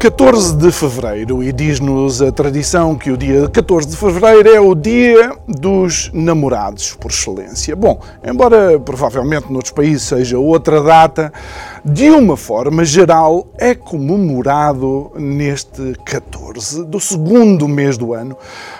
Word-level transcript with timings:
14 0.00 0.56
de 0.56 0.72
fevereiro 0.72 1.42
e 1.42 1.52
diz-nos 1.52 2.22
a 2.22 2.32
tradição 2.32 2.96
que 2.96 3.10
o 3.10 3.18
dia 3.18 3.50
14 3.50 3.86
de 3.86 3.96
fevereiro 3.98 4.48
é 4.48 4.58
o 4.58 4.74
dia 4.74 5.36
dos 5.46 6.10
namorados 6.14 6.94
por 6.94 7.10
excelência. 7.10 7.76
Bom, 7.76 8.00
embora 8.24 8.80
provavelmente 8.80 9.52
noutros 9.52 9.74
países 9.74 10.04
seja 10.04 10.38
outra 10.38 10.82
data, 10.82 11.30
de 11.84 12.10
uma 12.10 12.36
forma 12.36 12.84
geral, 12.84 13.46
é 13.58 13.74
comemorado 13.74 15.10
neste 15.16 15.94
14 16.04 16.84
do 16.84 17.00
segundo 17.00 17.66
mês 17.66 17.96
do 17.96 18.12
ano. 18.12 18.36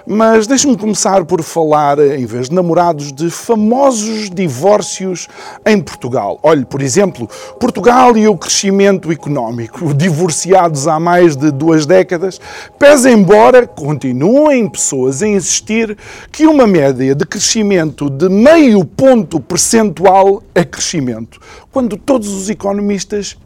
Mas 0.07 0.47
deixe-me 0.47 0.77
começar 0.77 1.25
por 1.25 1.43
falar, 1.43 1.99
em 1.99 2.27
vez 2.27 2.51
de 2.51 2.55
namorados, 2.55 3.11
de 3.11 3.31
famosos 3.31 4.29
divórcios 4.29 5.29
em 5.65 5.81
Portugal. 5.81 6.39
Olhe, 6.43 6.65
por 6.65 6.83
exemplo, 6.83 7.27
Portugal 7.59 8.17
e 8.19 8.29
o 8.29 8.37
crescimento 8.37 9.11
económico, 9.11 9.93
divorciados 9.97 10.87
há 10.87 11.01
mais 11.01 11.37
de 11.37 11.51
duas 11.51 11.87
décadas, 11.87 12.39
pese 12.79 13.11
embora 13.11 13.67
continuem 13.67 14.69
pessoas 14.69 15.23
a 15.23 15.27
insistir 15.27 15.97
que 16.31 16.47
uma 16.47 16.67
média 16.67 17.14
de 17.14 17.25
crescimento 17.25 18.11
de 18.11 18.29
meio 18.29 18.85
ponto 18.85 19.41
percentual 19.41 20.42
é 20.55 20.64
crescimento, 20.64 21.41
quando 21.73 21.97
todos 21.97 22.29
os 22.29 22.51
economistas 22.51 22.89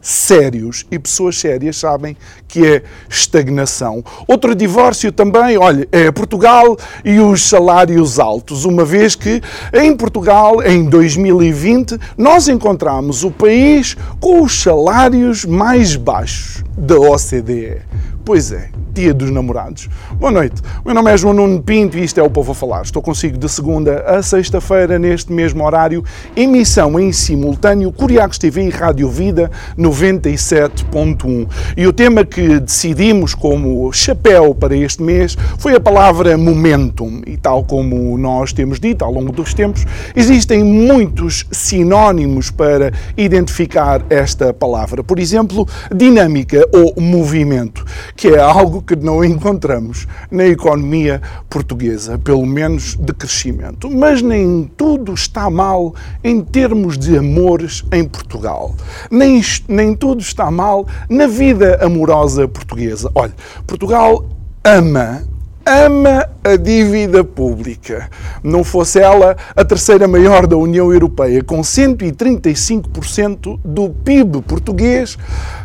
sérios 0.01 0.85
e 0.91 0.97
pessoas 0.97 1.37
sérias 1.37 1.77
sabem 1.77 2.15
que 2.47 2.65
é 2.65 2.83
estagnação. 3.09 4.03
Outro 4.27 4.55
divórcio 4.55 5.11
também, 5.11 5.57
olha, 5.57 5.87
é 5.91 6.11
Portugal 6.11 6.77
e 7.03 7.19
os 7.19 7.43
salários 7.43 8.19
altos, 8.19 8.65
uma 8.65 8.85
vez 8.85 9.15
que 9.15 9.41
em 9.73 9.95
Portugal, 9.95 10.63
em 10.63 10.85
2020, 10.85 11.97
nós 12.17 12.47
encontramos 12.47 13.23
o 13.23 13.31
país 13.31 13.95
com 14.19 14.41
os 14.41 14.61
salários 14.61 15.45
mais 15.45 15.95
baixos 15.95 16.63
da 16.77 16.97
OCDE. 16.97 17.81
Pois 18.23 18.51
é, 18.51 18.69
Dia 18.95 19.13
dos 19.13 19.29
Namorados. 19.29 19.89
Boa 20.13 20.31
noite, 20.31 20.61
o 20.81 20.85
meu 20.85 20.95
nome 20.95 21.11
é 21.11 21.17
João 21.17 21.33
Nuno 21.33 21.61
Pinto 21.61 21.97
e 21.97 22.03
isto 22.05 22.17
é 22.17 22.23
o 22.23 22.29
Povo 22.29 22.53
a 22.53 22.55
Falar. 22.55 22.83
Estou 22.83 23.01
consigo 23.01 23.37
de 23.37 23.49
segunda 23.49 23.99
a 24.07 24.23
sexta-feira, 24.23 24.97
neste 24.97 25.33
mesmo 25.33 25.65
horário, 25.65 26.01
emissão 26.33 26.97
em 26.97 27.11
simultâneo 27.11 27.91
Curiacos 27.91 28.37
TV 28.37 28.67
e 28.67 28.69
Rádio 28.69 29.09
Vida 29.09 29.51
97.1. 29.77 31.45
E 31.75 31.85
o 31.85 31.91
tema 31.91 32.23
que 32.23 32.57
decidimos 32.61 33.35
como 33.35 33.91
chapéu 33.91 34.55
para 34.55 34.73
este 34.73 35.03
mês 35.03 35.35
foi 35.57 35.75
a 35.75 35.79
palavra 35.81 36.37
momentum. 36.37 37.21
E 37.27 37.35
tal 37.35 37.65
como 37.65 38.17
nós 38.17 38.53
temos 38.53 38.79
dito 38.79 39.03
ao 39.03 39.11
longo 39.11 39.33
dos 39.33 39.53
tempos, 39.53 39.85
existem 40.15 40.63
muitos 40.63 41.45
sinónimos 41.51 42.49
para 42.49 42.93
identificar 43.17 44.05
esta 44.09 44.53
palavra. 44.53 45.03
Por 45.03 45.19
exemplo, 45.19 45.67
dinâmica 45.93 46.65
ou 46.71 46.93
movimento 47.01 47.83
que 48.15 48.29
é 48.29 48.39
algo 48.39 48.84
que 48.85 48.95
não 48.95 49.23
encontramos 49.23 50.07
na 50.29 50.45
economia 50.45 51.21
portuguesa, 51.49 52.17
pelo 52.17 52.45
menos 52.45 52.95
de 52.95 53.13
crescimento. 53.13 53.89
Mas 53.89 54.21
nem 54.21 54.69
tudo 54.77 55.13
está 55.13 55.49
mal 55.49 55.93
em 56.23 56.41
termos 56.41 56.97
de 56.97 57.17
amores 57.17 57.83
em 57.91 58.03
Portugal. 58.03 58.75
Nem, 59.09 59.41
nem 59.67 59.95
tudo 59.95 60.21
está 60.21 60.49
mal 60.51 60.87
na 61.09 61.27
vida 61.27 61.79
amorosa 61.83 62.47
portuguesa. 62.47 63.11
Olha, 63.15 63.33
Portugal 63.65 64.25
ama 64.63 65.23
ama 65.65 66.29
a 66.43 66.55
dívida 66.55 67.23
pública. 67.23 68.07
Não 68.43 68.63
fosse 68.63 68.99
ela 68.99 69.35
a 69.55 69.65
terceira 69.65 70.07
maior 70.07 70.45
da 70.45 70.55
União 70.55 70.93
Europeia, 70.93 71.43
com 71.43 71.61
135% 71.61 73.59
do 73.65 73.89
PIB 73.89 74.43
português 74.43 75.17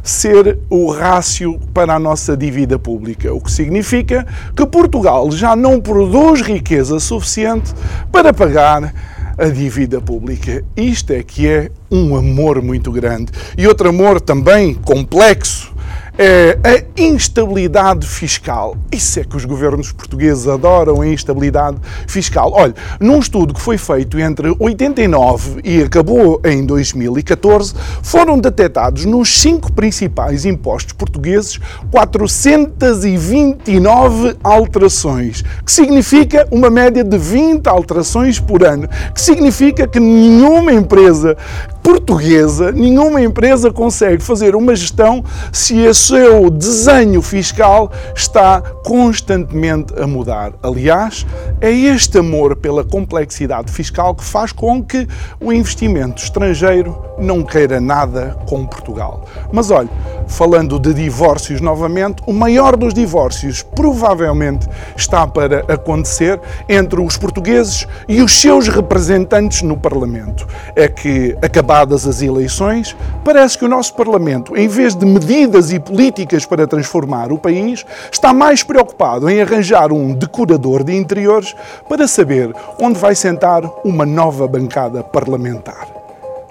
ser 0.02 0.58
o 0.70 0.90
rácio 0.90 1.60
para 1.74 1.94
a 1.94 1.98
nossa 1.98 2.34
dívida 2.34 2.78
pública, 2.78 3.32
o 3.32 3.40
que 3.40 3.52
significa 3.52 4.26
que 4.56 4.64
Portugal 4.64 5.30
já 5.30 5.54
não 5.54 5.78
produz 5.78 6.40
riqueza 6.40 6.98
suficiente 6.98 7.74
para 8.10 8.32
pagar 8.32 8.94
a 9.36 9.44
dívida 9.46 10.00
pública. 10.00 10.64
Isto 10.76 11.12
é 11.12 11.22
que 11.22 11.46
é 11.46 11.70
um 11.90 12.16
amor 12.16 12.62
muito 12.62 12.90
grande. 12.90 13.32
E 13.56 13.66
outro 13.66 13.88
amor 13.88 14.20
também 14.20 14.74
complexo 14.74 15.74
a 16.18 17.00
instabilidade 17.00 18.06
fiscal. 18.06 18.76
Isso 18.92 19.20
é 19.20 19.24
que 19.24 19.36
os 19.36 19.44
governos 19.44 19.92
portugueses 19.92 20.46
adoram, 20.46 21.00
a 21.00 21.06
instabilidade 21.06 21.78
fiscal. 22.06 22.52
Olha, 22.52 22.74
num 22.98 23.18
estudo 23.18 23.54
que 23.54 23.60
foi 23.60 23.78
feito 23.78 24.18
entre 24.18 24.54
89 24.58 25.60
e 25.64 25.82
acabou 25.82 26.40
em 26.44 26.66
2014, 26.66 27.74
foram 28.02 28.38
detectados 28.38 29.04
nos 29.04 29.40
cinco 29.40 29.72
principais 29.72 30.44
impostos 30.44 30.92
portugueses 30.92 31.58
429 31.90 34.36
alterações, 34.42 35.42
que 35.64 35.72
significa 35.72 36.46
uma 36.50 36.70
média 36.70 37.04
de 37.04 37.16
20 37.16 37.66
alterações 37.66 38.38
por 38.38 38.62
ano, 38.64 38.88
que 39.14 39.20
significa 39.20 39.86
que 39.86 40.00
nenhuma 40.00 40.72
empresa 40.72 41.36
portuguesa, 41.82 42.70
nenhuma 42.72 43.20
empresa 43.22 43.72
consegue 43.72 44.22
fazer 44.22 44.54
uma 44.54 44.74
gestão 44.74 45.24
se 45.52 45.86
o 45.86 45.94
seu 45.94 46.50
desenho 46.50 47.22
fiscal 47.22 47.90
está 48.14 48.60
constantemente 48.84 49.94
a 50.00 50.06
mudar. 50.06 50.52
Aliás, 50.62 51.26
é 51.60 51.70
este 51.70 52.18
amor 52.18 52.56
pela 52.56 52.84
complexidade 52.84 53.72
fiscal 53.72 54.14
que 54.14 54.24
faz 54.24 54.52
com 54.52 54.82
que 54.82 55.06
o 55.40 55.52
investimento 55.52 56.22
estrangeiro 56.22 56.96
não 57.18 57.42
queira 57.42 57.80
nada 57.80 58.36
com 58.48 58.66
Portugal. 58.66 59.24
Mas 59.52 59.70
olha, 59.70 59.88
falando 60.26 60.78
de 60.78 60.92
divórcios 60.92 61.60
novamente, 61.60 62.22
o 62.26 62.32
maior 62.32 62.76
dos 62.76 62.92
divórcios 62.94 63.62
provavelmente 63.62 64.68
está 64.96 65.26
para 65.26 65.60
acontecer 65.72 66.40
entre 66.68 67.00
os 67.00 67.16
portugueses 67.16 67.86
e 68.08 68.22
os 68.22 68.40
seus 68.40 68.68
representantes 68.68 69.62
no 69.62 69.76
Parlamento. 69.76 70.46
É 70.74 70.88
que 70.88 71.36
acabamos 71.42 71.69
acabadas 71.70 72.04
as 72.04 72.20
eleições, 72.20 72.96
parece 73.24 73.56
que 73.56 73.64
o 73.64 73.68
nosso 73.68 73.94
Parlamento, 73.94 74.56
em 74.56 74.66
vez 74.66 74.96
de 74.96 75.06
medidas 75.06 75.70
e 75.70 75.78
políticas 75.78 76.44
para 76.44 76.66
transformar 76.66 77.30
o 77.30 77.38
país, 77.38 77.86
está 78.10 78.34
mais 78.34 78.64
preocupado 78.64 79.30
em 79.30 79.40
arranjar 79.40 79.92
um 79.92 80.12
decorador 80.12 80.82
de 80.82 80.96
interiores 80.96 81.54
para 81.88 82.08
saber 82.08 82.52
onde 82.80 82.98
vai 82.98 83.14
sentar 83.14 83.62
uma 83.84 84.04
nova 84.04 84.48
bancada 84.48 85.04
parlamentar. 85.04 85.86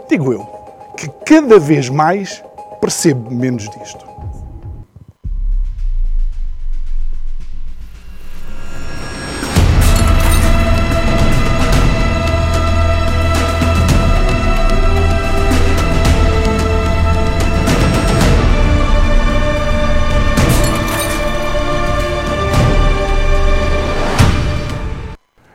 Digo 0.09 0.31
eu 0.31 0.47
que 0.95 1.09
cada 1.25 1.59
vez 1.59 1.89
mais 1.89 2.41
percebo 2.79 3.29
menos 3.29 3.69
disto. 3.69 4.08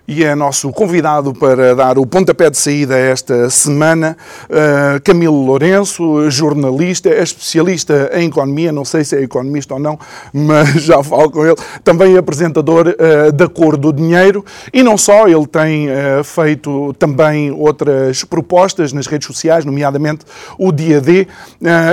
E 0.06 0.22
é 0.22 0.34
nosso 0.34 0.70
convidado 0.70 1.32
para 1.32 1.74
dar 1.74 1.98
o 1.98 2.06
pontapé 2.06 2.50
de 2.50 2.58
saída 2.58 2.96
esta 2.96 3.48
semana, 3.48 4.16
uh, 4.44 5.00
Camilo 5.02 5.44
Lourenço, 5.44 6.30
jornalista, 6.30 7.08
é 7.08 7.22
especialista 7.22 8.10
em 8.14 8.28
economia, 8.28 8.70
não 8.70 8.84
sei 8.84 9.02
se 9.02 9.16
é 9.16 9.22
economista 9.22 9.74
ou 9.74 9.80
não, 9.80 9.98
mas 10.32 10.82
já 10.82 11.02
falo 11.02 11.30
com 11.30 11.46
ele, 11.46 11.56
também 11.82 12.16
apresentador 12.18 12.88
uh, 12.88 13.32
da 13.32 13.48
Cor 13.48 13.76
do 13.76 13.92
Dinheiro 13.92 14.44
e 14.72 14.82
não 14.82 14.98
só, 14.98 15.26
ele 15.26 15.46
tem 15.46 15.88
uh, 15.88 16.22
feito 16.22 16.94
também 16.98 17.50
outras 17.50 18.24
propostas 18.24 18.92
nas 18.92 19.06
redes 19.06 19.26
sociais, 19.26 19.64
nomeadamente 19.64 20.24
o 20.58 20.70
Dia 20.70 21.00
D 21.00 21.26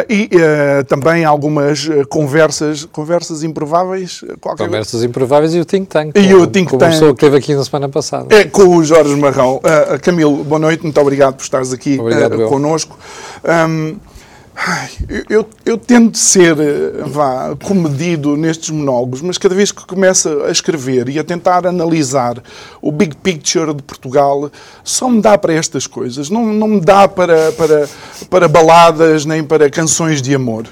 e 0.09 0.29
também 0.87 1.23
algumas 1.23 1.87
conversas, 2.09 2.85
conversas 2.85 3.43
improváveis. 3.43 4.23
Conversas 4.39 5.03
improváveis 5.03 5.53
e 5.53 5.59
o 5.59 5.65
Think 5.65 5.87
Tank. 5.87 6.17
E 6.17 6.33
o 6.33 6.47
Think 6.47 6.77
Tank. 6.77 6.99
Como 6.99 7.15
que 7.15 7.21
teve 7.21 7.37
aqui 7.37 7.55
na 7.55 7.63
semana 7.63 7.87
passada 7.87 8.01
passada. 8.11 8.35
É 8.35 8.43
com 8.43 8.75
o 8.75 8.83
Jorge 8.83 9.15
Marrão. 9.15 9.57
Uh, 9.57 9.99
Camilo, 10.01 10.43
boa 10.43 10.59
noite, 10.59 10.83
muito 10.83 10.99
obrigado 10.99 11.35
por 11.35 11.43
estares 11.43 11.71
aqui 11.71 11.97
obrigado, 11.97 12.45
uh, 12.45 12.49
connosco. 12.49 12.97
Um, 13.43 13.95
Eu, 15.09 15.23
eu, 15.29 15.49
eu, 15.65 15.77
tento 15.77 16.17
ser 16.17 16.55
vá, 17.07 17.55
comedido 17.63 18.35
nestes 18.35 18.69
monólogos, 18.69 19.21
mas 19.21 19.37
cada 19.37 19.55
vez 19.55 19.71
que 19.71 19.83
começo 19.87 20.27
a 20.43 20.51
escrever 20.51 21.07
e 21.07 21.17
a 21.17 21.23
tentar 21.23 21.65
analisar 21.65 22.43
o 22.81 22.91
big 22.91 23.15
picture 23.15 23.73
de 23.73 23.81
Portugal, 23.81 24.51
só 24.83 25.09
me 25.09 25.21
dá 25.21 25.37
para 25.37 25.53
estas 25.53 25.87
coisas. 25.87 26.29
Não, 26.29 26.45
não 26.45 26.67
me 26.67 26.81
dá 26.81 27.07
para, 27.07 27.53
para, 27.53 27.89
para 28.29 28.47
baladas 28.47 29.25
nem 29.25 29.41
para 29.41 29.69
canções 29.69 30.21
de 30.21 30.35
amor. 30.35 30.67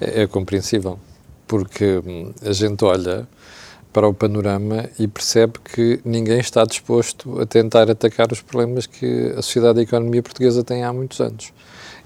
É, 0.00 0.22
é 0.22 0.26
compreensível, 0.26 0.98
porque 1.46 2.02
hum, 2.04 2.32
a 2.44 2.52
gente 2.52 2.82
olha 2.84 3.28
para 3.92 4.08
o 4.08 4.14
panorama 4.14 4.88
e 4.98 5.06
percebe 5.06 5.54
que 5.62 6.00
ninguém 6.04 6.40
está 6.40 6.64
disposto 6.64 7.40
a 7.40 7.46
tentar 7.46 7.90
atacar 7.90 8.32
os 8.32 8.40
problemas 8.40 8.86
que 8.86 9.32
a 9.36 9.42
sociedade 9.42 9.78
e 9.78 9.80
a 9.80 9.82
economia 9.82 10.22
portuguesa 10.22 10.64
têm 10.64 10.82
há 10.82 10.92
muitos 10.92 11.20
anos. 11.20 11.52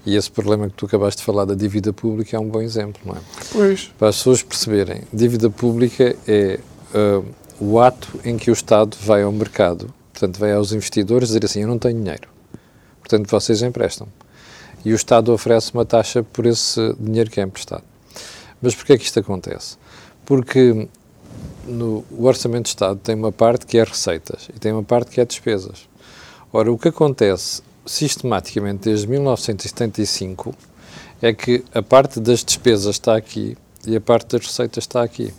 E 0.05 0.15
esse 0.15 0.29
problema 0.29 0.67
que 0.67 0.73
tu 0.73 0.85
acabaste 0.85 1.19
de 1.19 1.25
falar 1.25 1.45
da 1.45 1.53
dívida 1.53 1.91
pública 1.91 2.35
é 2.35 2.39
um 2.39 2.47
bom 2.47 2.61
exemplo, 2.61 3.01
não 3.05 3.15
é? 3.15 3.19
Pois. 3.51 3.91
Para 3.97 4.09
as 4.09 4.17
pessoas 4.17 4.43
perceberem, 4.43 5.03
dívida 5.11 5.49
pública 5.49 6.15
é 6.27 6.59
uh, 6.93 7.25
o 7.59 7.79
ato 7.79 8.19
em 8.23 8.37
que 8.37 8.49
o 8.49 8.53
Estado 8.53 8.95
vai 9.01 9.23
ao 9.23 9.31
mercado, 9.31 9.93
portanto, 10.13 10.39
vai 10.39 10.53
aos 10.53 10.71
investidores 10.71 11.29
dizer 11.29 11.43
assim: 11.43 11.61
Eu 11.61 11.67
não 11.67 11.77
tenho 11.77 11.99
dinheiro, 11.99 12.27
portanto, 12.99 13.29
vocês 13.29 13.61
emprestam. 13.61 14.07
E 14.85 14.93
o 14.93 14.95
Estado 14.95 15.33
oferece 15.33 15.73
uma 15.73 15.85
taxa 15.85 16.23
por 16.23 16.45
esse 16.45 16.95
dinheiro 16.99 17.29
que 17.29 17.41
é 17.41 17.43
emprestado. 17.43 17.83
Mas 18.61 18.75
porquê 18.75 18.93
é 18.93 18.97
que 18.97 19.03
isto 19.03 19.19
acontece? 19.19 19.77
Porque 20.25 20.87
no, 21.67 22.03
o 22.11 22.25
Orçamento 22.25 22.63
de 22.63 22.69
Estado 22.69 22.99
tem 23.03 23.15
uma 23.15 23.31
parte 23.31 23.65
que 23.65 23.77
é 23.77 23.83
receitas 23.83 24.47
e 24.55 24.59
tem 24.59 24.71
uma 24.71 24.83
parte 24.83 25.11
que 25.11 25.21
é 25.21 25.25
despesas. 25.25 25.87
Ora, 26.51 26.71
o 26.71 26.77
que 26.77 26.87
acontece 26.87 27.61
sistematicamente 27.85 28.83
desde 28.83 29.07
1975 29.07 30.55
é 31.21 31.33
que 31.33 31.63
a 31.73 31.81
parte 31.81 32.19
das 32.19 32.43
despesas 32.43 32.95
está 32.95 33.15
aqui 33.15 33.57
e 33.85 33.95
a 33.95 34.01
parte 34.01 34.37
das 34.37 34.45
receitas 34.45 34.83
está 34.83 35.03
aqui. 35.03 35.33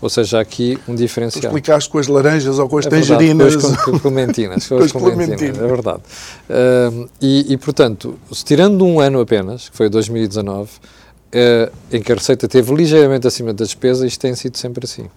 Ou 0.00 0.08
seja, 0.08 0.38
aqui 0.38 0.78
um 0.86 0.94
diferencial. 0.94 1.42
Tu 1.42 1.46
explicaste 1.46 1.90
com 1.90 1.98
as 1.98 2.06
laranjas 2.06 2.58
ou 2.58 2.68
com 2.68 2.78
as 2.78 2.86
é 2.86 2.90
tangerinas. 2.90 3.54
Verdade, 3.54 3.82
com 3.84 3.96
as 3.96 4.02
clementinas. 4.02 4.68
com 4.68 4.78
as 4.78 4.92
clementinas, 4.92 5.58
é 5.58 5.66
verdade. 5.66 6.02
Uh, 6.48 7.08
e, 7.20 7.52
e, 7.52 7.56
portanto, 7.56 8.16
tirando 8.44 8.84
um 8.84 9.00
ano 9.00 9.20
apenas, 9.20 9.68
que 9.68 9.76
foi 9.76 9.88
2019, 9.88 10.70
uh, 10.70 11.72
em 11.90 12.00
que 12.00 12.12
a 12.12 12.14
receita 12.14 12.46
esteve 12.46 12.72
ligeiramente 12.74 13.26
acima 13.26 13.52
da 13.52 13.64
despesa, 13.64 14.06
isto 14.06 14.20
tem 14.20 14.36
sido 14.36 14.56
sempre 14.56 14.84
assim. 14.84 15.08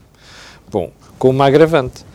Bom, 0.71 0.89
com 1.19 1.29
uma 1.31 1.47
agravante 1.47 2.05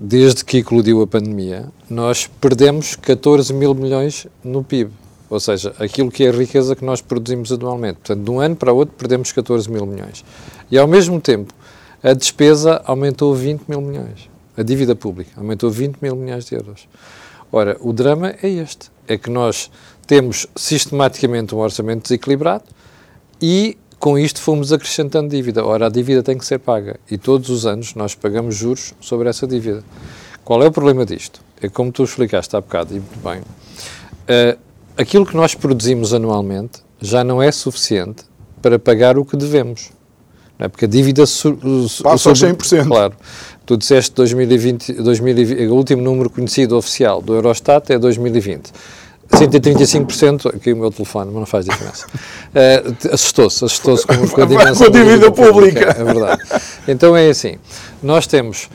desde 0.00 0.42
que 0.42 0.56
eclodiu 0.56 1.02
a 1.02 1.06
pandemia, 1.06 1.68
nós 1.90 2.26
perdemos 2.40 2.96
14 2.96 3.52
mil 3.52 3.74
milhões 3.74 4.26
no 4.42 4.64
PIB. 4.64 4.90
Ou 5.28 5.38
seja, 5.38 5.74
aquilo 5.78 6.10
que 6.10 6.24
é 6.24 6.30
a 6.30 6.32
riqueza 6.32 6.74
que 6.74 6.82
nós 6.82 7.02
produzimos 7.02 7.52
anualmente. 7.52 7.98
Portanto, 7.98 8.24
de 8.24 8.30
um 8.30 8.40
ano 8.40 8.56
para 8.56 8.72
o 8.72 8.76
outro 8.76 8.94
perdemos 8.96 9.30
14 9.32 9.70
mil 9.70 9.84
milhões. 9.84 10.24
E, 10.70 10.78
ao 10.78 10.88
mesmo 10.88 11.20
tempo, 11.20 11.52
a 12.02 12.14
despesa 12.14 12.80
aumentou 12.86 13.34
20 13.34 13.64
mil 13.68 13.82
milhões. 13.82 14.30
A 14.56 14.62
dívida 14.62 14.96
pública 14.96 15.32
aumentou 15.36 15.70
20 15.70 15.98
mil 16.00 16.16
milhões 16.16 16.46
de 16.46 16.54
euros. 16.54 16.88
Ora, 17.52 17.76
o 17.80 17.92
drama 17.92 18.34
é 18.42 18.48
este. 18.48 18.90
É 19.06 19.18
que 19.18 19.28
nós 19.28 19.70
temos 20.06 20.46
sistematicamente 20.56 21.54
um 21.54 21.58
orçamento 21.58 22.04
desequilibrado 22.04 22.64
e 23.42 23.76
com 24.00 24.18
isto 24.18 24.40
fomos 24.40 24.72
acrescentando 24.72 25.28
dívida. 25.28 25.64
Ora, 25.64 25.86
a 25.86 25.88
dívida 25.90 26.22
tem 26.22 26.36
que 26.36 26.44
ser 26.44 26.58
paga 26.58 26.98
e 27.08 27.18
todos 27.18 27.50
os 27.50 27.66
anos 27.66 27.94
nós 27.94 28.14
pagamos 28.14 28.56
juros 28.56 28.94
sobre 28.98 29.28
essa 29.28 29.46
dívida. 29.46 29.84
Qual 30.42 30.62
é 30.62 30.66
o 30.66 30.72
problema 30.72 31.04
disto? 31.04 31.40
É 31.60 31.68
como 31.68 31.92
tu 31.92 32.02
explicaste 32.02 32.56
há 32.56 32.60
bocado, 32.62 32.96
e 32.96 33.00
muito 33.00 33.18
bem, 33.22 33.40
uh, 33.40 34.58
aquilo 34.96 35.26
que 35.26 35.36
nós 35.36 35.54
produzimos 35.54 36.14
anualmente 36.14 36.80
já 36.98 37.22
não 37.22 37.42
é 37.42 37.52
suficiente 37.52 38.24
para 38.62 38.78
pagar 38.78 39.18
o 39.18 39.24
que 39.24 39.36
devemos. 39.36 39.90
Não 40.58 40.64
é? 40.64 40.68
Porque 40.68 40.86
a 40.86 40.88
dívida... 40.88 41.26
Su, 41.26 41.56
Passa 42.02 42.30
aos 42.30 42.42
100%. 42.42 42.86
Claro. 42.86 43.14
Tu 43.66 43.76
disseste 43.76 44.14
2020, 44.14 44.94
2020, 44.94 45.66
o 45.66 45.74
último 45.74 46.02
número 46.02 46.30
conhecido 46.30 46.76
oficial 46.76 47.20
do 47.20 47.34
Eurostat 47.34 47.90
é 47.92 47.98
2020. 47.98 48.72
135%, 49.32 50.54
aqui 50.54 50.72
o 50.72 50.76
meu 50.76 50.90
telefone, 50.90 51.26
mas 51.26 51.36
não 51.36 51.46
faz 51.46 51.64
diferença. 51.64 52.06
Uh, 52.50 53.14
assustou-se, 53.14 53.64
assustou-se 53.64 54.04
com, 54.04 54.26
com 54.26 54.42
a 54.42 54.44
dimensão 54.44 54.90
com 54.90 54.98
a 54.98 55.00
dívida 55.00 55.30
pública. 55.30 55.94
É 55.96 56.02
verdade. 56.02 56.42
Então 56.88 57.16
é 57.16 57.28
assim, 57.28 57.58
nós 58.02 58.26
temos 58.26 58.68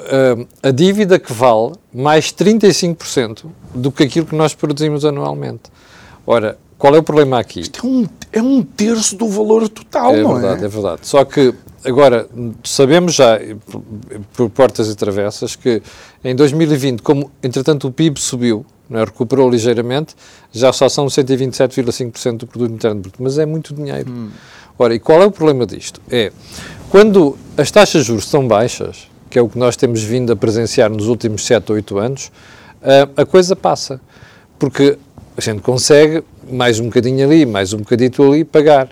uh, 0.00 0.46
a 0.62 0.70
dívida 0.70 1.18
que 1.18 1.32
vale 1.32 1.72
mais 1.90 2.26
35% 2.26 3.46
do 3.74 3.90
que 3.90 4.02
aquilo 4.02 4.26
que 4.26 4.34
nós 4.34 4.52
produzimos 4.52 5.06
anualmente. 5.06 5.62
Ora, 6.26 6.58
qual 6.76 6.94
é 6.94 6.98
o 6.98 7.02
problema 7.02 7.38
aqui? 7.38 7.60
Isto 7.60 7.86
é 7.86 7.88
um, 7.88 8.06
é 8.32 8.42
um 8.42 8.62
terço 8.62 9.16
do 9.16 9.26
valor 9.26 9.68
total, 9.70 10.14
é 10.14 10.22
não 10.22 10.34
verdade, 10.34 10.62
é? 10.62 10.66
É 10.66 10.68
verdade, 10.68 11.00
Só 11.06 11.24
que, 11.24 11.54
agora, 11.82 12.28
sabemos 12.62 13.14
já, 13.14 13.40
por, 13.66 13.82
por 14.34 14.50
portas 14.50 14.90
e 14.90 14.94
travessas, 14.94 15.56
que 15.56 15.82
em 16.22 16.36
2020, 16.36 17.00
como 17.00 17.30
entretanto 17.42 17.88
o 17.88 17.90
PIB 17.90 18.20
subiu, 18.20 18.66
é? 18.66 18.73
Recuperou 18.90 19.50
ligeiramente, 19.50 20.14
já 20.52 20.72
só 20.72 20.88
são 20.88 21.06
127,5% 21.06 22.38
do 22.38 22.46
produto 22.46 22.72
interno 22.72 23.00
bruto, 23.00 23.22
mas 23.22 23.38
é 23.38 23.46
muito 23.46 23.74
dinheiro. 23.74 24.10
Hum. 24.10 24.30
Ora, 24.78 24.94
e 24.94 24.98
qual 24.98 25.22
é 25.22 25.26
o 25.26 25.30
problema 25.30 25.66
disto? 25.66 26.00
É, 26.10 26.32
quando 26.90 27.38
as 27.56 27.70
taxas 27.70 28.02
de 28.02 28.08
juros 28.08 28.26
são 28.26 28.46
baixas, 28.46 29.08
que 29.30 29.38
é 29.38 29.42
o 29.42 29.48
que 29.48 29.58
nós 29.58 29.76
temos 29.76 30.02
vindo 30.02 30.32
a 30.32 30.36
presenciar 30.36 30.90
nos 30.90 31.08
últimos 31.08 31.44
7 31.46 31.70
ou 31.70 31.76
8 31.76 31.98
anos, 31.98 32.32
a, 32.82 33.22
a 33.22 33.26
coisa 33.26 33.56
passa. 33.56 34.00
Porque 34.58 34.98
a 35.36 35.40
gente 35.40 35.60
consegue, 35.60 36.22
mais 36.50 36.78
um 36.78 36.84
bocadinho 36.84 37.26
ali, 37.26 37.44
mais 37.44 37.72
um 37.72 37.78
bocadito 37.78 38.22
ali, 38.22 38.44
pagar. 38.44 38.88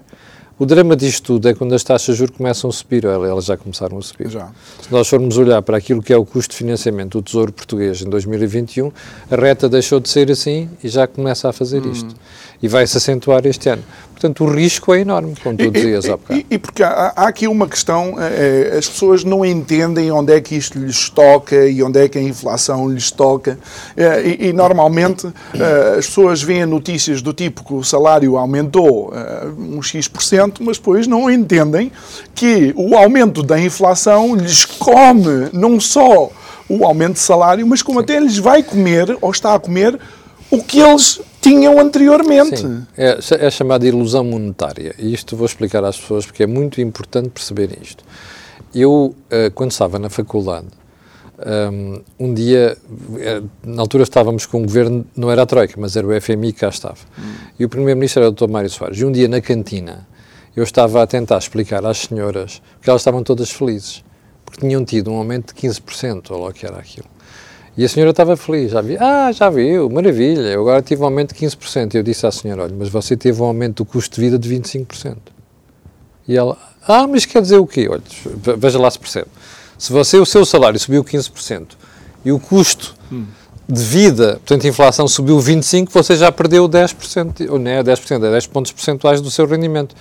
O 0.62 0.64
drama 0.64 0.94
disto 0.94 1.24
tudo 1.24 1.48
é 1.48 1.54
quando 1.54 1.74
as 1.74 1.82
taxas 1.82 2.14
de 2.14 2.20
juros 2.20 2.36
começam 2.36 2.70
a 2.70 2.72
subir, 2.72 3.04
elas 3.04 3.46
já 3.46 3.56
começaram 3.56 3.98
a 3.98 4.00
subir. 4.00 4.30
Já. 4.30 4.48
Se 4.80 4.92
nós 4.92 5.08
formos 5.08 5.36
olhar 5.36 5.60
para 5.60 5.76
aquilo 5.76 6.00
que 6.00 6.12
é 6.12 6.16
o 6.16 6.24
custo 6.24 6.52
de 6.52 6.58
financiamento 6.58 7.18
do 7.18 7.22
Tesouro 7.22 7.52
Português 7.52 8.00
em 8.00 8.08
2021, 8.08 8.92
a 9.28 9.34
reta 9.34 9.68
deixou 9.68 9.98
de 9.98 10.08
ser 10.08 10.30
assim 10.30 10.70
e 10.80 10.88
já 10.88 11.04
começa 11.08 11.48
a 11.48 11.52
fazer 11.52 11.84
hum. 11.84 11.90
isto. 11.90 12.14
E 12.62 12.68
vai 12.68 12.86
se 12.86 12.96
acentuar 12.96 13.44
este 13.44 13.68
ano. 13.68 13.82
Portanto, 14.22 14.44
o 14.44 14.54
risco 14.54 14.94
é 14.94 15.00
enorme, 15.00 15.34
como 15.42 15.56
tu 15.56 15.68
dizias 15.68 16.04
há 16.04 16.16
bocado. 16.16 16.38
E, 16.38 16.46
e 16.48 16.58
porque 16.58 16.80
há, 16.84 17.12
há, 17.16 17.26
aqui 17.26 17.48
uma 17.48 17.66
questão, 17.66 18.14
é, 18.20 18.76
as 18.78 18.88
pessoas 18.88 19.24
não 19.24 19.44
entendem 19.44 20.12
onde 20.12 20.32
é 20.32 20.40
que 20.40 20.54
isto 20.54 20.78
lhes 20.78 21.10
toca 21.10 21.66
e 21.66 21.82
onde 21.82 21.98
é 21.98 22.08
que 22.08 22.18
a 22.18 22.22
inflação 22.22 22.88
lhes 22.88 23.10
toca. 23.10 23.58
É, 23.96 24.22
e, 24.22 24.48
e, 24.48 24.52
normalmente 24.52 25.26
é, 25.52 25.98
as 25.98 26.06
pessoas 26.06 26.40
veem 26.40 26.64
notícias 26.64 27.20
do 27.20 27.32
tipo 27.32 27.64
que 27.64 27.74
o 27.74 27.82
salário 27.82 28.36
aumentou 28.36 29.12
um 29.58 29.82
X%, 29.82 30.60
mas 30.60 30.76
depois 30.76 31.08
não 31.08 31.28
entendem 31.28 31.90
que 32.32 32.72
o 32.76 32.94
aumento 32.94 33.42
da 33.42 33.58
inflação 33.60 34.36
lhes 34.36 34.64
come 34.64 35.48
não 35.52 35.81
só 35.81 36.31
o 36.69 36.84
aumento 36.84 37.14
de 37.14 37.20
salário, 37.20 37.66
mas 37.66 37.82
como 37.82 37.98
Sim. 37.98 38.04
até 38.04 38.20
lhes 38.20 38.38
vai 38.38 38.62
comer 38.62 39.19
ou 39.20 39.32
está 39.32 39.52
a 39.54 39.58
comer 39.58 39.98
o 40.48 40.62
que 40.62 40.78
eles 40.78 41.20
tinham 41.43 41.79
anteriormente. 41.79 42.61
Sim, 42.61 42.87
é, 42.96 43.19
é 43.41 43.51
chamada 43.51 43.87
ilusão 43.87 44.25
monetária. 44.25 44.94
E 44.96 45.13
isto 45.13 45.37
vou 45.37 45.44
explicar 45.44 45.84
às 45.84 45.99
pessoas 45.99 46.25
porque 46.25 46.44
é 46.44 46.46
muito 46.46 46.81
importante 46.81 47.31
perceber 47.31 47.77
isto. 47.82 48.05
Eu, 48.72 49.15
eh, 49.29 49.51
quando 49.51 49.72
estava 49.72 49.99
na 49.99 50.08
faculdade, 50.08 50.69
ehm, 51.44 52.01
um 52.19 52.32
dia, 52.32 52.79
eh, 53.19 53.43
na 53.65 53.82
altura 53.82 54.05
estávamos 54.05 54.46
com 54.46 54.61
um 54.61 54.63
governo, 54.63 55.05
não 55.17 55.31
era 55.31 55.43
a 55.43 55.46
Troika, 55.46 55.75
mas 55.79 55.96
era 55.96 56.06
o 56.06 56.13
FMI 56.13 56.53
que 56.53 56.61
cá 56.61 56.69
estava. 56.69 56.96
Hum. 57.19 57.34
E 57.58 57.65
o 57.65 57.69
primeiro-ministro 57.69 58.22
era 58.22 58.31
o 58.31 58.32
Dr. 58.32 58.49
Mário 58.49 58.70
Soares. 58.70 58.99
E 58.99 59.05
um 59.05 59.13
dia, 59.13 59.27
na 59.29 59.41
cantina, 59.41 60.06
eu 60.55 60.63
estava 60.63 61.03
a 61.03 61.06
tentar 61.06 61.39
explicar 61.39 61.84
às 61.84 61.99
senhoras 61.99 62.63
que 62.81 62.89
elas 62.89 63.03
estavam 63.03 63.22
todas 63.22 63.51
felizes, 63.51 64.05
porque 64.44 64.61
tinham 64.61 64.84
tido 64.84 65.11
um 65.11 65.17
aumento 65.17 65.53
de 65.53 65.61
15%, 65.61 66.31
ou 66.31 66.43
lá 66.43 66.49
o 66.51 66.53
que 66.53 66.65
era 66.65 66.79
aquilo. 66.79 67.08
E 67.76 67.84
a 67.84 67.88
senhora 67.88 68.10
estava 68.10 68.36
feliz, 68.36 68.70
já 68.70 68.82
vi, 68.82 68.98
ah, 68.98 69.32
já 69.32 69.48
viu, 69.48 69.88
maravilha, 69.88 70.43
eu 70.43 70.60
agora 70.60 70.82
tive 70.82 71.00
um 71.00 71.06
aumento 71.06 71.34
de 71.34 71.41
15%. 71.41 71.94
E 71.94 71.96
eu 71.96 72.02
disse 72.02 72.26
à 72.26 72.31
senhora, 72.31 72.64
olha, 72.64 72.74
mas 72.79 72.91
você 72.91 73.17
teve 73.17 73.41
um 73.41 73.46
aumento 73.46 73.82
do 73.82 73.84
custo 73.86 74.17
de 74.17 74.20
vida 74.20 74.38
de 74.38 74.48
25%. 74.48 75.17
E 76.29 76.36
ela, 76.36 76.58
ah, 76.86 77.06
mas 77.06 77.24
quer 77.24 77.41
dizer 77.41 77.56
o 77.56 77.67
quê? 77.67 77.88
Olha, 77.91 78.02
veja 78.58 78.79
lá 78.79 78.91
se 78.91 78.98
percebe. 78.98 79.29
Se 79.79 79.93
você, 79.93 80.19
o 80.19 80.26
seu 80.26 80.44
salário 80.44 80.79
subiu 80.79 81.02
15% 81.02 81.69
e 82.24 82.31
o 82.31 82.38
custo 82.38 82.94
hum. 83.10 83.24
de 83.67 83.82
vida, 83.82 84.34
portanto, 84.34 84.67
a 84.67 84.69
inflação 84.69 85.08
subiu 85.08 85.38
25%, 85.38 85.88
você 85.91 86.14
já 86.14 86.31
perdeu 86.31 86.69
10%, 86.69 87.50
ou 87.50 87.58
não 87.58 87.70
é 87.70 87.82
10%, 87.82 88.17
é 88.17 88.31
10 88.31 88.46
pontos 88.48 88.70
percentuais 88.70 89.20
do 89.20 89.31
seu 89.31 89.46
rendimento. 89.46 89.96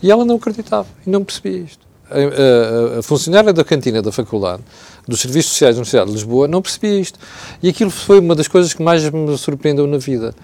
E 0.00 0.10
ela 0.10 0.24
não 0.24 0.36
acreditava 0.36 0.86
e 1.04 1.10
não 1.10 1.24
percebia 1.24 1.58
isto. 1.58 1.85
A, 2.10 2.96
a, 2.96 2.98
a 3.00 3.02
funcionária 3.02 3.52
da 3.52 3.64
cantina 3.64 4.00
da 4.00 4.12
faculdade 4.12 4.62
dos 5.06 5.20
Serviços 5.20 5.52
Sociais 5.52 5.76
da 5.76 5.80
Universidade 5.80 6.08
de 6.08 6.12
Lisboa, 6.14 6.48
não 6.48 6.60
percebia 6.60 6.98
isto. 6.98 7.18
E 7.62 7.68
aquilo 7.68 7.90
foi 7.90 8.18
uma 8.18 8.34
das 8.34 8.48
coisas 8.48 8.74
que 8.74 8.82
mais 8.82 9.08
me 9.08 9.38
surpreendeu 9.38 9.86
na 9.86 9.98
vida. 9.98 10.34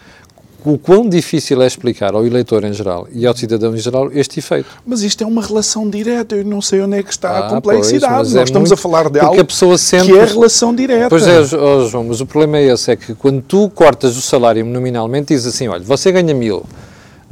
O 0.65 0.79
quão 0.79 1.09
difícil 1.09 1.61
é 1.61 1.67
explicar 1.67 2.15
ao 2.15 2.25
eleitor 2.25 2.63
em 2.63 2.73
geral 2.73 3.09
e 3.13 3.27
ao 3.27 3.37
cidadão 3.37 3.75
em 3.75 3.79
geral 3.79 4.13
este 4.13 4.39
efeito. 4.39 4.69
Mas 4.87 5.03
isto 5.03 5.25
é 5.25 5.27
uma 5.27 5.43
relação 5.43 5.91
direta, 5.91 6.37
eu 6.37 6.45
não 6.45 6.63
sei 6.63 6.81
onde 6.81 6.99
é 6.99 7.03
que 7.03 7.11
está 7.11 7.31
ah, 7.31 7.47
a 7.47 7.51
complexidade. 7.51 8.15
Pois, 8.15 8.33
Nós 8.33 8.37
é 8.37 8.45
estamos 8.45 8.69
muito, 8.69 8.79
a 8.79 8.81
falar 8.81 9.11
de 9.11 9.19
algo 9.19 9.41
a 9.41 9.45
pessoa 9.45 9.77
sente, 9.77 10.07
que 10.07 10.17
é 10.17 10.25
relação 10.25 10.73
direta. 10.73 11.09
Pois 11.09 11.27
é, 11.27 11.41
oh, 11.57 11.89
João, 11.89 12.05
mas 12.05 12.21
o 12.21 12.27
problema 12.27 12.59
é 12.59 12.73
esse, 12.73 12.93
é 12.93 12.97
que 12.97 13.13
quando 13.13 13.43
tu 13.43 13.69
cortas 13.71 14.17
o 14.17 14.23
salário 14.23 14.65
nominalmente, 14.65 15.35
diz 15.35 15.45
assim, 15.45 15.67
olha, 15.67 15.83
você 15.83 16.13
ganha 16.13 16.33
mil, 16.33 16.65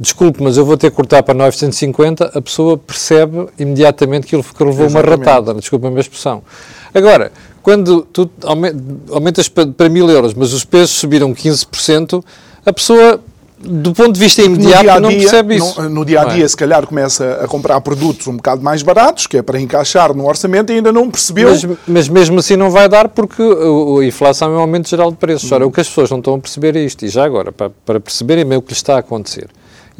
desculpe, 0.01 0.41
mas 0.41 0.57
eu 0.57 0.65
vou 0.65 0.75
ter 0.75 0.89
que 0.89 0.95
cortar 0.95 1.21
para 1.21 1.35
950, 1.35 2.31
a 2.33 2.41
pessoa 2.41 2.75
percebe 2.75 3.47
imediatamente 3.59 4.25
que 4.25 4.35
ele 4.35 4.43
levou 4.59 4.87
Exatamente. 4.87 4.95
uma 4.95 5.01
ratada, 5.01 5.53
desculpa 5.53 5.87
a 5.87 5.89
minha 5.91 6.01
expressão. 6.01 6.41
Agora, 6.91 7.31
quando 7.61 8.01
tu 8.11 8.27
aumentas 9.11 9.47
para, 9.47 9.89
mil 9.89 10.09
euros, 10.09 10.33
mas 10.33 10.53
os 10.53 10.65
pesos 10.65 10.95
subiram 10.95 11.31
15%, 11.33 12.23
a 12.65 12.73
pessoa 12.73 13.21
do 13.63 13.93
ponto 13.93 14.13
de 14.13 14.19
vista 14.19 14.41
imediato, 14.41 14.81
dia 14.81 14.93
-dia, 14.93 14.99
não 14.99 15.09
percebe 15.09 15.57
isso. 15.57 15.79
No, 15.83 15.89
no 15.89 16.03
dia 16.03 16.21
a 16.21 16.25
dia, 16.25 16.45
é? 16.45 16.47
se 16.47 16.57
calhar, 16.57 16.83
começa 16.87 17.39
a 17.43 17.47
comprar 17.47 17.79
produtos 17.81 18.25
um 18.25 18.37
bocado 18.37 18.63
mais 18.63 18.81
baratos, 18.81 19.27
que 19.27 19.37
é 19.37 19.43
para 19.43 19.61
encaixar 19.61 20.15
no 20.15 20.27
orçamento, 20.27 20.71
e 20.71 20.77
ainda 20.77 20.91
não 20.91 21.11
percebeu. 21.11 21.51
Mas, 21.51 21.67
mas 21.87 22.09
mesmo 22.09 22.39
assim 22.39 22.55
não 22.55 22.71
vai 22.71 22.89
dar, 22.89 23.07
porque 23.07 23.43
a 23.43 24.03
inflação 24.03 24.51
é 24.51 24.57
um 24.57 24.61
aumento 24.61 24.89
geral 24.89 25.11
de 25.11 25.17
preços. 25.17 25.51
Ora, 25.51 25.67
o 25.67 25.71
que 25.71 25.79
as 25.79 25.87
pessoas 25.87 26.09
não 26.09 26.17
estão 26.17 26.33
a 26.33 26.39
perceber 26.39 26.75
é 26.75 26.79
isto. 26.79 27.05
E 27.05 27.07
já 27.07 27.23
agora, 27.23 27.51
para, 27.51 27.69
para 27.85 27.99
perceberem 27.99 28.43
bem 28.43 28.57
o 28.57 28.63
que 28.63 28.69
lhes 28.69 28.79
está 28.79 28.95
a 28.95 28.99
acontecer 28.99 29.47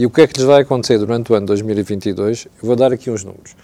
e 0.01 0.05
o 0.07 0.09
que 0.09 0.21
é 0.21 0.25
que 0.25 0.33
lhes 0.33 0.47
vai 0.47 0.63
acontecer 0.63 0.97
durante 0.97 1.31
o 1.31 1.35
ano 1.35 1.45
2022, 1.45 2.45
eu 2.45 2.65
vou 2.65 2.75
dar 2.75 2.91
aqui 2.91 3.11
uns 3.11 3.23
números. 3.23 3.55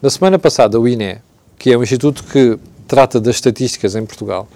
Na 0.00 0.08
semana 0.08 0.38
passada, 0.38 0.78
o 0.78 0.86
INE, 0.86 1.18
que 1.58 1.72
é 1.72 1.76
um 1.76 1.82
instituto 1.82 2.22
que 2.22 2.56
trata 2.86 3.20
das 3.20 3.34
estatísticas 3.34 3.96
em 3.96 4.06
Portugal, 4.06 4.46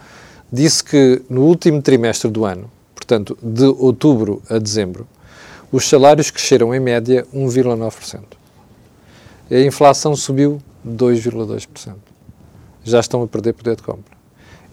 disse 0.52 0.84
que 0.84 1.20
no 1.28 1.42
último 1.42 1.82
trimestre 1.82 2.30
do 2.30 2.44
ano, 2.44 2.70
portanto, 2.94 3.36
de 3.42 3.64
outubro 3.64 4.40
a 4.48 4.58
dezembro, 4.58 5.04
os 5.72 5.88
salários 5.88 6.30
cresceram 6.30 6.72
em 6.72 6.78
média 6.78 7.26
1,9%. 7.34 8.22
A 9.50 9.58
inflação 9.58 10.14
subiu 10.14 10.62
2,2%. 10.86 11.94
Já 12.84 13.00
estão 13.00 13.24
a 13.24 13.26
perder 13.26 13.54
poder 13.54 13.74
de 13.74 13.82
compra. 13.82 14.16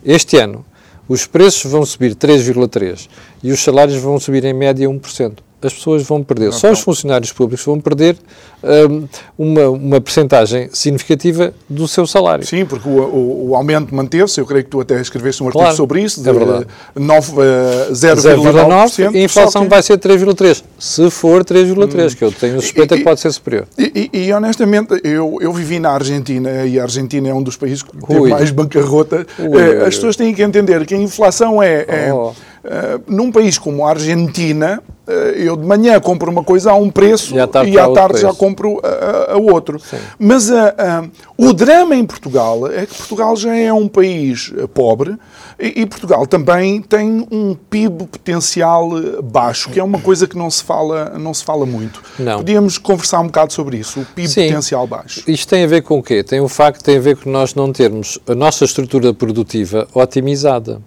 Este 0.05 0.37
ano, 0.37 0.63
os 1.07 1.25
preços 1.25 1.71
vão 1.71 1.83
subir 1.83 2.13
3,3% 2.13 3.09
e 3.41 3.51
os 3.51 3.63
salários 3.63 3.97
vão 3.97 4.19
subir 4.19 4.45
em 4.45 4.53
média 4.53 4.87
1% 4.87 5.39
as 5.61 5.73
pessoas 5.73 6.03
vão 6.03 6.23
perder, 6.23 6.53
só 6.53 6.71
os 6.71 6.79
funcionários 6.79 7.33
públicos 7.33 7.65
vão 7.65 7.79
perder 7.79 8.15
um, 8.63 9.07
uma, 9.37 9.69
uma 9.69 10.01
percentagem 10.01 10.69
significativa 10.71 11.53
do 11.67 11.87
seu 11.87 12.07
salário. 12.07 12.45
Sim, 12.45 12.65
porque 12.65 12.87
o, 12.87 12.91
o, 12.91 13.49
o 13.49 13.55
aumento 13.55 13.93
manteve-se, 13.93 14.39
eu 14.39 14.45
creio 14.45 14.63
que 14.63 14.69
tu 14.69 14.79
até 14.79 14.99
escreveste 14.99 15.43
um 15.43 15.47
artigo 15.47 15.63
claro, 15.63 15.75
sobre 15.75 16.01
isso, 16.01 16.21
de 16.21 16.29
é 16.29 16.33
0,9% 16.33 19.13
e 19.13 19.17
a 19.17 19.23
inflação 19.23 19.63
que... 19.63 19.69
vai 19.69 19.81
ser 19.81 19.97
3,3%, 19.97 20.63
se 20.77 21.09
for 21.09 21.43
3,3%, 21.43 22.11
hum. 22.11 22.15
que 22.15 22.23
eu 22.23 22.31
tenho 22.31 22.61
suspeita 22.61 22.97
que 22.97 23.03
pode 23.03 23.19
ser 23.19 23.31
superior. 23.31 23.67
E, 23.77 24.09
e, 24.13 24.25
e, 24.25 24.33
honestamente, 24.33 24.99
eu, 25.03 25.37
eu 25.41 25.51
vivi 25.51 25.79
na 25.79 25.91
Argentina, 25.91 26.65
e 26.65 26.79
a 26.79 26.83
Argentina 26.83 27.29
é 27.29 27.33
um 27.33 27.43
dos 27.43 27.57
países 27.57 27.83
que 27.83 27.91
teve 28.05 28.19
Ui. 28.19 28.29
mais 28.29 28.51
bancarrota, 28.51 29.25
Ui. 29.37 29.61
Eh, 29.61 29.85
as 29.85 29.95
pessoas 29.95 30.15
têm 30.15 30.33
que 30.33 30.41
entender 30.41 30.85
que 30.85 30.93
a 30.93 30.97
inflação 30.97 31.61
é... 31.61 31.85
é 31.87 32.13
oh 32.13 32.31
Uh, 32.69 33.01
num 33.07 33.31
país 33.31 33.57
como 33.57 33.83
a 33.83 33.89
Argentina, 33.89 34.79
uh, 35.07 35.11
eu 35.11 35.57
de 35.57 35.65
manhã 35.65 35.99
compro 35.99 36.29
uma 36.29 36.43
coisa 36.43 36.69
a 36.69 36.75
um 36.75 36.91
preço 36.91 37.33
e 37.33 37.39
à 37.39 37.47
tarde, 37.47 37.71
e 37.71 37.79
à 37.79 37.89
tarde 37.89 38.21
já 38.21 38.31
compro 38.31 38.79
a, 38.83 39.33
a 39.33 39.37
outro. 39.37 39.79
Sim. 39.79 39.97
Mas 40.19 40.51
uh, 40.51 41.09
o 41.35 41.51
drama 41.51 41.95
em 41.95 42.05
Portugal 42.05 42.71
é 42.71 42.85
que 42.85 42.93
Portugal 42.93 43.35
já 43.35 43.55
é 43.55 43.73
um 43.73 43.87
país 43.87 44.53
pobre 44.71 45.17
e, 45.59 45.81
e, 45.81 45.85
Portugal 45.87 46.27
também 46.27 46.79
tem 46.79 47.25
um 47.31 47.55
PIB 47.55 48.05
potencial 48.05 48.91
baixo, 49.23 49.71
que 49.71 49.79
é 49.79 49.83
uma 49.83 49.99
coisa 49.99 50.27
que 50.27 50.37
não 50.37 50.51
se 50.51 50.63
fala, 50.63 51.17
não 51.17 51.33
se 51.33 51.43
fala 51.43 51.65
muito. 51.65 52.03
Não. 52.19 52.37
Podíamos 52.37 52.77
conversar 52.77 53.21
um 53.21 53.25
bocado 53.25 53.51
sobre 53.51 53.77
isso, 53.77 54.01
o 54.01 54.05
PIB 54.05 54.27
Sim. 54.27 54.47
potencial 54.49 54.85
baixo. 54.85 55.23
Isto 55.27 55.49
tem 55.49 55.63
a 55.63 55.67
ver 55.67 55.81
com 55.81 55.97
o 55.97 56.03
quê? 56.03 56.23
Tem 56.23 56.39
o 56.39 56.47
facto, 56.47 56.83
tem 56.83 56.97
a 56.97 57.01
ver 57.01 57.17
com 57.17 57.31
nós 57.31 57.55
não 57.55 57.73
termos 57.73 58.19
a 58.27 58.35
nossa 58.35 58.63
estrutura 58.63 59.11
produtiva 59.11 59.87
otimizada. 59.91 60.79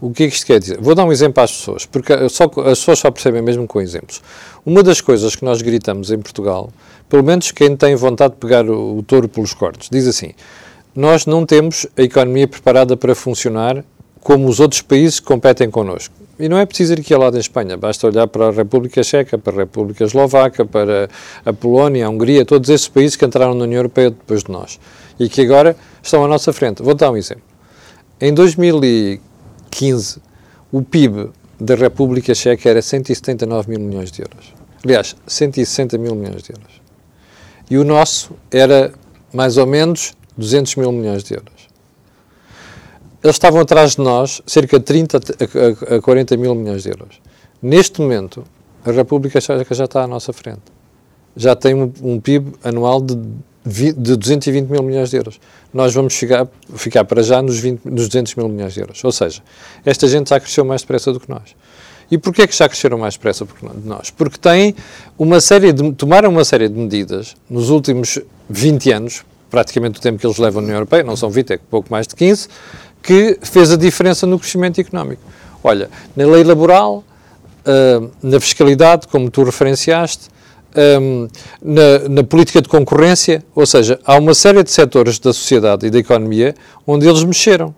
O 0.00 0.10
que 0.10 0.24
é 0.24 0.28
que 0.28 0.34
isto 0.34 0.46
quer 0.46 0.58
dizer? 0.58 0.80
Vou 0.80 0.94
dar 0.94 1.04
um 1.04 1.12
exemplo 1.12 1.42
às 1.42 1.52
pessoas, 1.52 1.84
porque 1.84 2.28
só, 2.30 2.44
as 2.44 2.78
pessoas 2.78 2.98
só 2.98 3.10
percebem 3.10 3.42
mesmo 3.42 3.66
com 3.66 3.80
exemplos. 3.80 4.22
Uma 4.64 4.82
das 4.82 5.00
coisas 5.00 5.36
que 5.36 5.44
nós 5.44 5.60
gritamos 5.60 6.10
em 6.10 6.18
Portugal, 6.18 6.70
pelo 7.08 7.22
menos 7.22 7.50
quem 7.50 7.76
tem 7.76 7.94
vontade 7.94 8.34
de 8.34 8.40
pegar 8.40 8.64
o, 8.64 8.98
o 8.98 9.02
touro 9.02 9.28
pelos 9.28 9.52
cortes, 9.52 9.90
diz 9.90 10.06
assim: 10.06 10.32
nós 10.94 11.26
não 11.26 11.44
temos 11.44 11.86
a 11.96 12.02
economia 12.02 12.48
preparada 12.48 12.96
para 12.96 13.14
funcionar 13.14 13.84
como 14.20 14.48
os 14.48 14.58
outros 14.58 14.80
países 14.80 15.20
que 15.20 15.26
competem 15.26 15.70
connosco. 15.70 16.14
E 16.38 16.48
não 16.48 16.56
é 16.56 16.64
preciso 16.64 16.94
ir 16.94 17.00
aqui 17.00 17.12
ao 17.12 17.20
lado 17.20 17.34
da 17.34 17.38
Espanha, 17.38 17.76
basta 17.76 18.06
olhar 18.06 18.26
para 18.26 18.48
a 18.48 18.50
República 18.50 19.02
Checa, 19.02 19.36
para 19.36 19.52
a 19.52 19.56
República 19.56 20.04
Eslovaca, 20.04 20.64
para 20.64 21.10
a 21.44 21.52
Polónia, 21.52 22.06
a 22.06 22.08
Hungria, 22.08 22.46
todos 22.46 22.70
esses 22.70 22.88
países 22.88 23.16
que 23.16 23.26
entraram 23.26 23.52
na 23.52 23.64
União 23.64 23.80
Europeia 23.80 24.10
depois 24.10 24.42
de 24.42 24.50
nós 24.50 24.80
e 25.18 25.28
que 25.28 25.42
agora 25.42 25.76
estão 26.02 26.24
à 26.24 26.28
nossa 26.28 26.50
frente. 26.50 26.82
Vou 26.82 26.94
dar 26.94 27.10
um 27.10 27.16
exemplo. 27.16 27.42
Em 28.18 28.32
2015, 28.32 29.29
15, 29.70 30.20
o 30.72 30.82
PIB 30.82 31.30
da 31.58 31.74
República 31.74 32.34
Checa 32.34 32.68
era 32.68 32.80
179 32.80 33.70
mil 33.70 33.80
milhões 33.80 34.10
de 34.10 34.22
euros. 34.22 34.54
Aliás, 34.84 35.14
160 35.26 35.98
mil 35.98 36.14
milhões 36.14 36.42
de 36.42 36.52
euros. 36.52 36.80
E 37.70 37.76
o 37.76 37.84
nosso 37.84 38.34
era 38.50 38.92
mais 39.32 39.56
ou 39.56 39.66
menos 39.66 40.14
200 40.36 40.76
mil 40.76 40.90
milhões 40.90 41.22
de 41.22 41.34
euros. 41.34 41.68
Eles 43.22 43.36
estavam 43.36 43.60
atrás 43.60 43.96
de 43.96 44.00
nós 44.00 44.40
cerca 44.46 44.78
de 44.78 44.84
30 44.84 45.20
a 45.96 46.00
40 46.00 46.36
mil 46.38 46.54
milhões 46.54 46.82
de 46.82 46.88
euros. 46.88 47.20
Neste 47.60 48.00
momento, 48.00 48.42
a 48.84 48.90
República 48.90 49.40
Checa 49.40 49.74
já 49.74 49.84
está 49.84 50.02
à 50.02 50.06
nossa 50.06 50.32
frente. 50.32 50.62
Já 51.36 51.54
tem 51.54 51.74
um, 51.74 51.92
um 52.02 52.18
PIB 52.18 52.54
anual 52.64 53.00
de 53.02 53.16
de 53.64 53.92
220 53.92 54.68
mil 54.68 54.82
milhões 54.82 55.10
de 55.10 55.16
euros. 55.16 55.40
Nós 55.72 55.94
vamos 55.94 56.14
ficar, 56.14 56.48
ficar 56.74 57.04
para 57.04 57.22
já 57.22 57.42
nos, 57.42 57.58
20, 57.58 57.84
nos 57.84 58.08
200 58.08 58.34
mil 58.34 58.48
milhões 58.48 58.72
de 58.72 58.80
euros. 58.80 59.04
Ou 59.04 59.12
seja, 59.12 59.42
esta 59.84 60.08
gente 60.08 60.30
já 60.30 60.40
cresceu 60.40 60.64
mais 60.64 60.80
depressa 60.80 61.12
do 61.12 61.20
que 61.20 61.28
nós. 61.28 61.54
E 62.10 62.18
porquê 62.18 62.46
que 62.46 62.56
já 62.56 62.68
cresceram 62.68 62.98
mais 62.98 63.14
depressa 63.14 63.44
do 63.44 63.54
que 63.54 63.64
nós? 63.84 64.10
Porque 64.10 64.36
têm 64.36 64.74
uma 65.16 65.40
série 65.40 65.72
de, 65.72 65.92
tomaram 65.92 66.30
uma 66.30 66.44
série 66.44 66.68
de 66.68 66.74
medidas 66.74 67.36
nos 67.48 67.70
últimos 67.70 68.18
20 68.48 68.90
anos, 68.90 69.24
praticamente 69.48 69.98
o 69.98 70.02
tempo 70.02 70.18
que 70.18 70.26
eles 70.26 70.38
levam 70.38 70.60
na 70.60 70.66
União 70.66 70.76
Europeia, 70.78 71.04
não 71.04 71.16
são 71.16 71.30
20, 71.30 71.52
é 71.52 71.58
pouco 71.70 71.88
mais 71.90 72.08
de 72.08 72.16
15, 72.16 72.48
que 73.00 73.38
fez 73.42 73.70
a 73.70 73.76
diferença 73.76 74.26
no 74.26 74.38
crescimento 74.40 74.80
económico. 74.80 75.22
Olha, 75.62 75.88
na 76.16 76.26
lei 76.26 76.42
laboral, 76.42 77.04
uh, 77.60 78.10
na 78.22 78.40
fiscalidade, 78.40 79.06
como 79.06 79.30
tu 79.30 79.44
referenciaste, 79.44 80.28
um, 81.00 81.28
na, 81.62 82.08
na, 82.08 82.24
política 82.24 82.60
de 82.60 82.68
concorrência, 82.68 83.44
ou 83.54 83.66
seja, 83.66 83.98
há 84.04 84.16
uma 84.16 84.34
série 84.34 84.62
de 84.62 84.70
setores 84.70 85.18
da 85.18 85.32
sociedade 85.32 85.86
e 85.86 85.90
da 85.90 85.98
economia 85.98 86.54
onde 86.86 87.08
eles 87.08 87.24
mexeram 87.24 87.74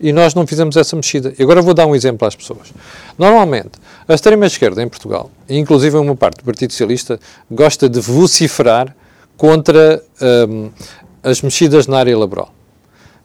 e 0.00 0.12
nós 0.12 0.34
não 0.34 0.46
fizemos 0.46 0.76
essa 0.76 0.96
mexida. 0.96 1.34
E 1.38 1.42
agora 1.42 1.60
vou 1.60 1.74
dar 1.74 1.86
um 1.86 1.94
exemplo 1.94 2.26
às 2.26 2.34
pessoas. 2.34 2.72
Normalmente, 3.18 3.72
a 4.08 4.14
extrema-esquerda 4.14 4.82
em 4.82 4.88
Portugal, 4.88 5.30
inclusive 5.48 5.96
uma 5.96 6.16
parte 6.16 6.38
do 6.38 6.44
Partido 6.44 6.72
Socialista, 6.72 7.20
gosta 7.50 7.88
de 7.88 8.00
vociferar 8.00 8.94
contra 9.36 10.02
um, 10.48 10.70
as 11.22 11.42
mexidas 11.42 11.86
na 11.86 11.98
área 11.98 12.16
laboral 12.16 12.52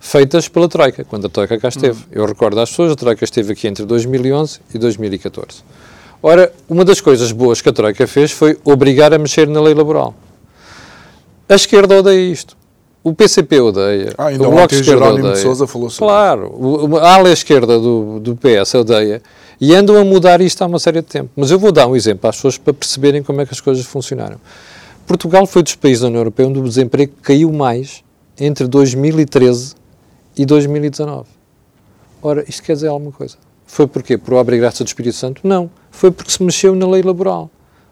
feitas 0.06 0.48
pela 0.48 0.70
Troika, 0.70 1.04
quando 1.04 1.26
a 1.26 1.30
Troika 1.30 1.58
cá 1.58 1.70
esteve. 1.70 2.00
Hum. 2.04 2.08
Eu 2.12 2.26
recordo 2.26 2.60
às 2.60 2.70
pessoas, 2.70 2.92
a 2.92 2.96
Troika 2.96 3.24
esteve 3.24 3.54
aqui 3.54 3.68
entre 3.68 3.86
2011 3.86 4.60
e 4.74 4.78
2014. 4.78 5.64
Ora, 6.28 6.52
uma 6.68 6.84
das 6.84 7.00
coisas 7.00 7.32
boas 7.32 7.62
que 7.62 7.70
a 7.70 7.72
Troika 7.72 8.08
fez 8.08 8.32
foi 8.32 8.58
obrigar 8.66 9.14
a 9.14 9.20
mexer 9.20 9.48
na 9.48 9.62
lei 9.62 9.76
laboral. 9.76 10.16
A 11.48 11.54
esquerda 11.54 12.00
odeia 12.00 12.32
isto. 12.32 12.58
O 13.04 13.14
PCP 13.14 13.62
odeia. 13.62 14.12
Ah, 14.18 14.26
ainda 14.26 14.48
o 14.48 14.50
Bloco 14.50 14.70
de 14.70 14.80
Esquerda 14.80 15.02
Jerónimo 15.02 15.20
odeia. 15.20 15.34
de 15.36 15.42
Sousa 15.42 15.68
falou 15.68 15.88
sobre 15.88 16.12
Claro. 16.12 16.98
A 16.98 17.14
ala 17.14 17.30
esquerda 17.30 17.80
do, 17.80 18.20
do 18.20 18.36
PS 18.36 18.74
odeia. 18.74 19.22
E 19.62 19.76
andam 19.76 19.96
a 19.98 20.04
mudar 20.04 20.42
isto 20.42 20.64
há 20.64 20.66
uma 20.66 20.80
série 20.80 21.02
de 21.02 21.08
tempo. 21.08 21.30
Mas 21.36 21.52
eu 21.52 21.60
vou 21.60 21.72
dar 21.72 21.86
um 21.86 21.96
exemplo 21.96 22.28
às 22.28 22.38
pessoas 22.38 22.58
para 22.58 22.74
perceberem 22.74 23.22
como 23.22 23.42
é 23.42 23.46
que 23.46 23.54
as 23.54 23.62
coisas 23.62 23.86
funcionaram. 23.86 24.38
Portugal 25.06 25.46
foi 25.46 25.62
dos 25.62 25.76
países 25.76 26.02
da 26.02 26.08
União 26.08 26.22
Europeia 26.22 26.50
onde 26.50 26.58
o 26.58 26.64
desemprego 26.64 27.14
caiu 27.22 27.54
mais 27.54 28.04
entre 28.40 28.66
2013 28.66 29.76
e 30.36 30.44
2019. 30.44 31.28
Ora, 32.20 32.44
isto 32.50 32.64
quer 32.64 32.74
dizer 32.74 32.88
alguma 32.88 33.12
coisa. 33.12 33.38
Foi 33.66 33.88
porquê? 33.88 34.18
Por 34.18 34.34
obra 34.34 34.56
e 34.56 34.60
graça 34.60 34.84
do 34.84 34.88
Espírito 34.88 35.16
Santo? 35.16 35.42
Não. 35.44 35.70
Foi 35.92 36.12
porque 36.12 36.32
se 36.32 36.42
mexeu 36.44 36.76
na 36.76 36.88
lei 36.88 37.02
laboral. 37.02 37.50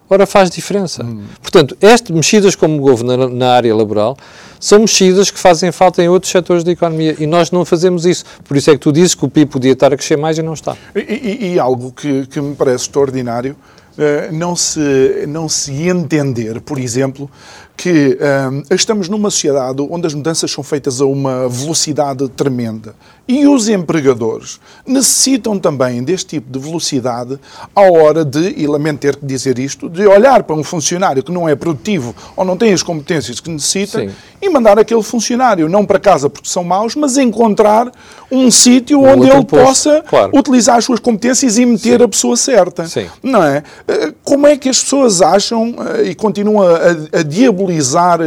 Ora, 0.10 0.26
faz 0.26 0.50
diferença. 0.50 1.04
Hum. 1.04 1.24
Portanto, 1.42 1.78
estas 1.82 2.16
mexidas 2.16 2.56
como 2.56 2.82
houve 2.88 3.04
na, 3.04 3.28
na, 3.28 3.54
área 3.54 3.74
laboral 3.76 4.18
são 4.60 4.80
mexidas 4.80 5.32
que 5.32 5.40
fazem 5.40 5.72
falta 5.72 6.04
em 6.04 6.10
outros 6.10 6.32
setores 6.32 6.64
da 6.64 6.72
economia 6.72 7.16
e 7.18 7.26
nós 7.26 7.52
não 7.52 7.66
fazemos 7.66 8.06
isso. 8.06 8.24
Por 8.44 8.56
isso 8.56 8.70
é 8.70 8.74
que 8.74 8.80
tu 8.80 8.92
dizes 8.92 9.16
que 9.16 9.26
o 9.26 9.30
PIB 9.30 9.50
podia 9.50 9.72
estar 9.72 9.94
a 9.94 9.98
crescer 9.98 10.18
mais 10.18 10.38
e 10.38 10.44
não 10.44 10.54
está. 10.54 10.76
E, 10.96 11.00
e, 11.00 11.54
e 11.54 11.60
algo 11.60 11.92
que, 11.92 12.28
que 12.28 12.40
me 12.40 12.56
parece 12.56 12.86
extraordinário 12.86 13.56
Uh, 13.94 14.34
não, 14.34 14.56
se, 14.56 15.24
não 15.28 15.48
se 15.48 15.72
entender, 15.88 16.60
por 16.62 16.80
exemplo, 16.80 17.30
que 17.76 18.18
uh, 18.20 18.74
estamos 18.74 19.10
numa 19.10 19.30
sociedade 19.30 19.82
onde 19.90 20.06
as 20.08 20.14
mudanças 20.14 20.52
são 20.52 20.64
feitas 20.64 21.02
a 21.02 21.06
uma 21.06 21.50
velocidade 21.50 22.30
tremenda 22.30 22.96
E 23.28 23.48
os 23.48 23.68
empregadores 23.68 24.60
necessitam 24.86 25.58
também 25.58 26.04
deste 26.04 26.28
tipo 26.28 26.52
de 26.52 26.60
velocidade 26.60 27.40
à 27.76 27.82
hora 27.82 28.24
de, 28.24 28.54
e 28.58 28.68
lamento 28.68 29.00
ter 29.00 29.16
que 29.16 29.26
dizer 29.26 29.58
isto, 29.58 29.90
de 29.90 30.06
olhar 30.06 30.44
para 30.44 30.56
um 30.56 30.64
funcionário 30.64 31.24
que 31.24 31.32
não 31.32 31.50
é 31.50 31.56
produtivo 31.56 32.16
ou 32.36 32.46
não 32.46 32.56
tem 32.56 32.74
as 32.74 32.84
competências 32.84 33.40
que 33.40 33.50
necessita 33.50 34.00
Sim. 34.00 34.12
e 34.42 34.50
mandar 34.50 34.78
aquele 34.78 35.04
funcionário 35.04 35.68
não 35.68 35.86
para 35.86 36.00
casa 36.00 36.30
porque 36.30 36.50
são 36.50 36.64
maus, 36.64 36.96
mas 36.96 37.18
encontrar 37.18 37.92
um 38.32 38.52
sítio 38.52 39.00
um 39.00 39.08
onde 39.08 39.30
ele 39.30 39.46
posto. 39.46 39.66
possa 39.66 40.02
claro. 40.08 40.32
utilizar 40.38 40.78
as 40.78 40.86
suas 40.86 41.00
competências 41.00 41.58
e 41.58 41.66
meter 41.66 42.00
Sim. 42.00 42.06
a 42.06 42.08
pessoa 42.08 42.38
certa. 42.38 42.86
Sim. 42.88 43.08
Não 43.22 43.44
é? 43.44 43.64
Eh, 43.88 44.14
como 44.24 44.48
é 44.48 44.58
que 44.58 44.70
as 44.70 44.82
pessoas 44.82 45.22
acham 45.22 45.76
eh, 45.96 46.10
e 46.10 46.16
continuam 46.16 46.62
a, 46.62 47.20
a 47.20 47.24
diabolizar 47.24 47.63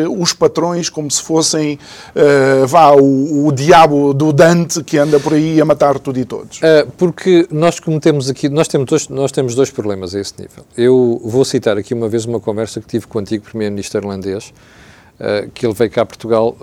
os 0.09 0.33
patrões 0.33 0.89
como 0.89 1.11
se 1.11 1.23
fossem, 1.23 1.79
uh, 2.15 2.67
vá, 2.67 2.93
o, 2.93 3.47
o 3.47 3.53
diabo 3.53 4.13
do 4.13 4.33
Dante 4.33 4.83
que 4.83 4.99
anda 4.99 5.19
por 5.21 5.35
aí 5.35 5.61
a 5.61 5.65
matar 5.65 5.99
tudo 5.99 6.19
e 6.19 6.25
todos? 6.25 6.59
Uh, 6.59 6.91
porque 6.97 7.47
nós 7.51 7.81
cometemos 7.81 8.31
aqui, 8.31 8.49
nós 8.49 8.69
temos, 8.69 8.87
dois, 8.87 9.09
nós 9.09 9.33
temos 9.33 9.55
dois 9.55 9.71
problemas 9.71 10.15
a 10.15 10.21
esse 10.21 10.35
nível. 10.39 10.65
Eu 10.77 11.21
vou 11.25 11.45
citar 11.45 11.77
aqui 11.77 11.95
uma 11.95 12.09
vez 12.09 12.25
uma 12.25 12.41
conversa 12.41 12.81
que 12.81 12.87
tive 12.87 13.07
com 13.07 13.19
o 13.19 13.21
antigo 13.21 13.45
primeiro-ministro 13.45 14.01
irlandês, 14.01 14.53
uh, 15.21 15.51
que 15.53 15.67
ele 15.67 15.75
veio 15.75 15.91
cá 15.91 16.03
a 16.03 16.07
Portugal 16.07 16.57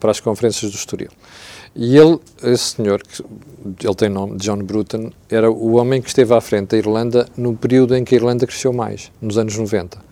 para 0.00 0.10
as 0.10 0.20
conferências 0.20 0.70
do 0.70 0.76
Estoril. 0.76 1.10
E 1.76 1.96
ele, 1.96 2.18
esse 2.42 2.76
senhor, 2.76 3.00
que 3.76 3.86
ele 3.86 3.94
tem 3.94 4.08
nome, 4.08 4.36
John 4.38 4.56
Bruton, 4.58 5.10
era 5.30 5.50
o 5.50 5.76
homem 5.76 6.02
que 6.02 6.08
esteve 6.08 6.34
à 6.34 6.40
frente 6.40 6.70
da 6.70 6.78
Irlanda 6.78 7.28
no 7.36 7.54
período 7.54 7.94
em 7.94 8.04
que 8.04 8.14
a 8.14 8.18
Irlanda 8.18 8.46
cresceu 8.46 8.72
mais, 8.72 9.12
nos 9.20 9.38
anos 9.38 9.56
90 9.56 10.07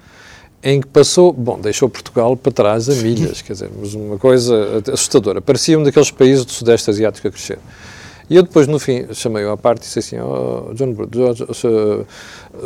em 0.66 0.80
que 0.80 0.88
passou, 0.88 1.32
bom, 1.32 1.60
deixou 1.60 1.88
Portugal 1.88 2.36
para 2.36 2.50
trás 2.50 2.88
a 2.88 2.94
milhas, 2.96 3.40
quer 3.40 3.52
dizer, 3.52 3.70
mas 3.80 3.94
uma 3.94 4.18
coisa 4.18 4.82
assustadora. 4.92 5.40
Parecia 5.40 5.78
um 5.78 5.84
daqueles 5.84 6.10
países 6.10 6.44
do 6.44 6.50
Sudeste 6.50 6.90
Asiático 6.90 7.28
a 7.28 7.30
crescer. 7.30 7.60
E 8.28 8.34
eu 8.34 8.42
depois, 8.42 8.66
no 8.66 8.80
fim, 8.80 9.06
chamei-o 9.14 9.52
à 9.52 9.56
parte 9.56 9.82
e 9.82 9.84
disse 9.84 10.00
assim, 10.00 10.18
oh, 10.18 10.74
John, 10.74 10.92
John, 11.08 12.04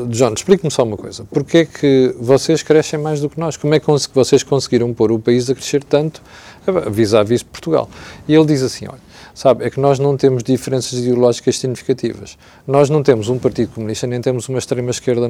John 0.08 0.32
explique-me 0.32 0.70
só 0.70 0.82
uma 0.82 0.96
coisa, 0.96 1.26
porquê 1.30 1.58
é 1.58 1.64
que 1.66 2.14
vocês 2.18 2.62
crescem 2.62 2.98
mais 2.98 3.20
do 3.20 3.28
que 3.28 3.38
nós? 3.38 3.58
Como 3.58 3.74
é 3.74 3.78
que 3.78 3.86
vocês 4.14 4.42
conseguiram 4.42 4.94
pôr 4.94 5.12
o 5.12 5.18
país 5.18 5.50
a 5.50 5.54
crescer 5.54 5.84
tanto 5.84 6.22
vis-à-vis 6.90 7.42
-vis 7.42 7.46
Portugal? 7.52 7.86
E 8.26 8.34
ele 8.34 8.46
diz 8.46 8.62
assim, 8.62 8.86
olha, 8.88 9.09
sabe, 9.34 9.64
é 9.64 9.70
que 9.70 9.80
nós 9.80 9.98
não 9.98 10.16
temos 10.16 10.42
diferenças 10.42 10.98
ideológicas 10.98 11.58
significativas. 11.58 12.36
Nós 12.66 12.90
não 12.90 13.02
temos 13.02 13.28
um 13.28 13.38
Partido 13.38 13.72
Comunista, 13.74 14.06
nem 14.06 14.20
temos 14.20 14.48
uma 14.48 14.58
extrema-esquerda 14.58 15.28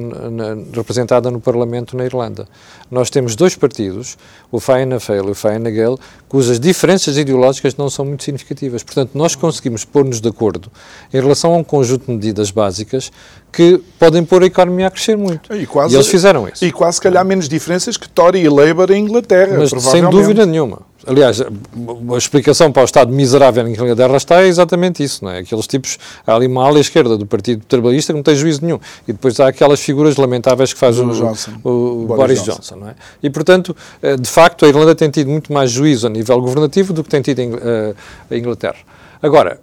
representada 0.73 1.29
no 1.31 1.39
Parlamento 1.39 1.95
na 1.95 2.05
Irlanda. 2.05 2.47
Nós 2.89 3.09
temos 3.09 3.35
dois 3.35 3.55
partidos, 3.55 4.17
o 4.51 4.59
Fianna 4.59 4.99
Fáil 4.99 5.27
e 5.27 5.31
o 5.31 5.35
Fianna 5.35 5.69
Gael, 5.69 5.99
cujas 6.27 6.59
diferenças 6.59 7.17
ideológicas 7.17 7.75
não 7.75 7.89
são 7.89 8.05
muito 8.05 8.23
significativas. 8.23 8.83
Portanto, 8.83 9.11
nós 9.13 9.35
conseguimos 9.35 9.85
pôr-nos 9.85 10.21
de 10.21 10.29
acordo 10.29 10.71
em 11.13 11.19
relação 11.19 11.53
a 11.53 11.57
um 11.57 11.63
conjunto 11.63 12.05
de 12.05 12.11
medidas 12.11 12.51
básicas 12.51 13.11
que 13.51 13.81
podem 13.99 14.23
pôr 14.23 14.43
a 14.43 14.45
economia 14.45 14.87
a 14.87 14.91
crescer 14.91 15.17
muito. 15.17 15.53
E, 15.53 15.65
quase, 15.65 15.93
e 15.93 15.97
eles 15.97 16.07
fizeram 16.07 16.47
isso. 16.47 16.63
E 16.63 16.71
quase, 16.71 16.95
se 16.95 17.01
calhar, 17.01 17.25
menos 17.25 17.49
diferenças 17.49 17.97
que 17.97 18.07
Tory 18.07 18.39
e 18.39 18.49
Labour 18.49 18.91
em 18.91 19.03
Inglaterra, 19.03 19.57
Mas, 19.57 19.69
sem 19.83 20.09
dúvida 20.09 20.45
nenhuma. 20.45 20.90
Aliás, 21.05 21.41
a 21.41 22.17
explicação 22.17 22.71
para 22.71 22.83
o 22.83 22.85
Estado 22.85 23.11
miserável 23.11 23.67
em 23.67 23.73
que 23.73 23.81
a 23.81 23.83
Inglaterra 23.83 24.17
está 24.17 24.41
é 24.41 24.47
exatamente 24.47 25.03
isso, 25.03 25.23
não 25.25 25.31
é? 25.31 25.39
Aqueles 25.39 25.65
tipos, 25.65 25.97
há 26.25 26.35
ali 26.35 26.45
uma 26.45 26.63
ala 26.63 26.79
esquerda 26.79 27.17
do 27.17 27.25
Partido 27.25 27.65
Trabalhista 27.65 28.13
que 28.13 28.17
não 28.17 28.23
tem 28.23 28.35
juízo 28.35 28.63
nenhum. 28.63 28.79
E 29.07 29.11
depois 29.11 29.39
há 29.39 29.47
aquelas 29.47 29.81
figuras 29.81 30.15
lamentáveis 30.15 30.73
que 30.73 30.79
faz 30.79 30.99
o, 30.99 31.09
Johnson. 31.09 31.53
o, 31.63 31.69
o 32.03 32.05
Boris, 32.05 32.43
Johnson. 32.43 32.51
Johnson. 32.51 32.75
não 32.75 32.89
é? 32.89 32.95
E, 33.21 33.29
portanto, 33.29 33.75
eh, 34.01 34.15
de 34.15 34.29
facto, 34.29 34.63
a 34.63 34.67
Irlanda 34.67 34.93
tem 34.93 35.09
tido 35.09 35.29
muito 35.29 35.51
mais 35.51 35.71
juízo 35.71 36.05
a 36.05 36.09
nível 36.09 36.39
governativo 36.39 36.93
do 36.93 37.03
que 37.03 37.09
tem 37.09 37.21
tido 37.21 37.41
eh, 37.41 37.95
a 38.29 38.37
Inglaterra. 38.37 38.77
Agora, 39.21 39.59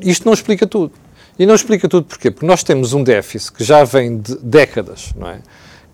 isto 0.00 0.24
não 0.24 0.32
explica 0.32 0.66
tudo. 0.66 0.92
E 1.38 1.44
não 1.44 1.54
explica 1.54 1.86
tudo 1.88 2.06
porquê? 2.06 2.30
Porque 2.30 2.46
nós 2.46 2.62
temos 2.62 2.94
um 2.94 3.04
déficit 3.04 3.52
que 3.52 3.64
já 3.64 3.84
vem 3.84 4.18
de 4.18 4.36
décadas, 4.36 5.12
não 5.16 5.28
é? 5.28 5.40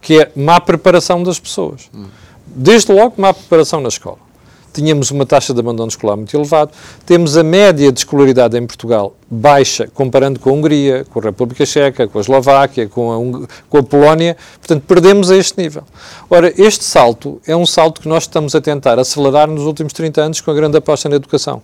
Que 0.00 0.20
é 0.20 0.32
má 0.36 0.60
preparação 0.60 1.22
das 1.22 1.40
pessoas. 1.40 1.90
Desde 2.46 2.92
logo, 2.92 3.14
má 3.16 3.34
preparação 3.34 3.80
na 3.80 3.88
escola 3.88 4.27
tínhamos 4.72 5.10
uma 5.10 5.26
taxa 5.26 5.52
de 5.52 5.60
abandono 5.60 5.88
escolar 5.88 6.16
muito 6.16 6.36
elevada, 6.36 6.70
temos 7.04 7.36
a 7.36 7.42
média 7.42 7.90
de 7.92 8.00
escolaridade 8.00 8.56
em 8.56 8.66
Portugal 8.66 9.14
baixa, 9.30 9.88
comparando 9.92 10.40
com 10.40 10.50
a 10.50 10.52
Hungria, 10.52 11.04
com 11.10 11.18
a 11.20 11.22
República 11.22 11.66
Checa, 11.66 12.08
com 12.08 12.18
a 12.18 12.20
Eslováquia, 12.20 12.88
com 12.88 13.12
a, 13.12 13.46
com 13.68 13.78
a 13.78 13.82
Polónia, 13.82 14.36
portanto, 14.58 14.84
perdemos 14.86 15.30
a 15.30 15.36
este 15.36 15.60
nível. 15.60 15.82
Ora, 16.30 16.52
este 16.56 16.84
salto 16.84 17.40
é 17.46 17.54
um 17.54 17.66
salto 17.66 18.00
que 18.00 18.08
nós 18.08 18.24
estamos 18.24 18.54
a 18.54 18.60
tentar 18.60 18.98
acelerar 18.98 19.48
nos 19.48 19.64
últimos 19.64 19.92
30 19.92 20.20
anos 20.20 20.40
com 20.40 20.50
a 20.50 20.54
grande 20.54 20.76
aposta 20.76 21.08
na 21.08 21.16
educação. 21.16 21.62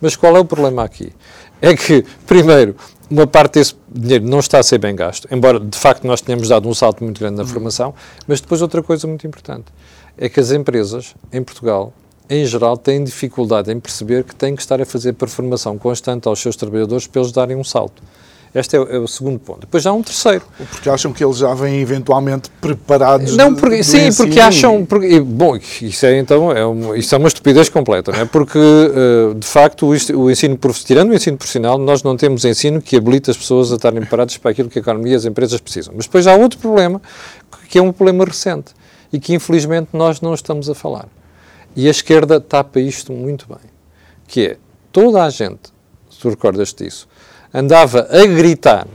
Mas 0.00 0.14
qual 0.14 0.36
é 0.36 0.38
o 0.38 0.44
problema 0.44 0.84
aqui? 0.84 1.12
É 1.60 1.74
que, 1.74 2.04
primeiro, 2.26 2.76
uma 3.10 3.26
parte 3.26 3.54
desse 3.54 3.74
dinheiro 3.88 4.26
não 4.26 4.40
está 4.40 4.58
a 4.58 4.62
ser 4.62 4.78
bem 4.78 4.94
gasto, 4.94 5.28
embora 5.30 5.60
de 5.60 5.78
facto 5.78 6.06
nós 6.06 6.20
tenhamos 6.20 6.48
dado 6.48 6.68
um 6.68 6.74
salto 6.74 7.04
muito 7.04 7.18
grande 7.18 7.36
na 7.36 7.46
formação, 7.46 7.94
mas 8.26 8.40
depois 8.40 8.60
outra 8.60 8.82
coisa 8.82 9.06
muito 9.06 9.26
importante 9.26 9.66
é 10.18 10.28
que 10.28 10.40
as 10.40 10.50
empresas 10.50 11.14
em 11.32 11.42
Portugal 11.42 11.92
em 12.28 12.44
geral, 12.44 12.76
têm 12.76 13.04
dificuldade 13.04 13.72
em 13.72 13.78
perceber 13.78 14.24
que 14.24 14.34
têm 14.34 14.54
que 14.56 14.62
estar 14.62 14.80
a 14.80 14.84
fazer 14.84 15.12
performação 15.12 15.78
constante 15.78 16.26
aos 16.26 16.40
seus 16.40 16.56
trabalhadores 16.56 17.06
para 17.06 17.20
eles 17.20 17.32
darem 17.32 17.56
um 17.56 17.64
salto. 17.64 18.02
Este 18.54 18.74
é 18.74 18.80
o, 18.80 18.88
é 18.90 18.98
o, 18.98 19.06
segundo 19.06 19.38
ponto. 19.38 19.60
Depois 19.60 19.84
há 19.84 19.92
um 19.92 20.02
terceiro. 20.02 20.42
Porque 20.70 20.88
acham 20.88 21.12
que 21.12 21.22
eles 21.22 21.36
já 21.36 21.52
vêm 21.52 21.78
eventualmente 21.78 22.48
preparados. 22.58 23.36
Não, 23.36 23.54
porque, 23.54 23.84
sim, 23.84 24.10
porque 24.16 24.40
acham. 24.40 24.82
Porque, 24.86 25.20
bom, 25.20 25.58
isso 25.82 26.06
é 26.06 26.18
então 26.18 26.50
é 26.50 26.64
uma, 26.64 26.96
isso 26.96 27.14
é 27.14 27.18
uma 27.18 27.28
estupidez 27.28 27.68
completa, 27.68 28.12
não 28.12 28.20
é? 28.20 28.24
Porque 28.24 28.58
uh, 28.58 29.34
de 29.34 29.46
facto 29.46 29.84
o, 29.84 30.18
o 30.18 30.30
ensino 30.30 30.58
tirando 30.86 31.10
o 31.10 31.14
ensino 31.14 31.36
profissional, 31.36 31.76
nós 31.76 32.02
não 32.02 32.16
temos 32.16 32.46
ensino 32.46 32.80
que 32.80 32.96
habilite 32.96 33.30
as 33.30 33.36
pessoas 33.36 33.70
a 33.72 33.76
estarem 33.76 34.00
preparadas 34.00 34.38
para 34.38 34.52
aquilo 34.52 34.70
que 34.70 34.78
a 34.78 34.82
economia 34.82 35.12
e 35.12 35.16
as 35.16 35.26
empresas 35.26 35.60
precisam. 35.60 35.92
Mas 35.94 36.06
depois 36.06 36.26
há 36.26 36.34
outro 36.34 36.58
problema 36.58 37.02
que 37.68 37.78
é 37.78 37.82
um 37.82 37.92
problema 37.92 38.24
recente 38.24 38.72
e 39.12 39.20
que 39.20 39.34
infelizmente 39.34 39.88
nós 39.92 40.22
não 40.22 40.32
estamos 40.32 40.70
a 40.70 40.74
falar 40.74 41.06
e 41.76 41.86
a 41.86 41.90
esquerda 41.90 42.40
tapa 42.40 42.80
isto 42.80 43.12
muito 43.12 43.46
bem, 43.46 43.70
que 44.26 44.46
é, 44.46 44.56
toda 44.90 45.22
a 45.22 45.30
gente, 45.30 45.72
se 46.10 46.18
tu 46.18 46.30
recordas 46.30 46.72
disso, 46.72 47.06
andava 47.52 48.08
a 48.10 48.26
gritar 48.26 48.88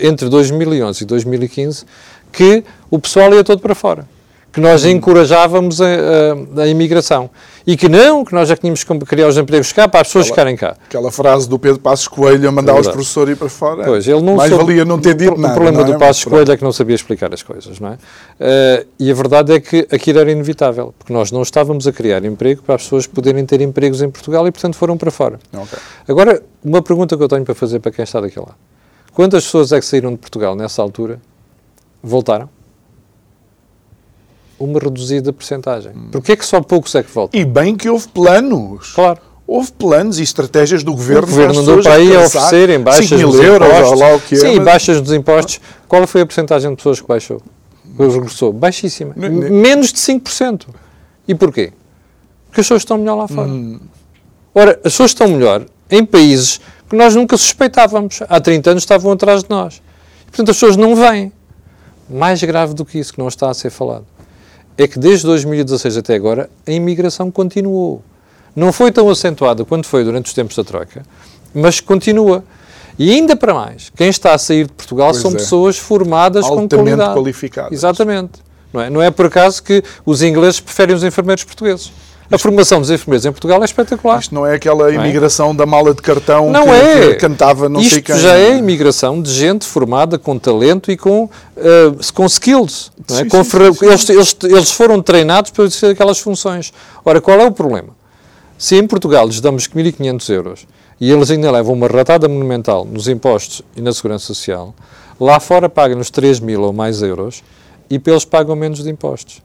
entre 0.00 0.28
2011 0.28 1.02
e 1.02 1.06
2015 1.06 1.84
que 2.30 2.64
o 2.88 2.98
pessoal 2.98 3.34
ia 3.34 3.42
todo 3.42 3.60
para 3.60 3.74
fora 3.74 4.08
que 4.52 4.60
nós 4.60 4.84
encorajávamos 4.84 5.80
a, 5.80 5.86
a, 5.86 6.62
a, 6.62 6.68
imigração. 6.68 7.30
E 7.66 7.76
que 7.76 7.88
não, 7.88 8.24
que 8.24 8.34
nós 8.34 8.48
já 8.48 8.56
tínhamos 8.56 8.84
que 8.84 8.98
criar 9.00 9.28
os 9.28 9.38
empregos 9.38 9.72
cá 9.72 9.88
para 9.88 10.00
as 10.00 10.08
pessoas 10.08 10.26
aquela, 10.26 10.50
ficarem 10.50 10.56
cá. 10.56 10.76
Aquela 10.86 11.10
frase 11.10 11.48
do 11.48 11.58
Pedro 11.58 11.80
Passos 11.80 12.06
Coelho 12.06 12.48
a 12.48 12.52
mandar 12.52 12.76
é 12.76 12.80
os 12.80 12.88
professores 12.88 13.34
ir 13.34 13.38
para 13.38 13.48
fora. 13.48 13.84
Pois, 13.84 14.06
ele 14.06 14.20
não 14.20 14.36
Mais 14.36 14.50
soube, 14.50 14.64
valia 14.64 14.84
não 14.84 15.00
ter 15.00 15.14
dito 15.14 15.34
o, 15.34 15.38
nada. 15.38 15.54
O 15.54 15.56
problema 15.56 15.82
é? 15.82 15.92
do 15.92 15.98
Passos 15.98 16.24
Coelho 16.24 16.52
é 16.52 16.56
que 16.56 16.64
não 16.64 16.72
sabia 16.72 16.94
explicar 16.94 17.32
as 17.32 17.42
coisas, 17.42 17.80
não 17.80 17.90
é? 17.90 17.92
Uh, 17.92 18.86
e 18.98 19.10
a 19.10 19.14
verdade 19.14 19.54
é 19.54 19.60
que 19.60 19.86
aquilo 19.90 20.18
era 20.18 20.30
inevitável, 20.30 20.92
porque 20.98 21.12
nós 21.12 21.32
não 21.32 21.40
estávamos 21.40 21.86
a 21.86 21.92
criar 21.92 22.22
emprego 22.24 22.62
para 22.62 22.74
as 22.74 22.82
pessoas 22.82 23.06
poderem 23.06 23.46
ter 23.46 23.60
empregos 23.62 24.02
em 24.02 24.10
Portugal 24.10 24.46
e, 24.46 24.52
portanto, 24.52 24.76
foram 24.76 24.98
para 24.98 25.10
fora. 25.10 25.38
Okay. 25.50 25.78
Agora, 26.06 26.42
uma 26.62 26.82
pergunta 26.82 27.16
que 27.16 27.22
eu 27.22 27.28
tenho 27.28 27.44
para 27.44 27.54
fazer 27.54 27.78
para 27.78 27.90
quem 27.90 28.02
está 28.02 28.20
daquele 28.20 28.44
lado. 28.44 28.58
Quantas 29.14 29.44
pessoas 29.44 29.72
é 29.72 29.80
que 29.80 29.86
saíram 29.86 30.10
de 30.10 30.18
Portugal 30.18 30.54
nessa 30.54 30.82
altura? 30.82 31.20
Voltaram? 32.02 32.48
Uma 34.62 34.78
reduzida 34.78 35.32
percentagem. 35.32 35.92
Hum. 35.94 36.08
Porquê 36.12 36.32
é 36.32 36.36
que 36.36 36.46
só 36.46 36.60
poucos 36.60 36.94
é 36.94 37.02
que 37.02 37.10
voltam? 37.10 37.40
E 37.40 37.44
bem 37.44 37.76
que 37.76 37.88
houve 37.88 38.08
planos. 38.08 38.92
Claro. 38.92 39.18
Houve 39.46 39.72
planos 39.72 40.18
e 40.18 40.22
estratégias 40.22 40.84
do 40.84 40.92
governo. 40.92 41.24
O 41.24 41.26
governo 41.26 41.82
para 41.82 41.94
aí 41.94 42.14
a 42.14 42.20
oferecerem 42.20 42.80
baixas 42.80 43.20
dos 43.20 43.40
euros, 43.40 43.68
impostos. 43.68 44.00
Lá 44.00 44.14
o 44.14 44.20
que 44.20 44.34
é, 44.34 44.38
Sim, 44.38 44.56
mas... 44.56 44.64
baixas 44.64 45.00
dos 45.00 45.12
impostos. 45.12 45.60
Qual 45.88 46.06
foi 46.06 46.20
a 46.22 46.26
percentagem 46.26 46.70
de 46.70 46.76
pessoas 46.76 47.00
que 47.00 47.08
baixou? 47.08 47.42
Que 47.96 48.02
regressou? 48.02 48.52
Baixíssima. 48.52 49.14
Menos 49.16 49.92
de 49.92 49.98
5%. 49.98 50.66
E 51.26 51.34
porquê? 51.34 51.72
Porque 52.46 52.60
as 52.60 52.66
pessoas 52.66 52.82
estão 52.82 52.96
melhor 52.96 53.16
lá 53.16 53.28
fora. 53.28 53.48
Hum. 53.48 53.80
Ora, 54.54 54.72
as 54.84 54.92
pessoas 54.92 55.10
estão 55.10 55.28
melhor 55.28 55.66
em 55.90 56.04
países 56.04 56.60
que 56.88 56.96
nós 56.96 57.14
nunca 57.14 57.36
suspeitávamos. 57.36 58.20
Há 58.28 58.40
30 58.40 58.70
anos 58.70 58.82
estavam 58.82 59.12
atrás 59.12 59.42
de 59.42 59.50
nós. 59.50 59.82
E, 60.22 60.24
portanto, 60.26 60.50
as 60.50 60.56
pessoas 60.56 60.76
não 60.76 60.94
vêm. 60.94 61.32
Mais 62.08 62.42
grave 62.42 62.74
do 62.74 62.84
que 62.84 62.98
isso, 62.98 63.12
que 63.12 63.18
não 63.18 63.28
está 63.28 63.50
a 63.50 63.54
ser 63.54 63.70
falado 63.70 64.06
é 64.76 64.86
que 64.86 64.98
desde 64.98 65.26
2016 65.26 65.96
até 65.96 66.14
agora 66.14 66.48
a 66.66 66.70
imigração 66.70 67.30
continuou. 67.30 68.02
Não 68.54 68.72
foi 68.72 68.92
tão 68.92 69.08
acentuada 69.08 69.64
quanto 69.64 69.86
foi 69.86 70.04
durante 70.04 70.26
os 70.26 70.34
tempos 70.34 70.56
da 70.56 70.64
Troika, 70.64 71.02
mas 71.54 71.80
continua. 71.80 72.44
E 72.98 73.10
ainda 73.10 73.34
para 73.34 73.54
mais, 73.54 73.90
quem 73.96 74.08
está 74.08 74.34
a 74.34 74.38
sair 74.38 74.66
de 74.66 74.72
Portugal 74.72 75.10
pois 75.10 75.22
são 75.22 75.30
é. 75.30 75.34
pessoas 75.34 75.78
formadas 75.78 76.44
Altamente 76.44 76.76
com 76.76 76.82
qualidade. 76.82 77.14
qualificadas. 77.14 77.72
Exatamente. 77.72 78.32
Não 78.72 78.80
é? 78.80 78.90
não 78.90 79.02
é 79.02 79.10
por 79.10 79.26
acaso 79.26 79.62
que 79.62 79.82
os 80.04 80.22
ingleses 80.22 80.60
preferem 80.60 80.94
os 80.94 81.04
enfermeiros 81.04 81.44
portugueses. 81.44 81.92
A 82.32 82.38
formação 82.38 82.80
dos 82.80 82.90
enfermeiros 82.90 83.26
em 83.26 83.30
Portugal 83.30 83.60
é 83.60 83.64
espetacular. 83.66 84.18
Isto 84.18 84.34
não 84.34 84.46
é 84.46 84.54
aquela 84.54 84.90
é? 84.90 84.94
imigração 84.94 85.50
é? 85.50 85.54
da 85.54 85.66
mala 85.66 85.92
de 85.92 86.00
cartão 86.00 86.50
não 86.50 86.64
que, 86.64 86.70
é. 86.70 87.08
que 87.08 87.14
cantava 87.16 87.68
não 87.68 87.80
Isto 87.80 87.92
sei 87.92 88.02
quem. 88.02 88.18
já 88.18 88.36
é 88.36 88.56
imigração 88.56 89.20
de 89.20 89.30
gente 89.30 89.66
formada 89.66 90.18
com 90.18 90.38
talento 90.38 90.90
e 90.90 90.96
com, 90.96 91.24
uh, 91.24 92.12
com 92.14 92.24
skills. 92.24 92.90
É? 93.10 93.24
Com 93.26 93.44
sim, 93.44 93.50
sim, 93.50 93.86
eles, 93.86 94.08
eles, 94.08 94.36
eles 94.44 94.70
foram 94.70 95.02
treinados 95.02 95.50
para 95.50 95.64
exercer 95.64 95.90
aquelas 95.90 96.18
funções. 96.18 96.72
Ora, 97.04 97.20
qual 97.20 97.38
é 97.38 97.46
o 97.46 97.52
problema? 97.52 97.90
Se 98.56 98.76
em 98.76 98.86
Portugal 98.86 99.26
lhes 99.26 99.40
damos 99.40 99.68
1.500 99.68 100.30
euros 100.32 100.66
e 100.98 101.10
eles 101.10 101.30
ainda 101.30 101.50
levam 101.50 101.74
uma 101.74 101.86
ratada 101.86 102.28
monumental 102.28 102.84
nos 102.84 103.08
impostos 103.08 103.60
e 103.76 103.82
na 103.82 103.92
segurança 103.92 104.24
social, 104.26 104.74
lá 105.20 105.38
fora 105.38 105.68
pagam-nos 105.68 106.10
3 106.10 106.40
mil 106.40 106.62
ou 106.62 106.72
mais 106.72 107.02
euros 107.02 107.42
e 107.90 108.00
eles 108.06 108.24
pagam 108.24 108.56
menos 108.56 108.82
de 108.82 108.88
impostos. 108.88 109.42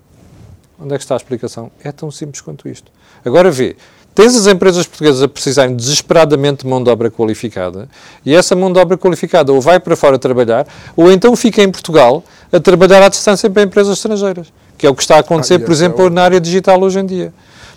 Onde 0.79 0.93
é 0.93 0.97
que 0.97 1.03
está 1.03 1.15
a 1.15 1.17
explicação? 1.17 1.71
É 1.83 1.91
tão 1.91 2.11
simples 2.11 2.41
quanto 2.41 2.67
isto. 2.69 2.91
Agora 3.25 3.49
vê, 3.49 3.75
tens 4.13 4.35
as 4.35 4.47
empresas 4.47 4.85
portuguesas 4.85 5.23
a 5.23 5.27
precisarem 5.27 5.75
desesperadamente 5.75 6.63
de 6.63 6.69
mão 6.69 6.83
de 6.83 6.89
obra 6.89 7.09
qualificada 7.09 7.89
e 8.25 8.35
essa 8.35 8.55
mão 8.55 8.71
de 8.71 8.79
obra 8.79 8.97
qualificada 8.97 9.51
ou 9.51 9.59
vai 9.59 9.79
para 9.79 9.95
fora 9.95 10.19
trabalhar 10.19 10.67
ou 10.95 11.11
então 11.11 11.35
fica 11.35 11.63
em 11.63 11.71
Portugal 11.71 12.23
a 12.51 12.59
trabalhar 12.59 13.03
à 13.03 13.09
distância 13.09 13.49
para 13.49 13.63
empresas 13.63 13.97
estrangeiras, 13.97 14.53
que 14.77 14.85
é 14.85 14.89
o 14.89 14.95
que 14.95 15.01
está 15.01 15.17
a 15.17 15.19
acontecer, 15.19 15.55
ah, 15.55 15.59
por 15.59 15.71
exemplo, 15.71 16.05
é 16.05 16.09
na 16.09 16.23
área 16.23 16.39
digital 16.39 16.81
hoje 16.81 16.99
em 16.99 17.05
dia. 17.05 17.33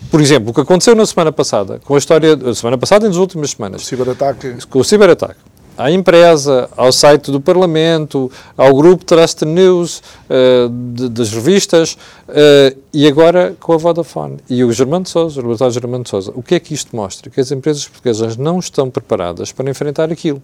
Por 0.09 0.19
exemplo, 0.19 0.49
o 0.49 0.53
que 0.53 0.61
aconteceu 0.61 0.95
na 0.95 1.05
semana 1.05 1.31
passada, 1.31 1.79
com 1.83 1.95
a 1.95 1.97
história, 1.97 2.33
a 2.33 2.55
semana 2.55 2.77
passada 2.77 3.05
e 3.05 3.07
nas 3.07 3.17
últimas 3.17 3.51
semanas. 3.51 3.83
O 3.83 3.85
ciberataque. 3.85 4.55
Com 4.67 4.79
o 4.79 4.83
ciberataque. 4.83 5.39
À 5.77 5.89
empresa, 5.89 6.69
ao 6.75 6.91
site 6.91 7.31
do 7.31 7.39
Parlamento, 7.39 8.31
ao 8.57 8.73
grupo 8.75 9.05
Trust 9.05 9.45
News, 9.45 10.03
uh, 10.29 10.69
de, 10.69 11.09
das 11.09 11.31
revistas, 11.31 11.97
uh, 12.27 12.77
e 12.93 13.07
agora 13.07 13.55
com 13.59 13.73
a 13.73 13.77
Vodafone. 13.77 14.37
E 14.49 14.63
o 14.63 14.71
Germano 14.71 15.03
de 15.03 15.09
Sousa, 15.09 15.39
o 15.39 15.43
laboratório 15.43 15.73
Germano 15.73 16.03
de 16.03 16.09
Sousa. 16.09 16.31
O 16.35 16.43
que 16.43 16.55
é 16.55 16.59
que 16.59 16.73
isto 16.73 16.95
mostra? 16.95 17.29
Que 17.29 17.39
as 17.39 17.51
empresas 17.51 17.87
portuguesas 17.87 18.37
não 18.37 18.59
estão 18.59 18.89
preparadas 18.89 19.51
para 19.51 19.69
enfrentar 19.69 20.11
aquilo. 20.11 20.41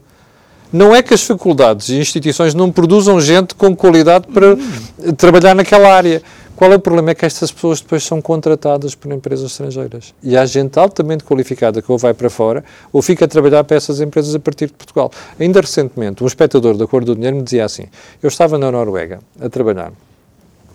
Não 0.72 0.94
é 0.94 1.02
que 1.02 1.14
as 1.14 1.24
faculdades 1.24 1.90
e 1.90 1.96
instituições 1.96 2.54
não 2.54 2.72
produzam 2.72 3.22
gente 3.22 3.56
com 3.56 3.76
qualidade 3.76 4.28
para 4.28 4.54
hum. 4.54 5.14
trabalhar 5.16 5.56
naquela 5.56 5.94
área 5.94 6.22
qual 6.58 6.74
é 6.74 6.76
o 6.76 6.80
problema? 6.80 7.12
É 7.12 7.16
que 7.16 7.24
estas 7.24 7.52
pessoas 7.52 7.82
depois 7.82 8.04
são 8.04 8.20
contratadas 8.20 8.96
por 8.96 9.12
empresas 9.12 9.52
estrangeiras. 9.52 10.12
E 10.24 10.36
há 10.36 10.44
gente 10.44 10.80
altamente 10.80 11.24
qualificada 11.24 11.84
que 11.84 11.92
ou 11.92 12.00
vai 12.00 12.16
para 12.16 12.32
fora 12.32 12.66
ou 12.92 13.00
fica 13.00 13.26
a 13.26 13.28
trabalhar 13.28 13.64
para 13.64 13.78
essas 13.78 14.02
empresas 14.02 14.34
a 14.34 14.40
partir 14.40 14.66
de 14.66 14.74
Portugal. 14.74 15.12
Ainda 15.40 15.62
recentemente, 15.62 16.24
um 16.24 16.26
espectador 16.26 16.76
da 16.76 16.88
Cor 16.88 17.06
do 17.06 17.14
Dinheiro 17.14 17.38
me 17.38 17.44
dizia 17.44 17.64
assim: 17.64 17.84
Eu 18.24 18.28
estava 18.28 18.58
na 18.58 18.72
Noruega 18.72 19.20
a 19.40 19.48
trabalhar. 19.50 19.92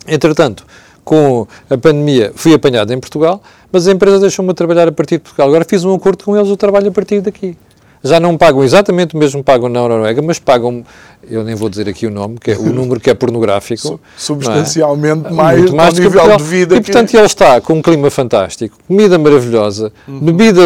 Entretanto, 0.06 0.64
com 1.04 1.48
a 1.68 1.76
pandemia, 1.76 2.30
fui 2.32 2.54
apanhado 2.54 2.92
em 2.92 3.00
Portugal, 3.00 3.42
mas 3.72 3.88
a 3.88 3.90
empresa 3.90 4.20
deixou-me 4.20 4.54
trabalhar 4.54 4.86
a 4.86 4.92
partir 4.92 5.16
de 5.16 5.24
Portugal. 5.24 5.48
Agora 5.48 5.64
fiz 5.64 5.82
um 5.82 5.92
acordo 5.92 6.22
com 6.22 6.36
eles, 6.36 6.48
eu 6.48 6.56
trabalho 6.56 6.90
a 6.90 6.92
partir 6.92 7.20
daqui 7.20 7.56
já 8.02 8.18
não 8.18 8.36
pagam 8.36 8.64
exatamente 8.64 9.14
o 9.14 9.18
mesmo 9.18 9.40
que 9.40 9.44
pagam 9.44 9.68
na 9.68 9.80
Noruega, 9.80 10.20
mas 10.20 10.38
pagam, 10.38 10.84
eu 11.28 11.44
nem 11.44 11.54
vou 11.54 11.68
dizer 11.68 11.88
aqui 11.88 12.06
o 12.06 12.10
nome, 12.10 12.38
que 12.38 12.50
é 12.50 12.58
o 12.58 12.64
número 12.72 12.98
que 12.98 13.10
é 13.10 13.14
pornográfico. 13.14 13.94
É? 13.94 13.98
Substancialmente 14.16 15.26
é? 15.26 15.30
mais, 15.30 15.58
Muito 15.58 15.76
mais 15.76 15.98
nível 15.98 16.36
de 16.36 16.42
vida. 16.42 16.76
E, 16.76 16.80
portanto, 16.80 17.10
que... 17.10 17.16
ele 17.16 17.26
está 17.26 17.60
com 17.60 17.74
um 17.74 17.82
clima 17.82 18.10
fantástico, 18.10 18.76
comida 18.88 19.18
maravilhosa, 19.18 19.92
uhum. 20.08 20.20
bebida 20.20 20.62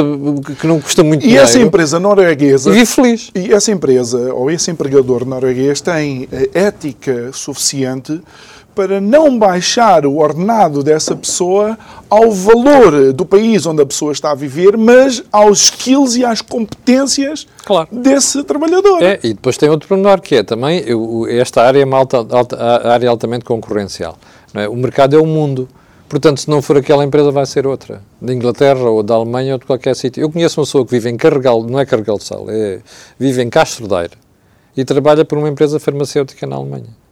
que 0.59 0.67
não 0.67 0.81
custa 0.81 1.05
muito 1.05 1.23
e 1.23 1.29
dinheiro. 1.29 1.45
E 1.45 1.49
essa 1.49 1.59
empresa 1.59 2.01
norueguesa... 2.01 2.71
E 2.71 2.75
vive 2.75 2.87
feliz. 2.87 3.31
E 3.35 3.53
essa 3.53 3.71
empresa, 3.71 4.33
ou 4.33 4.51
esse 4.51 4.71
empregador 4.71 5.27
norueguês, 5.27 5.81
tem 5.81 6.29
eh, 6.33 6.51
ética 6.55 7.31
suficiente 7.33 8.21
para 8.77 9.01
não 9.01 9.39
baixar 9.39 10.05
o 10.05 10.19
ordenado 10.19 10.83
dessa 10.83 11.17
pessoa 11.17 11.79
ao 12.11 12.31
valor 12.31 13.11
do 13.15 13.25
país 13.25 13.65
onde 13.65 13.81
a 13.81 13.87
pessoa 13.87 14.13
está 14.13 14.33
a 14.33 14.35
viver, 14.35 14.77
mas 14.77 15.25
aos 15.33 15.63
skills 15.63 16.15
e 16.17 16.25
às 16.27 16.43
competências 16.43 17.47
claro. 17.65 17.89
desse 17.91 18.45
trabalhador. 18.45 19.03
É, 19.03 19.19
e 19.25 19.33
depois 19.33 19.57
tem 19.57 19.71
outro 19.71 19.89
pormenor 19.89 20.21
que 20.21 20.37
é 20.37 20.43
também 20.43 20.81
eu, 20.81 21.27
esta 21.27 21.63
área 21.63 21.81
é 21.81 21.87
uma 21.87 21.97
alta, 21.97 22.19
alta, 22.19 22.63
área 22.87 23.09
altamente 23.09 23.47
concorrencial. 23.47 24.19
É? 24.53 24.69
O 24.69 24.77
mercado 24.77 25.17
é 25.17 25.19
o 25.19 25.27
mundo. 25.27 25.67
Portanto, 26.07 26.43
se 26.43 26.49
não 26.49 26.61
for 26.61 26.77
aquela 26.77 27.03
empresa, 27.03 27.31
vai 27.31 27.47
ser 27.47 27.67
outra. 27.67 28.03
Da 28.21 28.33
Inglaterra 28.33 28.91
ou 28.91 29.03
da 29.03 29.15
Alemanha 29.15 29.55
ou 29.55 29.59
de 29.59 29.65
qualquer 29.65 29.97
sítio. 29.97 30.21
Eu 30.21 30.31
conheço 30.31 30.61
uma 30.61 30.67
pessoa 30.67 30.85
que 30.85 30.91
vive 30.91 31.09
em 31.09 31.17
Carregal, 31.17 31.65
não 31.65 31.81
é 31.81 31.87
Carregal 31.87 32.19
de 32.19 32.25
Sal, 32.25 32.45
é, 32.49 32.81
vive 33.19 33.43
em 33.43 33.49
Castro 33.49 33.89
Daire 33.89 34.13
e 34.77 34.85
trabalha 34.85 35.25
por 35.25 35.39
uma 35.39 35.49
empresa 35.49 35.81
farmacêutica 35.81 36.47
na 36.47 36.57
Alemanha. 36.57 37.06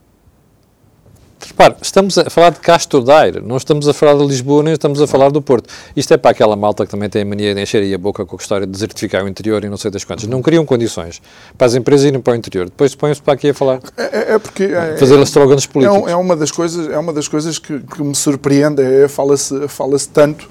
Repare, 1.46 1.76
estamos 1.83 2.16
a 2.16 2.30
falar 2.30 2.50
de 2.50 2.61
Castro 2.61 3.02
Daire, 3.02 3.40
não 3.40 3.57
estamos 3.57 3.87
a 3.87 3.92
falar 3.92 4.14
de 4.14 4.26
Lisboa, 4.26 4.62
nem 4.62 4.72
estamos 4.72 5.00
a 5.02 5.07
falar 5.07 5.30
do 5.30 5.42
Porto. 5.42 5.68
Isto 5.94 6.14
é 6.14 6.16
para 6.16 6.30
aquela 6.30 6.57
malta 6.57 6.87
que 6.87 6.90
também 6.90 7.09
tem 7.09 7.22
a 7.22 7.24
mania 7.24 7.54
de 7.54 7.61
encher 7.61 7.94
a 7.94 7.98
boca 7.98 8.24
com 8.24 8.37
a 8.37 8.38
história 8.38 8.66
de 8.66 8.72
desertificar 8.72 9.22
o 9.24 9.28
interior 9.28 9.62
e 9.62 9.68
não 9.68 9.76
sei 9.76 9.90
das 9.90 10.04
quantas. 10.04 10.26
Não 10.26 10.40
criam 10.40 10.64
condições 10.64 11.20
para 11.59 11.66
as 11.66 11.74
empresas 11.74 12.07
irem 12.07 12.20
para 12.20 12.33
o 12.33 12.37
interior. 12.37 12.66
Depois 12.66 12.94
põem-se 12.94 13.20
para 13.20 13.35
aqui 13.35 13.50
a 13.50 13.54
falar. 13.54 13.80
É, 13.96 14.02
é, 14.02 14.35
é 14.35 14.38
porque. 14.38 14.64
É, 14.64 14.96
fazer 14.96 15.18
slogans 15.22 15.66
políticos. 15.66 16.09
É, 16.09 16.12
é, 16.12 16.16
uma 16.16 16.35
das 16.35 16.50
coisas, 16.50 16.90
é 16.90 16.98
uma 16.98 17.12
das 17.12 17.28
coisas 17.28 17.59
que, 17.59 17.78
que 17.78 18.02
me 18.02 18.14
surpreende. 18.14 18.83
É, 18.83 19.07
Fala-se 19.07 19.68
fala 19.68 19.96
tanto 20.12 20.48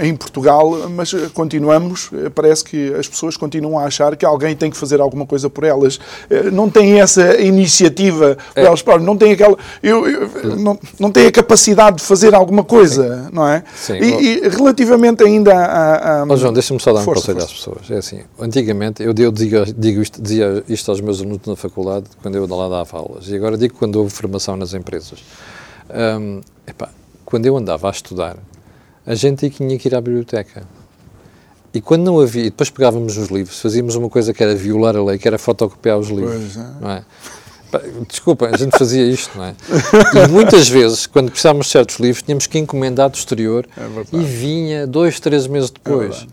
em 0.00 0.16
Portugal, 0.16 0.88
mas 0.88 1.12
continuamos, 1.32 2.10
parece 2.34 2.64
que 2.64 2.94
as 2.94 3.06
pessoas 3.06 3.36
continuam 3.36 3.78
a 3.78 3.84
achar 3.84 4.16
que 4.16 4.24
alguém 4.24 4.56
tem 4.56 4.70
que 4.70 4.76
fazer 4.76 5.00
alguma 5.00 5.26
coisa 5.26 5.50
por 5.50 5.64
elas. 5.64 5.96
Uh, 5.96 6.50
não 6.52 6.70
têm 6.70 7.00
essa 7.00 7.40
iniciativa 7.40 8.36
por 8.54 8.60
é. 8.60 8.64
elas 8.64 8.82
próprias, 8.82 9.06
não 9.06 9.16
têm 9.16 9.32
aquela. 9.32 9.56
Eu, 9.82 10.08
eu, 10.08 10.56
não, 10.56 10.78
não 10.98 11.10
têm 11.10 11.26
a 11.26 11.32
capacidade 11.32 11.98
de 11.98 12.02
fazer 12.02 12.34
alguma 12.34 12.64
coisa, 12.64 13.24
Sim. 13.24 13.30
não 13.32 13.46
é? 13.46 13.64
Sim. 13.74 13.94
E, 13.94 14.44
e, 14.44 14.48
relativamente 14.48 15.22
ainda 15.22 15.54
a. 15.54 16.22
a 16.22 16.26
oh, 16.28 16.36
João, 16.36 16.52
deixa-me 16.52 16.80
só 16.80 16.92
dar 16.92 17.00
um 17.00 17.04
conselho 17.04 17.38
às 17.38 17.52
pessoas. 17.52 17.90
É 17.90 17.98
assim, 17.98 18.20
antigamente, 18.38 19.02
eu, 19.02 19.14
eu 19.16 19.30
digo, 19.30 19.64
digo 19.76 20.02
isto, 20.02 20.20
dizia 20.20 20.64
isto 20.68 20.90
aos 20.90 21.00
meus 21.00 21.20
alunos 21.20 21.46
na 21.46 21.56
faculdade, 21.56 22.06
quando 22.22 22.36
eu 22.36 22.46
lá 22.46 22.68
dava 22.68 22.96
aulas, 22.96 23.28
e 23.28 23.36
agora 23.36 23.56
digo 23.56 23.74
quando 23.74 23.96
houve 23.96 24.10
formação 24.10 24.56
nas 24.56 24.74
empresas. 24.74 25.18
Um, 25.90 26.40
epá, 26.66 26.88
quando 27.24 27.46
eu 27.46 27.56
andava 27.56 27.88
a 27.88 27.90
estudar, 27.90 28.36
a 29.06 29.14
gente 29.14 29.50
tinha 29.50 29.78
que 29.78 29.88
ir 29.88 29.94
à 29.94 30.00
biblioteca. 30.00 30.62
E 31.72 31.80
quando 31.80 32.04
não 32.04 32.20
havia, 32.20 32.44
depois 32.44 32.70
pegávamos 32.70 33.16
os 33.16 33.28
livros, 33.28 33.58
fazíamos 33.60 33.96
uma 33.96 34.08
coisa 34.08 34.32
que 34.32 34.42
era 34.42 34.54
violar 34.54 34.96
a 34.96 35.02
lei, 35.02 35.18
que 35.18 35.26
era 35.26 35.38
fotocopiar 35.38 35.98
os 35.98 36.08
livros. 36.08 36.56
É. 36.56 36.70
Não 36.80 36.90
é? 36.90 37.04
Desculpa, 38.08 38.46
a 38.46 38.56
gente 38.56 38.78
fazia 38.78 39.04
isto, 39.04 39.36
não 39.36 39.46
é? 39.46 39.54
E 40.24 40.28
muitas 40.28 40.68
vezes, 40.68 41.06
quando 41.08 41.30
precisávamos 41.30 41.66
de 41.66 41.72
certos 41.72 41.96
livros, 41.96 42.22
tínhamos 42.22 42.46
que 42.46 42.56
encomendar 42.56 43.10
do 43.10 43.16
exterior 43.16 43.66
é 43.76 44.16
e 44.16 44.22
vinha 44.22 44.86
dois, 44.86 45.18
três 45.18 45.48
meses 45.48 45.70
depois. 45.70 46.24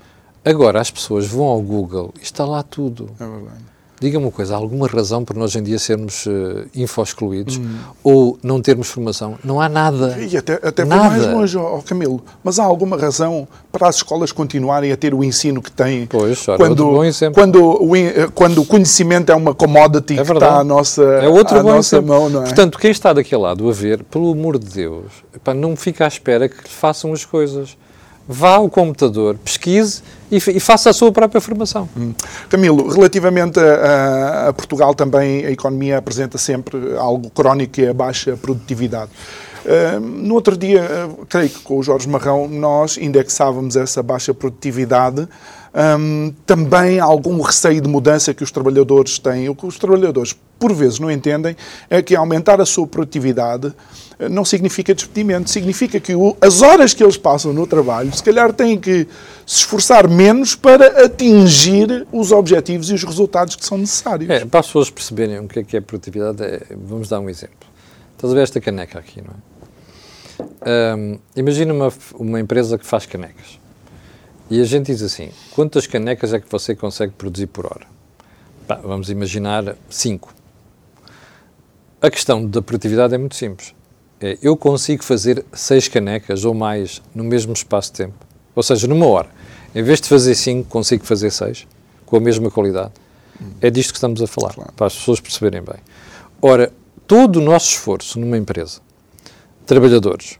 É 0.45 0.51
Agora 0.51 0.79
as 0.79 0.91
pessoas 0.91 1.25
vão 1.25 1.45
ao 1.45 1.60
Google 1.62 2.13
e 2.19 2.23
está 2.23 2.45
lá 2.45 2.62
tudo. 2.62 3.10
É 3.19 3.25
verdade. 3.25 3.70
Diga-me 4.02 4.26
uma 4.26 4.32
coisa, 4.32 4.56
há 4.56 4.58
alguma 4.58 4.88
razão 4.88 5.24
para 5.24 5.38
nós 5.38 5.52
hoje 5.52 5.60
em 5.60 5.64
dia 5.64 5.78
sermos 5.78 6.26
uh, 6.26 6.66
info-excluídos 6.74 7.58
hum. 7.58 7.78
ou 8.04 8.40
não 8.42 8.60
termos 8.60 8.88
formação? 8.88 9.38
Não 9.44 9.62
há 9.62 9.70
nada. 9.70 10.18
E 10.20 10.36
até, 10.36 10.54
até 10.54 10.84
nada. 10.84 11.08
mais 11.08 11.28
longe, 11.28 11.56
oh, 11.56 11.84
Camilo, 11.86 12.20
mas 12.44 12.58
há 12.58 12.64
alguma 12.64 12.98
razão 12.98 13.48
para 13.72 13.88
as 13.88 13.98
escolas 13.98 14.32
continuarem 14.32 14.92
a 14.92 14.98
ter 14.98 15.14
o 15.14 15.24
ensino 15.24 15.62
que 15.62 15.72
têm 15.72 16.08
pois, 16.08 16.44
quando, 16.58 17.00
quando, 17.32 17.64
o, 17.64 17.96
eh, 17.96 18.28
quando 18.34 18.64
o 18.64 18.66
conhecimento 18.66 19.32
é 19.32 19.36
uma 19.36 19.54
commodity 19.54 20.18
é 20.18 20.26
que 20.26 20.32
está 20.34 20.58
à 20.58 20.64
nossa, 20.64 21.04
é 21.04 21.30
outro 21.30 21.60
à 21.60 21.62
nossa 21.62 22.02
mão, 22.02 22.28
não 22.28 22.42
é? 22.42 22.46
Portanto, 22.46 22.80
quem 22.80 22.90
está 22.90 23.14
daquele 23.14 23.44
lado 23.44 23.70
a 23.70 23.72
ver, 23.72 24.04
pelo 24.06 24.32
amor 24.32 24.58
de 24.58 24.66
Deus, 24.66 25.12
epá, 25.32 25.54
não 25.54 25.76
fica 25.76 26.06
à 26.06 26.08
espera 26.08 26.50
que 26.50 26.68
façam 26.68 27.14
as 27.14 27.24
coisas 27.24 27.78
vá 28.28 28.56
ao 28.56 28.70
computador, 28.70 29.36
pesquise 29.44 30.02
e, 30.32 30.38
e 30.38 30.60
faça 30.60 30.89
a 30.89 30.94
sua 30.94 31.12
própria 31.12 31.41
formação. 31.41 31.89
Hum. 31.96 32.13
Camilo, 32.50 32.88
relativamente 32.88 33.60
a, 33.60 34.48
a, 34.48 34.54
Portugal 34.54 34.96
também 34.96 35.46
a 35.46 35.52
economia 35.52 35.98
apresenta 35.98 36.38
sempre 36.38 36.96
algo 36.98 37.30
crónico 37.30 37.74
que 37.74 37.86
é 37.86 37.89
a 37.89 37.94
baixa 37.94 38.38
produtividade. 38.38 39.12
Uh, 39.63 40.00
no 40.00 40.34
outro 40.34 40.58
dia, 40.58 41.08
uh, 41.08 41.26
creio 41.28 41.50
que 41.50 41.60
com 41.60 41.78
o 41.78 41.84
Jorge 41.84 42.10
Marrão, 42.10 42.48
nós 42.48 42.98
indexávamos 42.98 43.76
essa 43.76 44.02
baixa 44.02 44.34
produtividade 44.34 45.28
um, 45.73 46.34
também 46.45 46.99
algum 46.99 47.39
receio 47.41 47.81
de 47.81 47.88
mudança 47.88 48.34
que 48.34 48.43
os 48.43 48.51
trabalhadores 48.51 49.17
têm. 49.17 49.47
O 49.49 49.55
que 49.55 49.65
os 49.65 49.77
trabalhadores, 49.77 50.36
por 50.60 50.73
vezes, 50.73 50.99
não 50.99 51.10
entendem 51.10 51.55
é 51.89 52.01
que 52.01 52.15
aumentar 52.15 52.60
a 52.60 52.65
sua 52.65 52.86
produtividade 52.86 53.73
eh, 54.19 54.27
não 54.27 54.43
significa 54.43 54.93
despedimento, 54.93 55.49
significa 55.49 55.99
que 55.99 56.13
o, 56.13 56.36
as 56.41 56.62
horas 56.62 56.93
que 56.93 57.03
eles 57.03 57.17
passam 57.17 57.53
no 57.53 57.65
trabalho, 57.65 58.13
se 58.13 58.21
calhar 58.21 58.51
têm 58.53 58.77
que 58.77 59.07
se 59.45 59.60
esforçar 59.60 60.07
menos 60.10 60.55
para 60.55 61.05
atingir 61.05 62.05
os 62.12 62.31
objetivos 62.31 62.89
e 62.89 62.93
os 62.93 63.03
resultados 63.03 63.55
que 63.55 63.65
são 63.65 63.77
necessários. 63.77 64.29
É, 64.29 64.45
para 64.45 64.60
as 64.60 64.67
pessoas 64.67 64.89
perceberem 64.89 65.39
o 65.39 65.47
que 65.47 65.60
é, 65.60 65.63
que 65.63 65.77
é 65.77 65.81
produtividade, 65.81 66.43
é, 66.43 66.62
vamos 66.75 67.07
dar 67.07 67.19
um 67.19 67.29
exemplo. 67.29 67.55
Estás 68.15 68.31
a 68.31 68.36
ver 68.36 68.43
esta 68.43 68.62
caneca 68.62 68.99
aqui, 68.99 69.21
não 69.21 69.31
é? 69.31 69.51
Imagina 71.36 71.73
uma, 71.73 71.93
uma 72.15 72.39
empresa 72.39 72.77
que 72.77 72.86
faz 72.86 73.05
canecas. 73.05 73.61
E 74.52 74.60
a 74.60 74.66
gente 74.66 74.88
diz 74.88 75.02
assim: 75.02 75.30
quantas 75.52 75.88
canecas 75.88 76.34
é 76.34 76.40
que 76.40 76.52
você 76.52 76.76
consegue 76.76 77.14
produzir 77.14 77.48
por 77.48 77.66
hora? 77.66 77.88
vamos 78.84 79.10
imaginar 79.10 79.76
5. 79.90 80.34
A 82.02 82.10
questão 82.10 82.46
da 82.46 82.62
produtividade 82.62 83.14
é 83.14 83.18
muito 83.18 83.36
simples. 83.36 83.74
É, 84.20 84.38
eu 84.42 84.56
consigo 84.56 85.04
fazer 85.04 85.44
6 85.52 85.88
canecas 85.88 86.46
ou 86.46 86.54
mais 86.54 87.02
no 87.16 87.24
mesmo 87.24 87.54
espaço 87.54 87.92
de 87.92 87.98
tempo. 87.98 88.26
Ou 88.54 88.62
seja, 88.62 88.88
numa 88.88 89.06
hora. 89.06 89.30
Em 89.74 89.84
vez 89.84 90.02
de 90.02 90.10
fazer 90.10 90.36
5, 90.36 90.70
consigo 90.70 91.06
fazer 91.06 91.32
6, 91.32 91.66
com 92.06 92.18
a 92.18 92.20
mesma 92.20 92.52
qualidade. 92.52 92.92
É 93.62 93.70
disto 93.70 93.92
que 93.92 93.98
estamos 93.98 94.22
a 94.22 94.28
falar, 94.28 94.54
claro. 94.54 94.74
para 94.74 94.88
as 94.88 94.96
pessoas 94.96 95.20
perceberem 95.20 95.62
bem. 95.62 95.80
Ora, 96.42 96.72
todo 97.08 97.38
o 97.38 97.42
nosso 97.42 97.72
esforço 97.72 98.20
numa 98.20 98.38
empresa, 98.38 98.80
trabalhadores, 99.66 100.38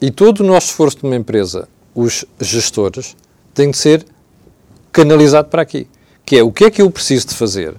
e 0.00 0.10
todo 0.10 0.40
o 0.40 0.44
nosso 0.44 0.68
esforço 0.68 0.98
numa 1.02 1.16
empresa 1.16 1.68
os 1.94 2.24
gestores 2.40 3.16
tem 3.54 3.70
de 3.70 3.78
ser 3.78 4.04
canalizado 4.92 5.48
para 5.48 5.62
aqui. 5.62 5.88
Que 6.26 6.38
é 6.38 6.42
o 6.42 6.50
que 6.52 6.64
é 6.64 6.70
que 6.70 6.82
eu 6.82 6.90
preciso 6.90 7.28
de 7.28 7.34
fazer 7.34 7.74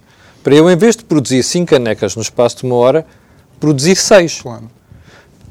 para 0.46 0.54
eu, 0.54 0.70
em 0.70 0.78
vez 0.78 0.96
de 0.96 1.04
produzir 1.04 1.42
5 1.42 1.68
canecas 1.68 2.16
no 2.16 2.22
espaço 2.22 2.58
de 2.58 2.66
uma 2.66 2.76
hora, 2.76 3.04
produzir 3.60 3.96
6. 3.96 4.44
Claro. 4.44 4.70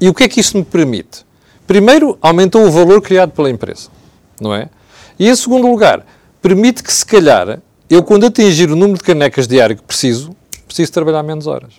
E 0.00 0.08
o 0.08 0.14
que 0.14 0.22
é 0.22 0.28
que 0.28 0.38
isso 0.38 0.56
me 0.56 0.64
permite? 0.64 1.26
Primeiro, 1.66 2.16
aumentou 2.22 2.64
o 2.64 2.70
valor 2.70 3.02
criado 3.02 3.32
pela 3.32 3.50
empresa, 3.50 3.88
não 4.40 4.54
é? 4.54 4.68
E 5.18 5.28
em 5.28 5.34
segundo 5.34 5.66
lugar, 5.66 6.06
permite 6.40 6.80
que, 6.80 6.92
se 6.92 7.04
calhar, 7.04 7.58
eu, 7.90 8.04
quando 8.04 8.26
atingir 8.26 8.70
o 8.70 8.76
número 8.76 8.98
de 8.98 9.02
canecas 9.02 9.48
diário 9.48 9.74
que 9.74 9.82
preciso, 9.82 10.30
preciso 10.64 10.92
trabalhar 10.92 11.24
menos 11.24 11.48
horas. 11.48 11.74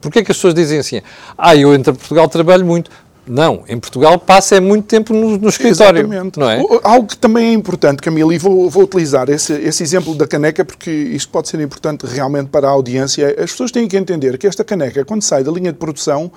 Porquê 0.00 0.20
é 0.20 0.24
que 0.24 0.32
as 0.32 0.38
pessoas 0.38 0.54
dizem 0.54 0.78
assim? 0.78 1.02
Ah, 1.36 1.54
eu 1.54 1.74
entre 1.74 1.92
Portugal 1.92 2.30
trabalho 2.30 2.64
muito. 2.64 2.90
Não, 3.26 3.62
em 3.68 3.78
Portugal 3.78 4.18
passa 4.18 4.56
é 4.56 4.60
muito 4.60 4.86
tempo 4.86 5.14
no, 5.14 5.38
no 5.38 5.48
escritório, 5.48 6.00
Exatamente. 6.00 6.38
não 6.38 6.50
é? 6.50 6.60
Algo 6.82 7.06
que 7.06 7.16
também 7.16 7.50
é 7.50 7.52
importante, 7.52 8.02
Camila, 8.02 8.34
e 8.34 8.38
vou, 8.38 8.68
vou 8.68 8.82
utilizar 8.82 9.30
esse, 9.30 9.52
esse, 9.52 9.82
exemplo 9.82 10.12
da 10.14 10.26
caneca, 10.26 10.64
porque 10.64 10.90
isto 10.90 11.30
pode 11.30 11.48
ser 11.48 11.60
importante 11.60 12.04
realmente 12.04 12.48
para 12.48 12.66
a 12.66 12.70
audiência. 12.70 13.28
As 13.38 13.52
pessoas 13.52 13.70
têm 13.70 13.86
que 13.86 13.96
entender 13.96 14.36
que 14.38 14.46
esta 14.46 14.64
caneca, 14.64 15.04
quando 15.04 15.22
sai 15.22 15.44
da 15.44 15.52
linha 15.52 15.72
de 15.72 15.78
produção, 15.78 16.32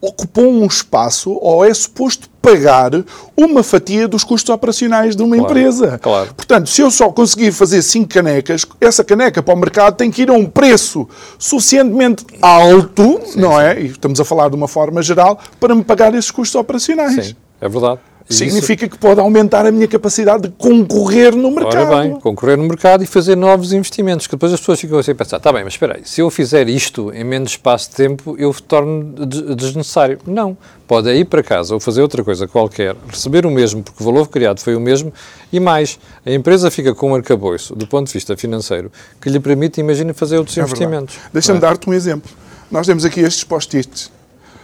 ocupou 0.00 0.48
um 0.50 0.66
espaço 0.66 1.32
ou 1.40 1.64
é 1.64 1.72
suposto 1.74 2.28
pagar 2.40 2.92
uma 3.36 3.62
fatia 3.62 4.06
dos 4.06 4.24
custos 4.24 4.48
operacionais 4.54 5.14
de 5.14 5.22
uma 5.22 5.36
claro, 5.36 5.50
empresa. 5.50 5.98
Claro. 5.98 6.34
Portanto, 6.34 6.68
se 6.68 6.80
eu 6.80 6.90
só 6.90 7.10
conseguir 7.10 7.52
fazer 7.52 7.82
cinco 7.82 8.08
canecas, 8.08 8.64
essa 8.80 9.02
caneca 9.04 9.42
para 9.42 9.54
o 9.54 9.56
mercado 9.56 9.96
tem 9.96 10.10
que 10.10 10.22
ir 10.22 10.30
a 10.30 10.32
um 10.32 10.46
preço 10.46 11.08
suficientemente 11.38 12.24
alto, 12.40 13.20
sim, 13.24 13.40
não 13.40 13.52
sim. 13.52 13.62
é? 13.62 13.80
E 13.80 13.86
estamos 13.86 14.20
a 14.20 14.24
falar 14.24 14.48
de 14.48 14.56
uma 14.56 14.68
forma 14.68 15.02
geral, 15.02 15.38
para 15.58 15.74
me 15.74 15.84
pagar 15.84 16.14
esses 16.14 16.30
custos 16.30 16.54
operacionais. 16.54 17.26
Sim, 17.26 17.36
é 17.60 17.68
verdade. 17.68 18.00
Significa 18.28 18.84
isso... 18.84 18.94
que 18.94 18.98
pode 18.98 19.20
aumentar 19.20 19.66
a 19.66 19.72
minha 19.72 19.88
capacidade 19.88 20.42
de 20.44 20.48
concorrer 20.50 21.34
no 21.34 21.50
mercado. 21.50 21.90
Ora 21.90 22.02
bem, 22.02 22.20
concorrer 22.20 22.58
no 22.58 22.64
mercado 22.64 23.02
e 23.02 23.06
fazer 23.06 23.36
novos 23.36 23.72
investimentos, 23.72 24.26
que 24.26 24.34
depois 24.34 24.52
as 24.52 24.60
pessoas 24.60 24.80
ficam 24.80 24.98
assim 24.98 25.12
a 25.12 25.14
pensar, 25.14 25.38
está 25.38 25.52
bem, 25.52 25.64
mas 25.64 25.74
espera 25.74 25.96
aí, 25.96 26.02
se 26.04 26.20
eu 26.20 26.30
fizer 26.30 26.68
isto 26.68 27.12
em 27.12 27.24
menos 27.24 27.52
espaço 27.52 27.90
de 27.90 27.96
tempo, 27.96 28.36
eu 28.38 28.54
torno 28.66 29.26
desnecessário. 29.56 30.18
Não. 30.26 30.56
Pode 30.86 31.10
ir 31.10 31.24
para 31.24 31.42
casa 31.42 31.74
ou 31.74 31.80
fazer 31.80 32.02
outra 32.02 32.22
coisa 32.22 32.46
qualquer, 32.46 32.94
receber 33.08 33.46
o 33.46 33.50
mesmo, 33.50 33.82
porque 33.82 34.02
o 34.02 34.06
valor 34.06 34.28
criado 34.28 34.60
foi 34.60 34.74
o 34.74 34.80
mesmo, 34.80 35.12
e 35.52 35.58
mais, 35.58 35.98
a 36.24 36.30
empresa 36.30 36.70
fica 36.70 36.94
com 36.94 37.12
um 37.12 37.14
arcabouço, 37.14 37.74
do 37.74 37.86
ponto 37.86 38.06
de 38.08 38.12
vista 38.12 38.36
financeiro, 38.36 38.90
que 39.20 39.28
lhe 39.28 39.40
permite, 39.40 39.80
imagina, 39.80 40.12
fazer 40.12 40.38
outros 40.38 40.56
é 40.56 40.62
investimentos. 40.62 41.16
Deixa-me 41.32 41.58
é? 41.58 41.60
dar-te 41.60 41.88
um 41.88 41.94
exemplo. 41.94 42.30
Nós 42.70 42.86
temos 42.86 43.04
aqui 43.04 43.20
estes 43.20 43.44
post-its 43.44 44.17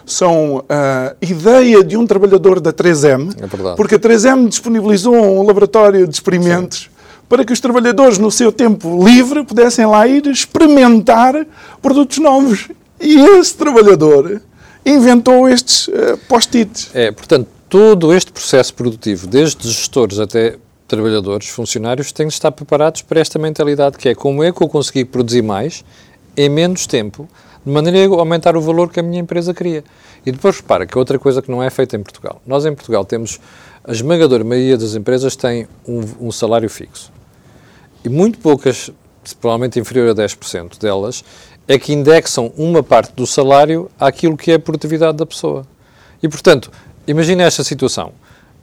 são 0.07 0.65
a 0.69 1.15
ideia 1.21 1.83
de 1.83 1.97
um 1.97 2.07
trabalhador 2.07 2.61
da 2.61 2.73
3M, 2.73 3.35
é 3.41 3.75
porque 3.77 3.95
a 3.95 3.99
3M 3.99 4.49
disponibilizou 4.49 5.15
um 5.15 5.43
laboratório 5.43 6.07
de 6.07 6.15
experimentos 6.15 6.83
Sim. 6.83 6.89
para 7.29 7.45
que 7.45 7.53
os 7.53 7.61
trabalhadores, 7.61 8.19
no 8.19 8.31
seu 8.31 8.53
tempo 8.53 9.05
livre, 9.05 9.45
pudessem 9.45 9.87
lá 9.87 10.07
ir 10.07 10.27
experimentar 10.27 11.47
produtos 11.81 12.19
novos. 12.19 12.69
E 13.01 13.21
esse 13.39 13.55
trabalhador 13.55 14.41
inventou 14.85 15.49
estes 15.49 15.89
uh, 15.89 16.19
post-its. 16.29 16.91
É, 16.95 17.11
portanto, 17.11 17.49
todo 17.69 18.13
este 18.13 18.31
processo 18.31 18.75
produtivo, 18.75 19.27
desde 19.27 19.69
gestores 19.69 20.19
até 20.19 20.57
trabalhadores, 20.87 21.49
funcionários, 21.49 22.13
têm 22.13 22.29
de 22.29 22.35
estar 22.35 22.53
preparados 22.53 23.03
para 23.03 23.21
esta 23.21 23.39
mentalidade 23.39 23.97
que 23.97 24.09
é 24.09 24.15
como 24.15 24.45
é 24.45 24.53
que 24.53 24.63
eu 24.63 24.69
consegui 24.69 25.05
produzir 25.05 25.43
mais 25.43 25.85
em 26.37 26.49
menos 26.49 26.87
tempo 26.87 27.29
de 27.65 27.73
maneira 27.73 28.15
a 28.15 28.19
aumentar 28.19 28.57
o 28.57 28.61
valor 28.61 28.91
que 28.91 29.01
a 29.01 29.03
minha 29.03 29.21
empresa 29.21 29.55
cria. 29.55 29.83
E 30.25 30.31
depois 30.31 30.57
repara 30.57 30.87
que 30.87 30.99
outra 30.99 31.19
coisa 31.19 31.41
que 31.41 31.51
não 31.51 31.63
é 31.63 31.71
feita 31.71 31.97
em 31.97 32.03
Portugal. 32.03 32.41
Nós 32.47 32.67
em 32.67 32.75
Portugal 32.75 33.05
temos, 33.05 33.41
a 33.83 33.93
esmagadora 33.93 34.45
maioria 34.45 34.77
das 34.77 34.95
empresas 34.95 35.35
tem 35.35 35.67
um, 35.87 36.29
um 36.29 36.33
salário 36.33 36.69
fixo. 36.69 37.11
E 38.05 38.09
muito 38.09 38.39
poucas, 38.39 38.91
provavelmente 39.41 39.81
inferior 39.81 40.11
a 40.11 40.15
10% 40.15 40.79
delas, 40.79 41.25
é 41.67 41.79
que 41.79 41.93
indexam 41.93 42.53
uma 42.57 42.83
parte 42.83 43.15
do 43.15 43.27
salário 43.27 43.91
àquilo 43.99 44.37
que 44.37 44.51
é 44.51 44.55
a 44.55 44.59
produtividade 44.59 45.17
da 45.17 45.25
pessoa. 45.25 45.67
E, 46.23 46.29
portanto, 46.29 46.71
imagine 47.07 47.43
esta 47.43 47.65
situação. 47.65 48.13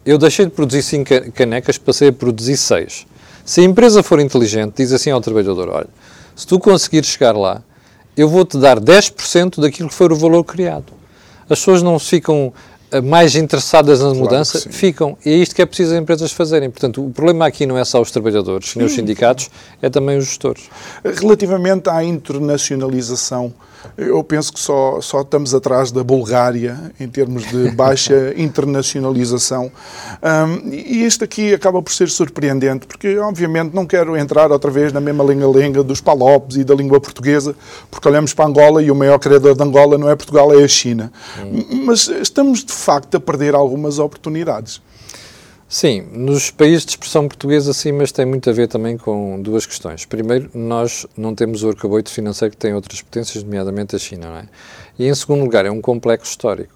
Eu 0.06 0.18
deixei 0.18 0.46
de 0.46 0.52
produzir 0.52 0.84
5 0.84 1.32
canecas, 1.32 1.78
passei 1.78 2.10
a 2.10 2.14
produzir 2.14 2.58
6. 2.58 3.08
Se 3.44 3.62
a 3.62 3.64
empresa 3.64 4.04
for 4.04 4.20
inteligente, 4.20 4.76
diz 4.78 4.92
assim 4.92 5.10
ao 5.10 5.22
trabalhador, 5.22 5.70
olha, 5.70 5.90
se 6.36 6.46
tu 6.46 6.60
conseguires 6.60 7.10
chegar 7.10 7.36
lá, 7.36 7.64
eu 8.16 8.28
vou-te 8.28 8.58
dar 8.58 8.80
10% 8.80 9.62
daquilo 9.62 9.90
que 9.90 9.96
for 9.96 10.12
o 10.12 10.16
valor 10.16 10.44
criado. 10.44 10.94
As 11.50 11.60
pessoas 11.60 11.82
não 11.82 11.98
ficam 12.00 12.54
eh, 12.92 13.02
mais 13.02 13.36
interessadas 13.36 14.00
na 14.00 14.08
claro 14.08 14.20
mudança, 14.20 14.70
ficam. 14.70 15.18
E 15.26 15.30
é 15.30 15.36
isto 15.36 15.56
que 15.56 15.62
é 15.62 15.66
preciso 15.66 15.94
as 15.94 16.02
empresas 16.02 16.32
fazerem. 16.32 16.70
Portanto, 16.70 17.06
o 17.06 17.10
problema 17.10 17.46
aqui 17.46 17.66
não 17.66 17.78
é 17.78 17.86
só 17.86 18.02
os 18.02 18.12
trabalhadores, 18.12 18.76
nem 18.76 18.86
os 18.86 18.94
sindicatos, 18.94 19.50
é 19.82 19.90
também 19.90 20.18
os 20.18 20.26
gestores. 20.26 20.70
Relativamente 21.04 21.90
à 21.90 22.04
internacionalização, 22.04 23.54
eu 23.98 24.24
penso 24.24 24.54
que 24.54 24.60
só, 24.60 25.00
só 25.02 25.22
estamos 25.22 25.54
atrás 25.54 25.92
da 25.92 26.04
Bulgária 26.04 26.92
em 27.00 27.08
termos 27.08 27.44
de 27.48 27.72
baixa 27.76 28.34
internacionalização. 28.38 29.72
Um, 30.22 30.70
e 30.72 31.04
este 31.04 31.24
aqui 31.24 31.54
acaba 31.54 31.82
por 31.82 31.92
ser 31.92 32.10
surpreendente, 32.10 32.86
porque, 32.86 33.18
obviamente, 33.18 33.74
não 33.74 33.86
quero 33.86 34.16
entrar 34.16 34.52
outra 34.52 34.72
vez 34.72 34.92
na 34.94 35.02
mesma 35.02 35.24
lenga-lenga 35.24 35.84
dos 35.84 36.02
palopes 36.02 36.58
e 36.58 36.64
da 36.64 36.76
língua 36.76 37.00
portuguesa, 37.00 37.56
porque 37.90 38.08
olhamos 38.08 38.34
para 38.34 38.46
Angola 38.46 38.82
e 38.82 38.92
o 38.92 38.96
maior 38.96 39.20
criador 39.20 39.56
de 39.56 39.64
Angola 39.64 39.98
não 39.98 40.10
é 40.10 40.16
Portugal, 40.16 40.54
é 40.54 40.64
a 40.64 40.68
China. 40.68 41.12
Hum. 41.40 41.84
Mas 41.86 42.08
estamos, 42.08 42.64
de 42.64 42.74
facto, 42.74 43.16
a 43.16 43.20
perder 43.20 43.56
algumas 43.56 44.00
oportunidades. 44.00 44.82
Sim, 45.74 46.02
nos 46.12 46.52
países 46.52 46.84
de 46.84 46.92
expressão 46.92 47.30
portuguesa 47.30 47.72
sim, 47.72 47.94
mas 47.94 48.12
tem 48.12 48.26
muito 48.26 48.50
a 48.50 48.52
ver 48.52 48.68
também 48.68 48.98
com 48.98 49.42
duas 49.42 49.66
questões. 49.66 50.04
Primeiro, 50.04 50.50
nós 50.54 51.08
não 51.16 51.34
temos 51.34 51.64
o 51.64 51.70
arcabouço 51.70 52.14
financeiro 52.14 52.52
que 52.52 52.58
tem 52.58 52.74
outras 52.74 53.02
potências, 53.02 53.42
nomeadamente 53.42 53.96
a 53.96 54.00
China, 54.00 54.32
não 54.32 54.36
é? 54.36 54.50
E 55.00 55.08
em 55.08 55.16
segundo 55.16 55.46
lugar, 55.46 55.66
é 55.66 55.72
um 55.72 55.80
complexo 55.80 56.30
histórico. 56.30 56.74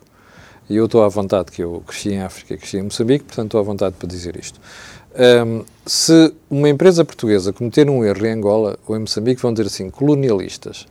E 0.70 0.78
eu 0.78 0.86
estou 0.86 1.04
à 1.04 1.10
vontade, 1.10 1.52
que 1.52 1.62
eu 1.62 1.84
cresci 1.86 2.14
em 2.14 2.22
África, 2.22 2.56
cresci 2.56 2.78
em 2.78 2.84
Moçambique, 2.84 3.26
portanto 3.26 3.48
estou 3.48 3.60
à 3.60 3.64
vontade 3.64 3.98
para 4.00 4.08
dizer 4.08 4.38
isto. 4.38 4.62
Um, 5.46 5.66
se 5.86 6.34
uma 6.50 6.70
empresa 6.70 7.04
portuguesa 7.04 7.52
cometer 7.52 7.90
um 7.90 8.02
erro 8.02 8.26
em 8.26 8.32
Angola 8.32 8.80
ou 8.88 8.96
em 8.96 9.00
Moçambique, 9.00 9.42
vão 9.42 9.52
dizer 9.52 9.68
assim, 9.68 9.90
colonialistas. 9.90 10.88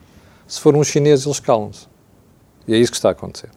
Se 0.46 0.60
for 0.60 0.76
um 0.76 0.84
chinês, 0.84 1.24
eles 1.24 1.40
calam-se. 1.40 1.86
E 2.68 2.74
é 2.74 2.76
isso 2.76 2.92
que 2.92 2.98
está 2.98 3.08
a 3.08 3.12
acontecer 3.12 3.48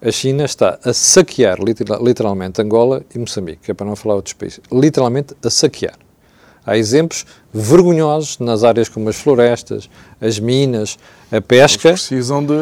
a 0.00 0.10
China 0.10 0.44
está 0.44 0.78
a 0.84 0.92
saquear 0.92 1.58
literalmente 2.00 2.62
Angola 2.62 3.02
e 3.14 3.18
Moçambique, 3.18 3.62
que 3.64 3.70
é 3.70 3.74
para 3.74 3.86
não 3.86 3.96
falar 3.96 4.14
outros 4.14 4.32
países, 4.32 4.60
literalmente 4.70 5.34
a 5.44 5.50
saquear. 5.50 5.94
Há 6.64 6.76
exemplos 6.76 7.24
vergonhosos 7.52 8.38
nas 8.38 8.62
áreas 8.62 8.88
como 8.88 9.08
as 9.08 9.16
florestas, 9.16 9.88
as 10.20 10.38
minas, 10.38 10.98
a 11.32 11.40
pesca. 11.40 11.88
Eles 11.88 12.06
precisam 12.06 12.44
de. 12.44 12.52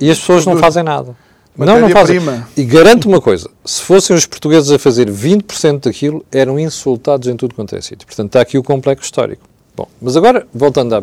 E 0.00 0.10
as 0.10 0.18
pessoas 0.18 0.46
não 0.46 0.56
fazem 0.56 0.82
nada. 0.82 1.14
Não, 1.54 1.78
não 1.78 1.90
fazem. 1.90 2.16
Prima. 2.16 2.48
E 2.56 2.64
garanto 2.64 3.06
uma 3.06 3.20
coisa: 3.20 3.50
se 3.66 3.82
fossem 3.82 4.16
os 4.16 4.24
portugueses 4.24 4.70
a 4.70 4.78
fazer 4.78 5.10
20% 5.10 5.80
daquilo, 5.80 6.24
eram 6.32 6.58
insultados 6.58 7.28
em 7.28 7.36
tudo 7.36 7.54
quanto 7.54 7.76
é 7.76 7.82
sítio. 7.82 8.06
Portanto, 8.06 8.28
está 8.28 8.40
aqui 8.40 8.56
o 8.56 8.62
complexo 8.62 9.04
histórico. 9.04 9.42
Bom, 9.76 9.88
mas 10.00 10.16
agora, 10.16 10.46
voltando 10.52 10.94
à, 10.94 11.02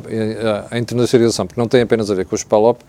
à, 0.72 0.78
internacionalização, 0.78 1.48
porque 1.48 1.60
não 1.60 1.68
tem 1.68 1.82
apenas 1.82 2.10
a 2.12 2.16
ver 2.16 2.26
com 2.26 2.36
os 2.36 2.44
PALOP, 2.44 2.82
uh, 2.82 2.86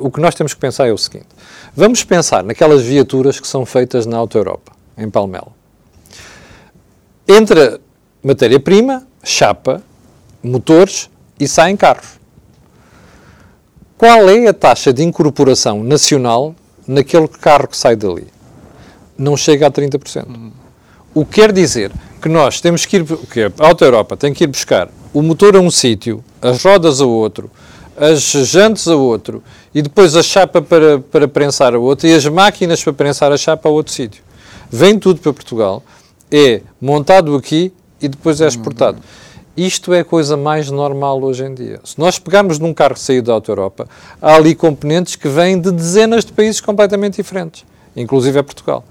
o 0.00 0.10
que 0.10 0.20
nós 0.20 0.34
temos 0.34 0.54
que 0.54 0.60
pensar 0.60 0.86
é 0.86 0.92
o 0.92 0.98
seguinte: 0.98 1.28
vamos 1.74 2.04
pensar 2.04 2.42
naquelas 2.42 2.82
viaturas 2.82 3.40
que 3.40 3.46
são 3.46 3.64
feitas 3.64 4.06
na 4.06 4.16
Auto 4.16 4.36
Europa, 4.36 4.72
em 4.96 5.08
Palmelo. 5.08 5.52
Entra 7.26 7.80
matéria-prima, 8.22 9.06
chapa, 9.22 9.82
motores 10.42 11.08
e 11.38 11.48
saem 11.48 11.76
carros. 11.76 12.20
Qual 13.96 14.28
é 14.28 14.48
a 14.48 14.52
taxa 14.52 14.92
de 14.92 15.02
incorporação 15.04 15.82
nacional 15.84 16.54
naquele 16.86 17.28
carro 17.28 17.68
que 17.68 17.76
sai 17.76 17.94
dali? 17.94 18.26
Não 19.16 19.36
chega 19.36 19.68
a 19.68 19.70
30%. 19.70 20.26
Uhum. 20.26 20.52
O 21.14 21.24
que 21.24 21.40
quer 21.40 21.52
dizer 21.52 21.92
que 22.20 22.28
nós 22.28 22.60
temos 22.60 22.84
que 22.84 22.96
ir, 22.96 23.04
que 23.04 23.42
a 23.42 23.52
Auto 23.58 23.84
Europa 23.84 24.16
tem 24.16 24.34
que 24.34 24.44
ir 24.44 24.46
buscar 24.48 24.88
o 25.12 25.22
motor 25.22 25.54
a 25.56 25.60
um 25.60 25.70
sítio, 25.70 26.24
as 26.40 26.64
rodas 26.64 27.00
a 27.00 27.04
outro, 27.04 27.50
as 28.02 28.20
jantes 28.20 28.88
a 28.88 28.96
outro 28.96 29.44
e 29.72 29.80
depois 29.80 30.16
a 30.16 30.24
chapa 30.24 30.60
para, 30.60 30.98
para 30.98 31.28
prensar 31.28 31.72
a 31.72 31.78
outro 31.78 32.08
e 32.08 32.12
as 32.12 32.26
máquinas 32.26 32.82
para 32.82 32.92
prensar 32.92 33.30
a 33.30 33.36
chapa 33.36 33.68
a 33.68 33.72
outro 33.72 33.92
sítio. 33.92 34.24
Vem 34.68 34.98
tudo 34.98 35.20
para 35.20 35.32
Portugal, 35.32 35.84
é 36.28 36.62
montado 36.80 37.36
aqui 37.36 37.72
e 38.00 38.08
depois 38.08 38.40
é 38.40 38.48
exportado. 38.48 38.98
Isto 39.56 39.92
é 39.92 40.00
a 40.00 40.04
coisa 40.04 40.36
mais 40.36 40.68
normal 40.68 41.22
hoje 41.22 41.44
em 41.44 41.54
dia. 41.54 41.78
Se 41.84 41.96
nós 41.96 42.18
pegarmos 42.18 42.58
num 42.58 42.74
carro 42.74 42.96
saiu 42.96 43.22
da 43.22 43.34
Auto 43.34 43.52
Europa, 43.52 43.86
há 44.20 44.34
ali 44.34 44.56
componentes 44.56 45.14
que 45.14 45.28
vêm 45.28 45.60
de 45.60 45.70
dezenas 45.70 46.24
de 46.24 46.32
países 46.32 46.60
completamente 46.60 47.16
diferentes, 47.16 47.64
inclusive 47.94 48.36
é 48.36 48.42
Portugal. 48.42 48.84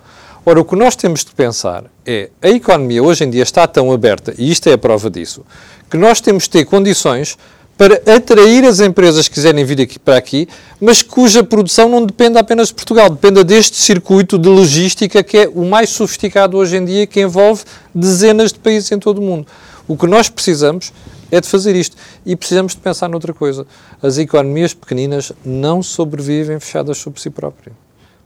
Ora, 0.46 0.62
o 0.62 0.66
que 0.66 0.76
nós 0.76 0.96
temos 0.96 1.26
de 1.26 1.32
pensar 1.32 1.84
é 2.06 2.30
a 2.42 2.50
economia 2.50 3.04
hoje 3.04 3.26
em 3.26 3.30
dia 3.30 3.44
está 3.44 3.68
tão 3.68 3.92
aberta, 3.92 4.34
e 4.38 4.50
isto 4.50 4.70
é 4.70 4.74
a 4.74 4.78
prova 4.78 5.10
disso, 5.10 5.44
que 5.90 5.98
nós 5.98 6.22
temos 6.22 6.44
de 6.44 6.52
ter 6.52 6.66
condições 6.66 7.38
para 7.82 7.96
atrair 8.16 8.64
as 8.64 8.80
empresas 8.80 9.28
que 9.28 9.34
quiserem 9.34 9.66
vir 9.66 9.82
aqui, 9.82 9.98
para 9.98 10.16
aqui, 10.16 10.48
mas 10.80 11.02
cuja 11.02 11.44
produção 11.44 11.90
não 11.90 12.06
dependa 12.06 12.40
apenas 12.40 12.68
de 12.68 12.76
Portugal, 12.76 13.10
dependa 13.10 13.44
deste 13.44 13.76
circuito 13.76 14.38
de 14.38 14.48
logística 14.48 15.24
que 15.24 15.36
é 15.36 15.48
o 15.48 15.66
mais 15.66 15.90
sofisticado 15.90 16.58
hoje 16.58 16.78
em 16.78 16.86
dia, 16.86 17.08
que 17.08 17.20
envolve 17.20 17.64
dezenas 17.92 18.54
de 18.54 18.60
países 18.60 18.92
em 18.92 19.00
todo 19.00 19.18
o 19.18 19.22
mundo. 19.24 19.48
O 19.88 19.98
que 19.98 20.06
nós 20.06 20.30
precisamos 20.30 20.94
é 21.32 21.42
de 21.42 21.48
fazer 21.48 21.76
isto. 21.76 21.98
E 22.24 22.36
precisamos 22.36 22.76
de 22.76 22.78
pensar 22.82 23.10
noutra 23.10 23.34
coisa. 23.34 23.66
As 24.00 24.20
economias 24.20 24.76
pequeninas 24.76 25.32
não 25.44 25.82
sobrevivem 25.82 26.60
fechadas 26.60 27.00
sobre 27.00 27.20
si 27.20 27.32
próprias. 27.32 27.76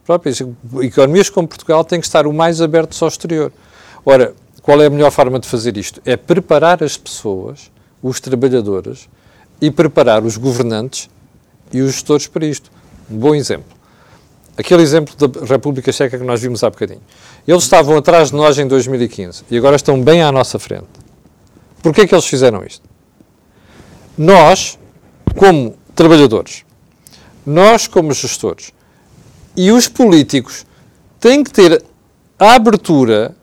próprias. 0.04 0.38
Economias 0.82 1.30
como 1.30 1.48
Portugal 1.48 1.82
têm 1.82 1.98
que 1.98 2.06
estar 2.06 2.26
o 2.26 2.32
mais 2.34 2.60
abertas 2.60 3.00
ao 3.00 3.08
exterior. 3.08 3.50
Ora, 4.04 4.34
qual 4.60 4.82
é 4.82 4.84
a 4.84 4.90
melhor 4.90 5.10
forma 5.10 5.40
de 5.40 5.48
fazer 5.48 5.78
isto? 5.78 5.98
É 6.04 6.14
preparar 6.14 6.84
as 6.84 6.98
pessoas, 6.98 7.70
os 8.02 8.20
trabalhadores, 8.20 9.08
e 9.60 9.70
preparar 9.70 10.24
os 10.24 10.36
governantes 10.36 11.08
e 11.72 11.80
os 11.80 11.92
gestores 11.92 12.26
para 12.26 12.46
isto. 12.46 12.70
Um 13.10 13.16
bom 13.16 13.34
exemplo. 13.34 13.76
Aquele 14.56 14.82
exemplo 14.82 15.14
da 15.28 15.44
República 15.44 15.92
Checa 15.92 16.18
que 16.18 16.24
nós 16.24 16.40
vimos 16.40 16.64
há 16.64 16.70
bocadinho. 16.70 17.02
Eles 17.46 17.64
estavam 17.64 17.96
atrás 17.96 18.30
de 18.30 18.36
nós 18.36 18.58
em 18.58 18.66
2015 18.66 19.44
e 19.50 19.56
agora 19.56 19.76
estão 19.76 20.00
bem 20.00 20.22
à 20.22 20.32
nossa 20.32 20.58
frente. 20.58 20.86
Porquê 21.82 22.02
é 22.02 22.06
que 22.06 22.14
eles 22.14 22.24
fizeram 22.24 22.64
isto? 22.64 22.88
Nós, 24.16 24.78
como 25.36 25.76
trabalhadores, 25.94 26.64
nós, 27.44 27.86
como 27.86 28.12
gestores, 28.12 28.72
e 29.54 29.70
os 29.70 29.88
políticos 29.88 30.66
têm 31.20 31.44
que 31.44 31.50
ter 31.50 31.82
a 32.38 32.54
abertura 32.54 33.36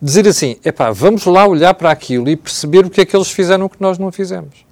de 0.00 0.06
dizer 0.06 0.28
assim: 0.28 0.56
epá, 0.62 0.90
vamos 0.90 1.24
lá 1.24 1.46
olhar 1.46 1.72
para 1.72 1.90
aquilo 1.90 2.28
e 2.28 2.36
perceber 2.36 2.84
o 2.84 2.90
que 2.90 3.00
é 3.00 3.06
que 3.06 3.16
eles 3.16 3.30
fizeram 3.30 3.68
que 3.68 3.80
nós 3.80 3.98
não 3.98 4.12
fizemos 4.12 4.69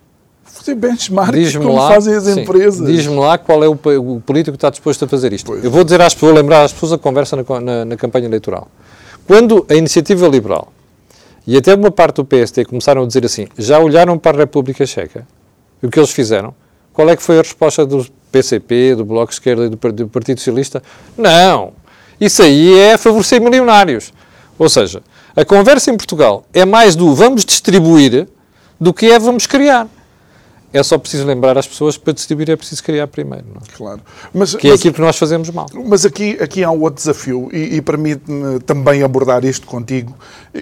fazer 0.50 0.74
benchmark 0.74 1.34
como 1.56 1.74
lá, 1.74 1.88
fazem 1.88 2.14
as 2.14 2.24
sim, 2.24 2.40
empresas. 2.40 2.87
Diz-me 2.87 3.16
lá 3.16 3.38
qual 3.38 3.62
é 3.62 3.68
o, 3.68 3.72
o, 3.72 4.20
político 4.20 4.52
que 4.52 4.56
está 4.56 4.70
disposto 4.70 5.04
a 5.04 5.08
fazer 5.08 5.32
isto. 5.32 5.46
Pois. 5.46 5.64
Eu 5.64 5.70
vou 5.70 5.84
dizer 5.84 6.00
às 6.00 6.14
pessoas, 6.14 6.34
lembrar 6.34 6.62
às 6.64 6.72
pessoas 6.72 6.92
a 6.92 6.98
conversa 6.98 7.37
na, 7.37 7.61
na, 7.61 7.84
na, 7.84 7.96
campanha 7.96 8.26
eleitoral. 8.26 8.68
Quando 9.26 9.66
a 9.68 9.74
iniciativa 9.74 10.26
liberal 10.26 10.72
e 11.46 11.56
até 11.56 11.74
uma 11.74 11.90
parte 11.90 12.16
do 12.16 12.24
PST 12.24 12.64
começaram 12.64 13.02
a 13.02 13.06
dizer 13.06 13.24
assim, 13.24 13.46
já 13.56 13.78
olharam 13.78 14.18
para 14.18 14.37
a 14.37 14.40
República 14.40 14.84
Checa, 14.87 15.26
o 15.82 15.88
que 15.88 15.98
eles 15.98 16.11
fizeram, 16.11 16.54
qual 16.92 17.08
é 17.08 17.16
que 17.16 17.22
foi 17.22 17.38
a 17.38 17.42
resposta 17.42 17.87
do 17.87 18.06
PCP, 18.32 18.96
do 18.96 19.04
Bloco 19.04 19.28
de 19.28 19.34
Esquerda 19.34 19.66
e 19.66 19.68
do, 19.68 19.92
do 19.92 20.08
Partido 20.08 20.38
Socialista? 20.38 20.82
Não, 21.16 21.72
isso 22.20 22.42
aí 22.42 22.76
é 22.78 22.98
favorecer 22.98 23.40
milionários. 23.40 24.12
Ou 24.58 24.68
seja, 24.68 25.02
a 25.37 25.44
conversa 25.44 25.90
em 25.90 25.96
Portugal 25.96 26.44
é 26.52 26.64
mais 26.64 26.96
do 26.96 27.14
vamos 27.14 27.44
distribuir 27.44 28.26
do 28.80 28.92
que 28.92 29.06
é 29.06 29.18
vamos 29.18 29.46
criar. 29.46 29.87
É 30.70 30.83
só 30.83 30.98
preciso 30.98 31.24
lembrar 31.24 31.57
às 31.57 31.66
pessoas 31.66 31.96
para 31.96 32.12
distribuir 32.12 32.50
é 32.50 32.57
preciso 32.57 32.85
criar 32.85 33.07
primeiro. 33.07 33.46
Não 33.54 33.62
é? 33.62 33.76
Claro. 33.76 34.00
Mas, 34.35 34.54
que 34.54 34.66
é 34.66 34.70
mas, 34.70 34.81
aquilo 34.81 34.94
que 34.94 35.00
nós 35.00 35.16
fazemos 35.16 35.48
mal. 35.48 35.66
Mas 35.72 36.04
aqui, 36.04 36.37
aqui 36.40 36.62
há 36.62 36.70
um 36.70 36.83
outro 36.83 36.96
desafio 36.96 37.48
e, 37.52 37.76
e 37.76 37.81
permite-me 37.81 38.61
também 38.61 39.02
abordar 39.02 39.44
isto 39.46 39.66
contigo. 39.66 40.14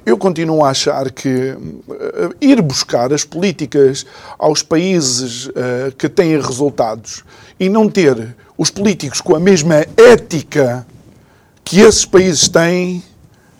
Eu 0.05 0.17
continuo 0.17 0.65
a 0.65 0.71
achar 0.71 1.11
que 1.11 1.29
uh, 1.29 2.35
ir 2.41 2.63
buscar 2.63 3.13
as 3.13 3.25
políticas 3.25 4.07
aos 4.39 4.63
países 4.63 5.47
uh, 5.47 5.53
que 5.99 6.09
têm 6.09 6.41
resultados 6.41 7.25
e 7.59 7.69
não 7.69 7.89
ter 7.89 8.37
os 8.57 8.71
políticos 8.71 9.21
com 9.21 9.35
a 9.35 9.41
mesma 9.41 9.85
ética 9.97 10.87
que 11.65 11.81
esses 11.81 12.05
países 12.05 12.49
têm, 12.49 13.03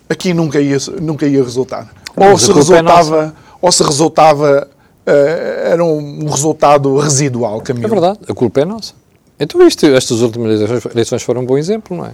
aqui 0.09 0.33
nunca 0.33 0.61
ia, 0.61 0.79
nunca 1.01 1.27
ia 1.27 1.43
resultar. 1.43 1.91
Ou 2.17 2.39
se, 2.39 2.53
é 2.53 2.55
resultava, 2.55 3.35
é 3.37 3.47
ou 3.61 3.73
se 3.73 3.83
resultava 3.83 4.69
era 5.07 5.85
um 5.85 6.29
resultado 6.29 6.99
residual, 6.99 7.61
Camilo. 7.61 7.87
É 7.87 7.89
verdade, 7.89 8.19
a 8.29 8.35
culpa 8.35 8.61
é 8.61 8.65
nossa. 8.65 8.95
Então 9.39 9.65
isto, 9.67 9.87
estas 9.87 10.23
últimas 10.23 10.61
eleições 10.87 11.23
foram 11.23 11.43
um 11.43 11.47
bom 11.47 11.57
exemplo, 11.57 11.97
não 11.97 12.07
é? 12.07 12.13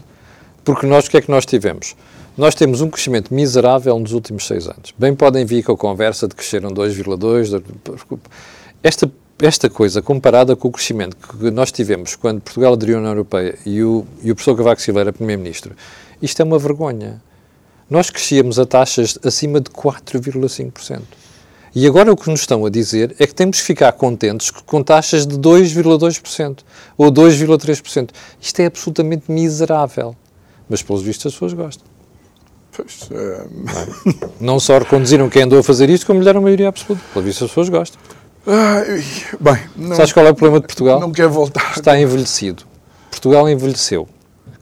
Porque 0.65 0.87
nós, 0.87 1.07
o 1.07 1.11
que 1.11 1.17
é 1.17 1.21
que 1.21 1.31
nós 1.31 1.47
tivemos? 1.47 1.97
Nós 2.37 2.55
temos 2.55 2.81
um 2.81 2.89
crescimento 2.89 3.33
miserável 3.33 3.99
nos 3.99 4.13
últimos 4.13 4.47
seis 4.47 4.67
anos. 4.67 4.95
Bem 4.97 5.15
podem 5.15 5.45
vir 5.45 5.63
com 5.63 5.73
a 5.73 5.77
conversa 5.77 6.27
de 6.27 6.35
que 6.35 6.43
cresceram 6.43 6.71
2,2. 6.71 7.63
Esta, 8.83 9.11
esta 9.41 9.69
coisa, 9.69 10.01
comparada 10.01 10.57
com 10.57 10.69
o 10.69 10.71
crescimento 10.71 11.17
que 11.17 11.51
nós 11.51 11.71
tivemos 11.71 12.17
quando 12.17 12.41
Portugal 12.41 12.73
aderiu 12.73 12.97
à 12.97 12.99
União 12.99 13.13
Europeia 13.13 13.59
e 13.67 13.83
o, 13.83 14.07
e 14.23 14.31
o 14.31 14.35
professor 14.35 14.57
Cavaco 14.57 14.81
Silva 14.81 15.01
era 15.01 15.13
Primeiro-Ministro, 15.13 15.75
isto 16.21 16.41
é 16.41 16.45
uma 16.45 16.59
vergonha. 16.59 17.21
Nós 17.91 18.09
crescíamos 18.09 18.59
a 18.59 18.65
taxas 18.65 19.19
acima 19.25 19.61
de 19.61 19.71
4,5%. 19.71 21.03
E 21.75 21.87
agora 21.87 22.13
o 22.13 22.17
que 22.17 22.29
nos 22.29 22.41
estão 22.41 22.67
a 22.67 22.71
dizer 22.71 23.17
é 23.19 23.27
que 23.27 23.35
temos 23.35 23.61
que 23.61 23.67
ficar 23.67 23.93
contentes 23.93 24.51
com 24.51 24.83
taxas 24.83 25.27
de 25.27 25.37
2,2% 25.37 26.59
ou 26.99 27.11
2,3%. 27.11 28.11
Isto 28.41 28.61
é 28.61 28.67
absolutamente 28.67 29.31
miserável. 29.33 30.15
Mas, 30.69 30.83
pelos 30.83 31.03
vistos, 31.03 31.27
as 31.27 31.33
pessoas 31.33 31.55
gostam. 31.55 31.87
Pois, 32.77 33.09
é... 33.11 33.47
Não 34.41 34.61
só 34.61 34.79
reconduziram 34.79 35.29
quem 35.29 35.43
andou 35.43 35.59
a 35.59 35.63
fazer 35.63 35.89
isto, 35.89 36.07
como 36.07 36.19
lhe 36.19 36.25
deram 36.25 36.41
a 36.41 36.43
maioria 36.43 36.69
absoluta. 36.69 37.03
Pelos 37.13 37.27
vistos, 37.27 37.45
as 37.45 37.51
pessoas 37.51 37.69
gostam. 37.71 38.01
Ai, 38.47 39.05
bem, 39.41 39.59
não, 39.77 39.97
Sabes 39.97 40.13
qual 40.13 40.27
é 40.27 40.31
o 40.31 40.35
problema 40.35 40.61
de 40.61 40.67
Portugal? 40.67 41.01
Não 41.01 41.13
quer 41.13 41.29
voltar. 41.29 41.73
Está 41.77 41.99
envelhecido. 41.99 42.65
Portugal 43.11 43.49
envelheceu. 43.49 44.09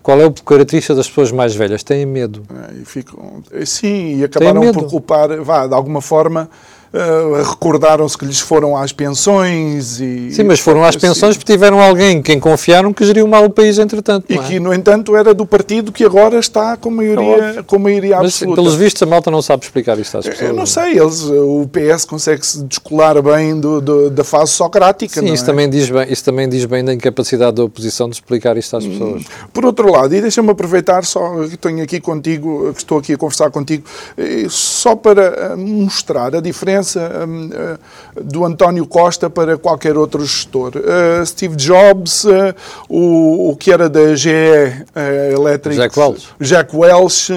Qual 0.03 0.21
é 0.21 0.27
a 0.27 0.33
característica 0.33 0.95
das 0.95 1.09
pessoas 1.09 1.31
mais 1.31 1.55
velhas? 1.55 1.83
Têm 1.83 2.07
medo. 2.07 2.43
É, 2.51 2.81
e 2.81 2.85
ficam, 2.85 3.43
sim, 3.65 4.19
e 4.19 4.25
acabaram 4.25 4.73
por 4.73 4.89
culpar, 4.89 5.43
vá, 5.43 5.67
de 5.67 5.75
alguma 5.75 6.01
forma, 6.01 6.49
Uh, 6.93 7.49
recordaram-se 7.49 8.19
que 8.19 8.25
lhes 8.25 8.41
foram 8.41 8.77
às 8.77 8.93
pensões 8.93 10.01
e... 10.01 10.33
Sim, 10.33 10.43
mas 10.43 10.59
foram 10.59 10.83
às 10.83 10.97
pensões 10.97 11.37
porque 11.37 11.53
tiveram 11.53 11.81
alguém 11.81 12.21
quem 12.21 12.41
confiaram 12.41 12.93
que 12.93 13.05
geriu 13.05 13.29
mal 13.29 13.45
o 13.45 13.51
país, 13.51 13.79
entretanto. 13.79 14.25
E 14.29 14.35
é? 14.37 14.43
que, 14.43 14.59
no 14.59 14.75
entanto, 14.75 15.15
era 15.15 15.33
do 15.33 15.47
partido 15.47 15.93
que 15.93 16.05
agora 16.05 16.41
está 16.41 16.77
com 16.77 16.91
maioria, 16.91 17.63
com 17.65 17.79
maioria 17.79 18.19
absoluta. 18.19 18.57
Mas, 18.61 18.65
pelos 18.65 18.75
vistos, 18.75 19.01
a 19.05 19.07
malta 19.07 19.31
não 19.31 19.41
sabe 19.41 19.63
explicar 19.63 20.01
isto 20.01 20.19
às 20.19 20.27
pessoas. 20.27 20.51
Eu 20.51 20.57
não 20.57 20.67
sei, 20.67 20.99
eles, 20.99 21.23
o 21.23 21.69
PS 21.69 22.05
consegue-se 22.05 22.65
descolar 22.65 23.23
bem 23.23 23.61
do, 23.61 23.81
do, 23.81 24.11
da 24.11 24.25
fase 24.25 24.51
socrática, 24.51 25.21
Sim, 25.21 25.33
isso, 25.33 25.45
é? 25.45 25.47
também 25.47 25.71
diz 25.71 25.89
bem, 25.89 26.13
isso 26.13 26.25
também 26.25 26.49
diz 26.49 26.65
bem 26.65 26.85
da 26.85 26.93
incapacidade 26.93 27.55
da 27.55 27.63
oposição 27.63 28.09
de 28.09 28.17
explicar 28.17 28.57
isto 28.57 28.77
às 28.77 28.85
pessoas. 28.85 29.23
Por 29.53 29.65
outro 29.65 29.93
lado, 29.93 30.13
e 30.13 30.21
deixa-me 30.21 30.51
aproveitar 30.51 31.05
só 31.05 31.47
que 31.47 31.57
tenho 31.57 31.85
aqui 31.85 32.01
contigo, 32.01 32.73
que 32.73 32.81
estou 32.81 32.99
aqui 32.99 33.13
a 33.13 33.17
conversar 33.17 33.53
contigo, 33.53 33.85
eh, 34.19 34.47
só 34.49 34.97
para 34.97 35.23
eh, 35.23 35.57
mostrar 35.57 36.35
a 36.35 36.41
diferença 36.41 36.80
hum, 36.97 37.51
eh, 37.53 37.79
do 38.23 38.45
António 38.45 38.87
Costa 38.87 39.29
para 39.29 39.57
qualquer 39.57 39.97
outro 39.97 40.25
gestor. 40.25 40.73
Uh, 40.77 41.25
Steve 41.25 41.57
Jobs, 41.57 42.25
uh, 42.25 42.55
o, 42.89 43.51
o 43.51 43.57
que 43.57 43.73
era 43.73 43.89
da 43.89 44.15
GE 44.15 44.29
uh, 44.31 45.33
Electric, 45.33 45.77
Jack 45.77 45.99
Welch, 45.99 46.29
Jack 46.41 46.77
Welch 46.77 47.33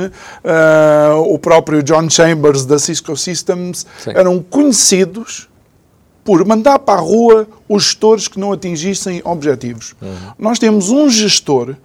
o 1.28 1.40
próprio 1.40 1.82
John 1.84 2.10
Chambers 2.10 2.66
da 2.66 2.80
Cisco 2.80 3.16
Systems, 3.16 3.86
Sim. 4.04 4.12
eram 4.16 4.42
conhecidos 4.42 5.48
por 6.24 6.46
mandar 6.46 6.80
para 6.80 7.00
a 7.00 7.02
rua 7.02 7.48
os 7.68 7.84
gestores 7.84 8.28
que 8.28 8.40
não 8.40 8.52
atingissem 8.52 9.22
objetivos. 9.24 9.94
Uhum. 10.02 10.16
Nós 10.38 10.58
temos 10.58 10.90
um 10.90 11.10
gestor 11.10 11.76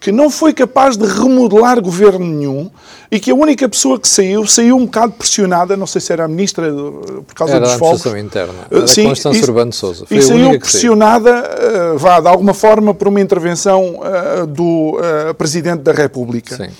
que 0.00 0.10
não 0.10 0.30
foi 0.30 0.54
capaz 0.54 0.96
de 0.96 1.06
remodelar 1.06 1.80
governo 1.80 2.24
nenhum 2.24 2.70
e 3.10 3.20
que 3.20 3.30
a 3.30 3.34
única 3.34 3.68
pessoa 3.68 4.00
que 4.00 4.08
saiu, 4.08 4.46
saiu 4.46 4.76
um 4.76 4.86
bocado 4.86 5.12
pressionada, 5.12 5.76
não 5.76 5.86
sei 5.86 6.00
se 6.00 6.10
era 6.12 6.24
a 6.24 6.28
ministra 6.28 6.72
por 6.72 7.34
causa 7.34 7.56
era 7.56 7.66
dos 7.66 7.74
fogos. 7.74 8.06
Era 8.06 8.16
a 8.16 8.20
interna, 8.20 8.54
era 8.70 8.86
Sim, 8.86 9.04
Constância 9.04 9.42
Urbano 9.42 9.72
Sousa. 9.72 10.06
Foi 10.06 10.16
e 10.16 10.22
saiu 10.22 10.58
pressionada. 10.58 11.30
Uh, 11.30 11.98
vá, 11.98 12.18
de 12.18 12.28
alguma 12.28 12.54
forma, 12.54 12.94
por 12.94 13.08
uma 13.08 13.20
intervenção 13.20 14.00
uh, 14.00 14.46
do 14.46 14.96
Presidente 15.36 15.82
da 15.82 15.92
República. 15.92 16.56
Sim. 16.56 16.70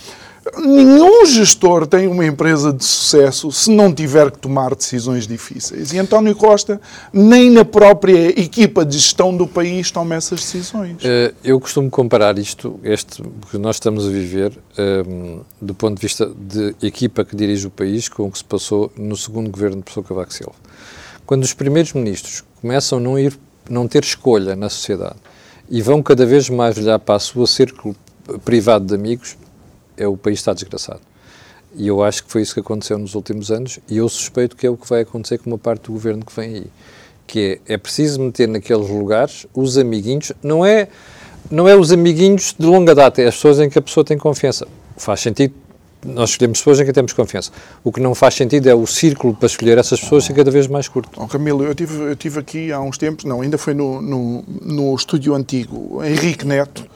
Nenhum 0.57 1.27
gestor 1.27 1.87
tem 1.87 2.07
uma 2.07 2.25
empresa 2.25 2.73
de 2.73 2.83
sucesso 2.83 3.53
se 3.53 3.71
não 3.71 3.93
tiver 3.93 4.31
que 4.31 4.39
tomar 4.39 4.75
decisões 4.75 5.27
difíceis. 5.27 5.93
E 5.93 5.99
António 5.99 6.35
Costa, 6.35 6.81
nem 7.13 7.51
na 7.51 7.65
própria 7.65 8.29
equipa 8.41 8.85
de 8.85 8.97
gestão 8.97 9.37
do 9.37 9.47
país, 9.47 9.91
toma 9.91 10.15
essas 10.15 10.41
decisões. 10.41 10.97
Eh, 11.05 11.35
eu 11.45 11.61
costumo 11.61 11.91
comparar 11.91 12.39
isto, 12.39 12.81
este 12.83 13.23
que 13.51 13.59
nós 13.59 13.77
estamos 13.77 14.07
a 14.07 14.11
viver, 14.11 14.59
um, 14.79 14.83
ehm, 14.83 15.41
do 15.61 15.75
ponto 15.75 15.97
de 15.97 16.01
vista 16.01 16.31
de 16.35 16.75
equipa 16.83 17.23
que 17.23 17.37
dirige 17.37 17.67
o 17.67 17.71
país, 17.71 18.09
com 18.09 18.27
o 18.27 18.31
que 18.31 18.39
se 18.39 18.45
passou 18.45 18.91
no 18.97 19.17
segundo 19.17 19.51
governo 19.51 19.77
de 19.77 19.83
professor 19.83 20.05
Cavaco 20.05 20.33
Silva. 20.33 20.55
Quando 21.27 21.43
os 21.43 21.53
primeiros 21.53 21.93
ministros 21.93 22.43
começam 22.63 22.99
a 22.99 23.01
não, 23.01 23.19
ir, 23.19 23.39
não 23.69 23.87
ter 23.87 24.03
escolha 24.03 24.57
na 24.57 24.71
sociedade 24.71 25.17
e 25.69 25.83
vão 25.83 26.03
cada 26.03 26.25
vez 26.25 26.49
mais 26.49 26.79
olhar 26.79 26.99
para 26.99 27.17
o 27.17 27.21
seu 27.21 27.47
círculo 27.47 27.95
privado 28.45 28.87
de 28.87 28.95
amigos, 28.95 29.37
é 30.01 30.09
o 30.09 30.17
país 30.17 30.39
está 30.39 30.53
desgraçado. 30.53 31.01
E 31.77 31.87
eu 31.87 32.03
acho 32.03 32.25
que 32.25 32.33
foi 32.33 32.43
isso 32.43 32.55
que 32.55 32.61
aconteceu 32.61 32.99
nos 32.99 33.15
últimos 33.15 33.51
anos 33.51 33.79
e 33.89 33.99
eu 33.99 34.09
suspeito 34.09 34.57
que 34.57 34.67
é 34.67 34.71
o 34.71 34.77
que 34.77 34.89
vai 34.89 35.03
acontecer 35.03 35.39
com 35.39 35.51
uma 35.51 35.59
parte 35.59 35.83
do 35.83 35.93
governo 35.93 36.25
que 36.25 36.35
vem 36.35 36.55
aí. 36.57 36.67
Que 37.27 37.61
é, 37.67 37.75
é 37.75 37.79
preciso 37.79 38.21
meter 38.21 38.49
naqueles 38.49 38.89
lugares 38.89 39.47
os 39.55 39.79
amiguinhos, 39.79 40.33
não 40.43 40.67
é, 40.67 40.89
não 41.49 41.69
é 41.69 41.77
os 41.77 41.93
amiguinhos 41.93 42.55
de 42.59 42.67
longa 42.67 42.95
data, 42.95 43.23
é 43.23 43.29
as 43.29 43.37
pessoas 43.37 43.61
em 43.61 43.71
que 43.71 43.79
a 43.79 43.83
pessoa 43.83 44.05
tem 44.05 44.19
confiança. 44.19 44.67
Faz 44.97 45.21
sentido 45.21 45.55
nós 46.05 46.31
escolhemos 46.31 46.59
pessoas 46.59 46.81
em 46.81 46.85
quem 46.85 46.93
temos 46.93 47.13
confiança. 47.13 47.51
O 47.85 47.93
que 47.93 48.01
não 48.01 48.15
faz 48.15 48.35
sentido 48.35 48.69
é 48.69 48.75
o 48.75 48.87
círculo 48.87 49.35
para 49.35 49.47
escolher 49.47 49.77
essas 49.79 50.01
pessoas 50.01 50.25
ser 50.25 50.33
cada 50.33 50.51
vez 50.51 50.67
mais 50.67 50.89
curto. 50.89 51.11
Oh, 51.17 51.27
Camilo, 51.27 51.65
eu 51.65 51.75
tive, 51.75 51.95
eu 52.03 52.17
tive 52.17 52.41
aqui 52.41 52.73
há 52.73 52.81
uns 52.81 52.97
tempos, 52.97 53.25
não, 53.25 53.43
ainda 53.43 53.59
foi 53.59 53.75
no, 53.75 54.01
no, 54.01 54.45
no 54.63 54.95
estúdio 54.95 55.35
antigo, 55.35 56.03
Henrique 56.03 56.47
Neto, 56.47 56.87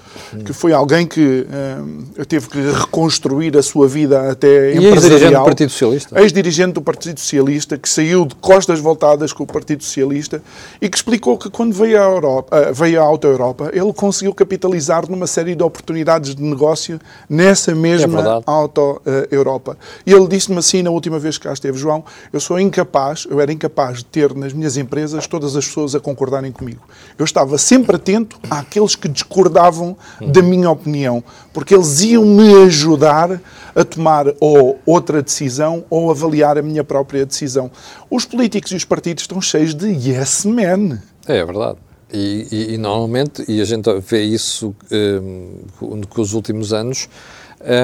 que 0.44 0.52
foi 0.52 0.72
alguém 0.72 1.06
que 1.06 1.46
uh, 1.46 2.24
teve 2.24 2.48
que 2.48 2.58
reconstruir 2.58 3.56
a 3.56 3.62
sua 3.62 3.86
vida 3.86 4.30
até 4.30 4.72
e 4.72 4.76
empresarial. 4.76 4.94
ex-dirigente 4.94 5.34
do 5.34 5.44
Partido 5.44 5.70
Socialista. 5.70 6.20
Ex-dirigente 6.20 6.72
do 6.72 6.82
Partido 6.82 7.20
Socialista, 7.20 7.78
que 7.78 7.88
saiu 7.88 8.24
de 8.24 8.34
costas 8.36 8.80
voltadas 8.80 9.32
com 9.32 9.44
o 9.44 9.46
Partido 9.46 9.82
Socialista 9.82 10.42
e 10.80 10.88
que 10.88 10.96
explicou 10.96 11.36
que 11.36 11.50
quando 11.50 11.74
veio 11.74 12.00
à, 12.00 12.04
Europa, 12.04 12.70
uh, 12.70 12.74
veio 12.74 13.00
à 13.00 13.04
Alta 13.04 13.26
Europa, 13.26 13.70
ele 13.72 13.92
conseguiu 13.92 14.32
capitalizar 14.32 15.08
numa 15.10 15.26
série 15.26 15.54
de 15.54 15.62
oportunidades 15.62 16.34
de 16.34 16.42
negócio 16.42 17.00
nessa 17.28 17.74
mesma 17.74 18.20
é 18.20 18.42
Alta 18.46 18.93
Europa. 19.30 19.76
E 20.06 20.12
ele 20.12 20.26
disse-me 20.28 20.58
assim 20.58 20.82
na 20.82 20.90
última 20.90 21.18
vez 21.18 21.38
que 21.38 21.44
cá 21.44 21.52
esteve, 21.52 21.78
João, 21.78 22.04
eu 22.32 22.40
sou 22.40 22.58
incapaz, 22.58 23.26
eu 23.28 23.40
era 23.40 23.52
incapaz 23.52 23.98
de 23.98 24.04
ter 24.06 24.34
nas 24.34 24.52
minhas 24.52 24.76
empresas 24.76 25.26
todas 25.26 25.56
as 25.56 25.66
pessoas 25.66 25.94
a 25.94 26.00
concordarem 26.00 26.52
comigo. 26.52 26.82
Eu 27.18 27.24
estava 27.24 27.58
sempre 27.58 27.96
atento 27.96 28.38
àqueles 28.50 28.94
que 28.96 29.08
discordavam 29.08 29.96
da 30.20 30.42
minha 30.42 30.70
opinião, 30.70 31.22
porque 31.52 31.74
eles 31.74 32.00
iam 32.02 32.24
me 32.24 32.64
ajudar 32.64 33.40
a 33.74 33.84
tomar 33.84 34.26
ou 34.40 34.78
outra 34.86 35.22
decisão 35.22 35.84
ou 35.90 36.10
avaliar 36.10 36.56
a 36.58 36.62
minha 36.62 36.84
própria 36.84 37.26
decisão. 37.26 37.70
Os 38.10 38.24
políticos 38.24 38.72
e 38.72 38.76
os 38.76 38.84
partidos 38.84 39.24
estão 39.24 39.40
cheios 39.40 39.74
de 39.74 39.88
yes 39.88 40.44
men. 40.44 40.98
É, 41.26 41.44
verdade. 41.44 41.78
E, 42.12 42.46
e, 42.52 42.74
e, 42.74 42.78
normalmente, 42.78 43.44
e 43.48 43.60
a 43.60 43.64
gente 43.64 43.90
vê 44.00 44.22
isso 44.22 44.74
um, 44.92 45.62
com 46.08 46.22
os 46.22 46.32
últimos 46.32 46.72
anos, 46.72 47.08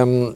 um, 0.07 0.35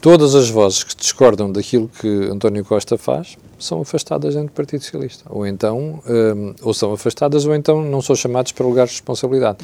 todas 0.00 0.34
as 0.34 0.48
vozes 0.48 0.84
que 0.84 0.96
discordam 0.96 1.50
daquilo 1.50 1.90
que 2.00 2.08
António 2.30 2.64
Costa 2.64 2.96
faz 2.96 3.36
são 3.58 3.80
afastadas 3.80 4.34
dentro 4.34 4.48
do 4.48 4.52
Partido 4.52 4.82
Socialista. 4.82 5.24
Ou 5.30 5.46
então, 5.46 6.02
um, 6.06 6.54
ou 6.62 6.74
são 6.74 6.92
afastadas, 6.92 7.46
ou 7.46 7.54
então 7.54 7.82
não 7.82 8.02
são 8.02 8.14
chamados 8.14 8.52
para 8.52 8.66
lugares 8.66 8.90
de 8.90 8.96
responsabilidade. 8.96 9.58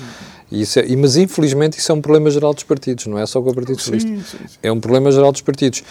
E 0.50 0.62
isso 0.62 0.78
é, 0.78 0.96
mas, 0.96 1.16
infelizmente, 1.16 1.78
isso 1.78 1.92
é 1.92 1.94
um 1.94 2.00
problema 2.00 2.30
geral 2.30 2.54
dos 2.54 2.64
partidos, 2.64 3.06
não 3.06 3.18
é 3.18 3.26
só 3.26 3.40
com 3.40 3.50
o 3.50 3.54
Partido 3.54 3.78
Socialista. 3.78 4.08
Sim, 4.08 4.22
sim, 4.22 4.38
sim. 4.48 4.58
É 4.62 4.72
um 4.72 4.80
problema 4.80 5.10
geral 5.10 5.32
dos 5.32 5.42
partidos. 5.42 5.82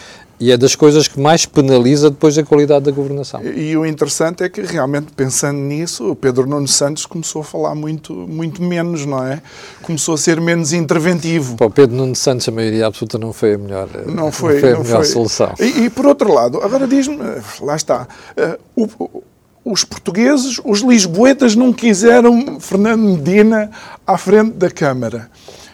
E 0.42 0.52
é 0.52 0.58
das 0.58 0.76
coisas 0.76 1.08
que 1.08 1.20
mais 1.20 1.46
penaliza 1.46 2.10
depois 2.10 2.36
a 2.36 2.44
qualidade 2.44 2.86
da 2.86 2.92
governação. 2.92 3.44
E, 3.44 3.70
e, 3.70 3.78
o 3.78 3.86
interessante 3.86 4.44
é 4.44 4.50
que, 4.50 4.62
realmente, 4.62 5.12
pensando 5.16 5.60
nisso, 5.60 6.10
o 6.10 6.16
Pedro 6.16 6.48
Nuno 6.48 6.68
Santos 6.68 7.06
começou 7.06 7.42
a 7.42 7.46
falar 7.46 7.76
muito, 7.76 8.12
muito 8.12 8.64
menos, 8.64 9.06
não 9.06 9.24
é? 9.24 9.40
Começou 9.84 10.16
a 10.16 10.18
ser 10.18 10.42
menos 10.42 10.74
interventivo. 10.74 11.58
Para 11.58 11.68
o 11.68 11.70
Pedro 11.70 11.96
Nuno 11.96 12.16
Santos, 12.16 12.50
a 12.50 12.52
maioria 12.52 12.88
absoluta 12.88 13.20
não 13.20 13.32
foi 13.32 13.54
a 13.54 13.58
melhor, 13.60 13.88
não 14.08 14.32
foi, 14.32 14.54
não 14.56 14.60
foi 14.60 14.70
a 14.70 14.74
não 14.74 14.84
melhor 14.84 14.98
foi. 14.98 15.06
solução. 15.06 15.54
E, 15.60 15.84
e, 15.84 15.90
por 15.92 16.08
outro 16.08 16.34
lado, 16.34 16.60
agora 16.64 16.88
diz-me, 16.88 17.18
lá 17.62 17.76
está, 17.76 18.08
uh, 18.36 18.60
o, 18.76 19.22
os 19.64 19.84
portugueses, 19.84 20.60
os 20.66 20.80
lisboetas, 20.80 21.56
não 21.56 21.72
quiseram 21.72 22.60
Fernando 22.60 23.02
Medina 23.02 23.70
à 24.08 24.18
frente 24.18 24.54
da 24.54 24.72
Câmara. 24.72 25.30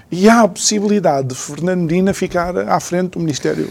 E 0.10 0.30
há 0.30 0.42
a 0.42 0.48
possibilidade 0.48 1.30
de 1.30 1.36
Fernando 1.36 1.82
Medina 1.82 2.14
ficar 2.14 2.58
à 2.58 2.80
frente 2.80 3.12
do 3.12 3.20
Ministério. 3.20 3.68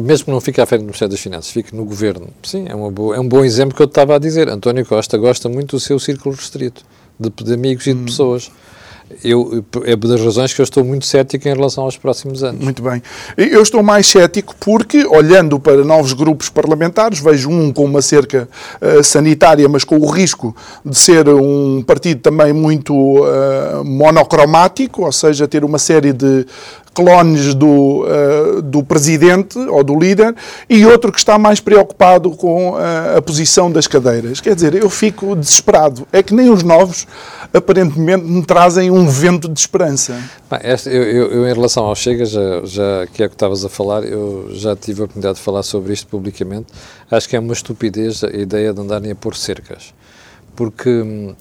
Mesmo 0.00 0.26
que 0.26 0.30
não 0.30 0.40
fique 0.40 0.60
à 0.60 0.66
frente 0.66 0.80
do 0.80 0.86
Ministério 0.86 1.10
das 1.10 1.20
Finanças, 1.20 1.50
fique 1.50 1.76
no 1.76 1.84
governo. 1.84 2.28
Sim, 2.42 2.66
é, 2.68 2.74
uma 2.74 2.90
boa, 2.90 3.16
é 3.16 3.20
um 3.20 3.28
bom 3.28 3.44
exemplo 3.44 3.76
que 3.76 3.82
eu 3.82 3.86
estava 3.86 4.16
a 4.16 4.18
dizer. 4.18 4.48
António 4.48 4.86
Costa 4.86 5.18
gosta 5.18 5.48
muito 5.48 5.76
do 5.76 5.80
seu 5.80 5.98
círculo 5.98 6.34
restrito, 6.34 6.82
de, 7.20 7.28
de 7.28 7.52
amigos 7.52 7.86
e 7.86 7.92
de 7.92 8.00
hum. 8.00 8.04
pessoas 8.06 8.50
eu, 9.22 9.64
é 9.84 9.94
das 9.94 10.20
razões 10.20 10.52
que 10.52 10.60
eu 10.60 10.64
estou 10.64 10.84
muito 10.84 11.04
cético 11.06 11.46
em 11.46 11.54
relação 11.54 11.84
aos 11.84 11.96
próximos 11.96 12.42
anos. 12.42 12.62
Muito 12.62 12.82
bem. 12.82 13.02
Eu 13.36 13.62
estou 13.62 13.82
mais 13.82 14.06
cético 14.06 14.54
porque, 14.58 15.04
olhando 15.06 15.58
para 15.60 15.84
novos 15.84 16.12
grupos 16.12 16.48
parlamentares, 16.48 17.20
vejo 17.20 17.50
um 17.50 17.72
com 17.72 17.84
uma 17.84 18.02
cerca 18.02 18.48
uh, 18.80 19.02
sanitária, 19.04 19.68
mas 19.68 19.84
com 19.84 19.98
o 19.98 20.06
risco 20.06 20.54
de 20.84 20.96
ser 20.96 21.28
um 21.28 21.82
partido 21.82 22.20
também 22.20 22.52
muito 22.52 22.94
uh, 22.94 23.84
monocromático, 23.84 25.04
ou 25.04 25.12
seja, 25.12 25.46
ter 25.46 25.64
uma 25.64 25.78
série 25.78 26.12
de 26.12 26.46
clones 26.94 27.52
do, 27.54 28.04
uh, 28.04 28.62
do 28.62 28.82
presidente 28.82 29.58
ou 29.58 29.82
do 29.82 29.98
líder, 29.98 30.34
e 30.70 30.86
outro 30.86 31.10
que 31.10 31.18
está 31.18 31.38
mais 31.38 31.60
preocupado 31.60 32.30
com 32.30 32.72
uh, 32.72 33.18
a 33.18 33.22
posição 33.22 33.70
das 33.70 33.86
cadeiras. 33.86 34.40
Quer 34.40 34.54
dizer, 34.54 34.74
eu 34.74 34.88
fico 34.88 35.34
desesperado. 35.34 36.06
É 36.12 36.22
que 36.22 36.32
nem 36.32 36.50
os 36.50 36.62
novos, 36.62 37.06
aparentemente, 37.52 38.24
me 38.24 38.44
trazem 38.44 38.90
um 38.90 39.06
vento 39.06 39.48
de 39.48 39.58
esperança. 39.58 40.16
Bem, 40.50 40.60
esta, 40.62 40.88
eu, 40.88 41.02
eu, 41.02 41.30
eu, 41.32 41.48
em 41.48 41.52
relação 41.52 41.84
ao 41.84 41.94
Chega, 41.94 42.24
já, 42.24 42.64
já 42.64 43.06
que 43.12 43.22
é 43.22 43.26
o 43.26 43.28
que 43.28 43.34
estavas 43.34 43.64
a 43.64 43.68
falar, 43.68 44.04
eu 44.04 44.48
já 44.52 44.76
tive 44.76 45.00
a 45.00 45.04
oportunidade 45.04 45.36
de 45.38 45.42
falar 45.42 45.62
sobre 45.62 45.92
isto 45.92 46.06
publicamente. 46.06 46.66
Acho 47.10 47.28
que 47.28 47.36
é 47.36 47.40
uma 47.40 47.52
estupidez 47.52 48.22
a 48.22 48.28
ideia 48.28 48.72
de 48.72 48.80
andarem 48.80 49.10
a 49.10 49.14
pôr 49.14 49.36
cercas. 49.36 49.92
Porque 50.54 50.88
hum, 50.88 51.34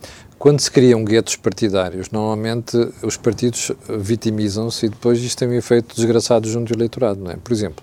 quando 0.44 0.60
se 0.60 0.70
criam 0.70 1.06
guetos 1.06 1.38
partidários, 1.38 2.12
normalmente 2.12 2.76
os 3.02 3.16
partidos 3.16 3.72
vitimizam-se 3.88 4.88
e 4.88 4.90
depois 4.90 5.18
isto 5.24 5.40
tem 5.40 5.48
um 5.48 5.54
efeito 5.54 5.96
desgraçado 5.96 6.50
junto 6.50 6.74
ao 6.74 6.78
eleitorado, 6.78 7.22
não 7.22 7.32
é? 7.32 7.38
Por 7.38 7.54
exemplo, 7.54 7.82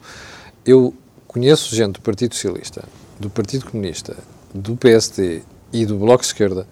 eu 0.66 0.92
conheço 1.26 1.74
gente 1.74 1.94
do 1.94 2.02
Partido 2.02 2.34
Socialista, 2.34 2.84
do 3.18 3.30
Partido 3.30 3.64
Comunista, 3.64 4.14
do 4.52 4.76
PSD 4.76 5.40
e 5.72 5.86
do 5.86 5.96
Bloco 5.96 6.20
de 6.20 6.26
Esquerda 6.26 6.66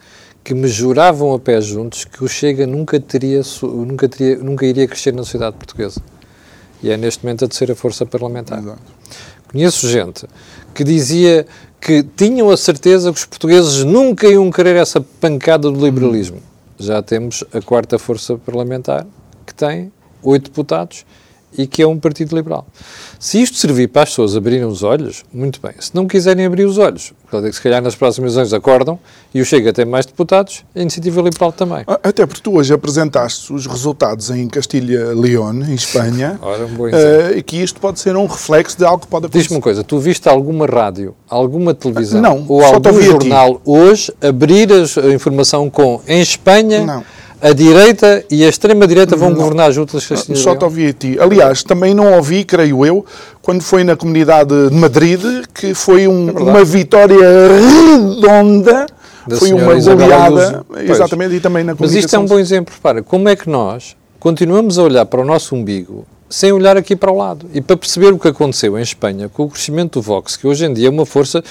que 0.45 0.53
me 0.53 0.69
juravam 0.69 1.33
a 1.33 1.39
pé 1.39 1.59
juntos 1.59 2.05
que 2.05 2.23
o 2.23 2.29
Chega 2.29 2.67
nunca 2.67 3.01
teria, 3.01 3.41
nunca 3.63 4.07
teria, 4.11 4.37
nunca 4.37 4.67
iria 4.67 4.87
crescer 4.87 5.15
na 5.15 5.25
sociedade 5.25 5.57
portuguesa. 5.57 6.03
E 6.83 6.91
é 6.91 6.99
neste 6.99 7.25
momento 7.25 7.47
a 7.47 7.49
terceira 7.49 7.75
força 7.75 8.05
parlamentar. 8.05 8.59
Exato. 8.59 8.83
Conheço 9.51 9.89
gente 9.89 10.27
que 10.75 10.85
dizia 10.85 11.47
que 11.81 12.03
tinham 12.03 12.51
a 12.51 12.57
certeza 12.57 13.13
que 13.13 13.19
os 13.19 13.25
portugueses 13.25 13.85
nunca 13.85 14.27
iam 14.27 14.51
querer 14.51 14.77
essa 14.77 15.01
pancada 15.01 15.71
do 15.71 15.85
liberalismo. 15.85 16.41
Já 16.79 17.03
temos 17.03 17.45
a 17.53 17.61
quarta 17.61 17.99
força 17.99 18.37
parlamentar, 18.37 19.07
que 19.47 19.55
tem 19.55 19.93
oito 20.23 20.45
deputados 20.51 21.05
e 21.57 21.67
que 21.67 21.83
é 21.83 21.87
um 21.87 21.99
partido 21.99 22.37
liberal. 22.37 22.67
Se 23.19 23.41
isto 23.41 23.57
servir 23.57 23.89
para 23.89 24.03
as 24.03 24.11
pessoas 24.11 24.37
abrirem 24.37 24.65
os 24.65 24.83
olhos, 24.83 25.25
muito 25.33 25.61
bem. 25.61 25.73
Se 25.79 25.95
não 25.95 26.07
quiserem 26.07 26.47
abrir 26.47 26.65
os 26.65 26.79
olhos, 26.79 27.13
se 27.53 27.61
calhar 27.61 27.83
nas 27.83 27.95
próximas 27.95 28.35
eleições 28.35 28.55
acordam 28.55 28.99
e 29.35 29.41
o 29.41 29.45
Chega 29.45 29.73
tem 29.73 29.85
mais 29.85 30.07
deputados, 30.07 30.65
a 30.75 30.81
Iniciativa 30.81 31.21
Liberal 31.21 31.53
também. 31.53 31.85
Até 31.87 32.27
porque 32.27 32.41
tu 32.41 32.57
hoje 32.57 32.73
apresentaste 32.73 33.53
os 33.53 33.67
resultados 33.67 34.31
em 34.31 34.49
Castilha-León, 34.49 35.63
em 35.63 35.75
Espanha, 35.75 36.39
Ora, 36.43 36.67
um 36.67 36.83
uh, 36.85 37.37
e 37.37 37.43
que 37.43 37.57
isto 37.57 37.81
pode 37.81 37.99
ser 37.99 38.17
um 38.17 38.27
reflexo 38.27 38.77
de 38.77 38.85
algo 38.85 39.01
que 39.01 39.09
pode 39.09 39.27
acontecer. 39.27 39.43
Diz-me 39.43 39.57
uma 39.57 39.63
coisa, 39.63 39.83
tu 39.83 39.99
viste 39.99 40.29
alguma 40.29 40.67
rádio, 40.67 41.15
alguma 41.29 41.75
televisão 41.75 42.21
não, 42.21 42.45
ou 42.49 42.65
algum 42.65 43.03
jornal 43.03 43.61
hoje 43.65 44.13
abrir 44.21 44.69
a 44.73 45.13
informação 45.13 45.69
com 45.69 46.01
em 46.07 46.21
Espanha... 46.21 46.85
Não 46.85 47.18
a 47.41 47.53
direita 47.53 48.25
e 48.31 48.45
a 48.45 48.49
extrema-direita 48.49 49.17
vão 49.17 49.31
não, 49.31 49.37
governar 49.37 49.73
juntas 49.73 50.07
Castilho 50.07 50.39
Só 50.39 50.57
te 50.57 50.65
ouvi 50.65 50.89
a 50.89 50.93
ti. 50.93 51.17
Aliás, 51.21 51.63
também 51.63 51.95
não 51.95 52.15
ouvi, 52.15 52.45
creio 52.45 52.85
eu, 52.85 53.05
quando 53.41 53.63
foi 53.63 53.85
na 53.85 53.97
comunidade 53.97 54.69
de 54.69 54.75
Madrid, 54.75 55.21
que 55.55 55.73
foi 55.75 56.09
um, 56.09 56.29
é 56.29 56.33
uma 56.33 56.65
vitória 56.65 57.17
redonda, 57.17 58.87
da 59.27 59.37
foi 59.37 59.53
uma 59.53 59.75
goleada, 59.75 60.65
exatamente, 60.81 61.37
e 61.37 61.41
também 61.41 61.63
na 61.63 61.77
Mas 61.79 61.95
isto 61.95 62.15
é 62.15 62.19
um 62.19 62.27
bom 62.27 62.39
exemplo, 62.39 62.75
repara, 62.75 63.03
como 63.03 63.29
é 63.29 63.37
que 63.37 63.49
nós 63.49 63.97
continuamos 64.19 64.79
a 64.79 64.83
olhar 64.83 65.07
para 65.07 65.21
o 65.21 65.25
nosso 65.25 65.55
umbigo 65.55 66.05
sem 66.29 66.53
olhar 66.53 66.77
aqui 66.77 66.95
para 66.95 67.11
o 67.11 67.17
lado. 67.17 67.47
E 67.55 67.61
para 67.61 67.77
perceber 67.77 68.13
o 68.13 68.19
que 68.19 68.29
aconteceu 68.29 68.79
em 68.79 68.83
Espanha 68.83 69.29
com 69.29 69.45
o 69.45 69.49
crescimento 69.49 69.99
do 69.99 70.03
Vox, 70.03 70.37
que 70.37 70.47
hoje 70.47 70.67
em 70.67 70.73
dia 70.73 70.89
é 70.89 70.91
uma 70.91 71.07
força 71.07 71.43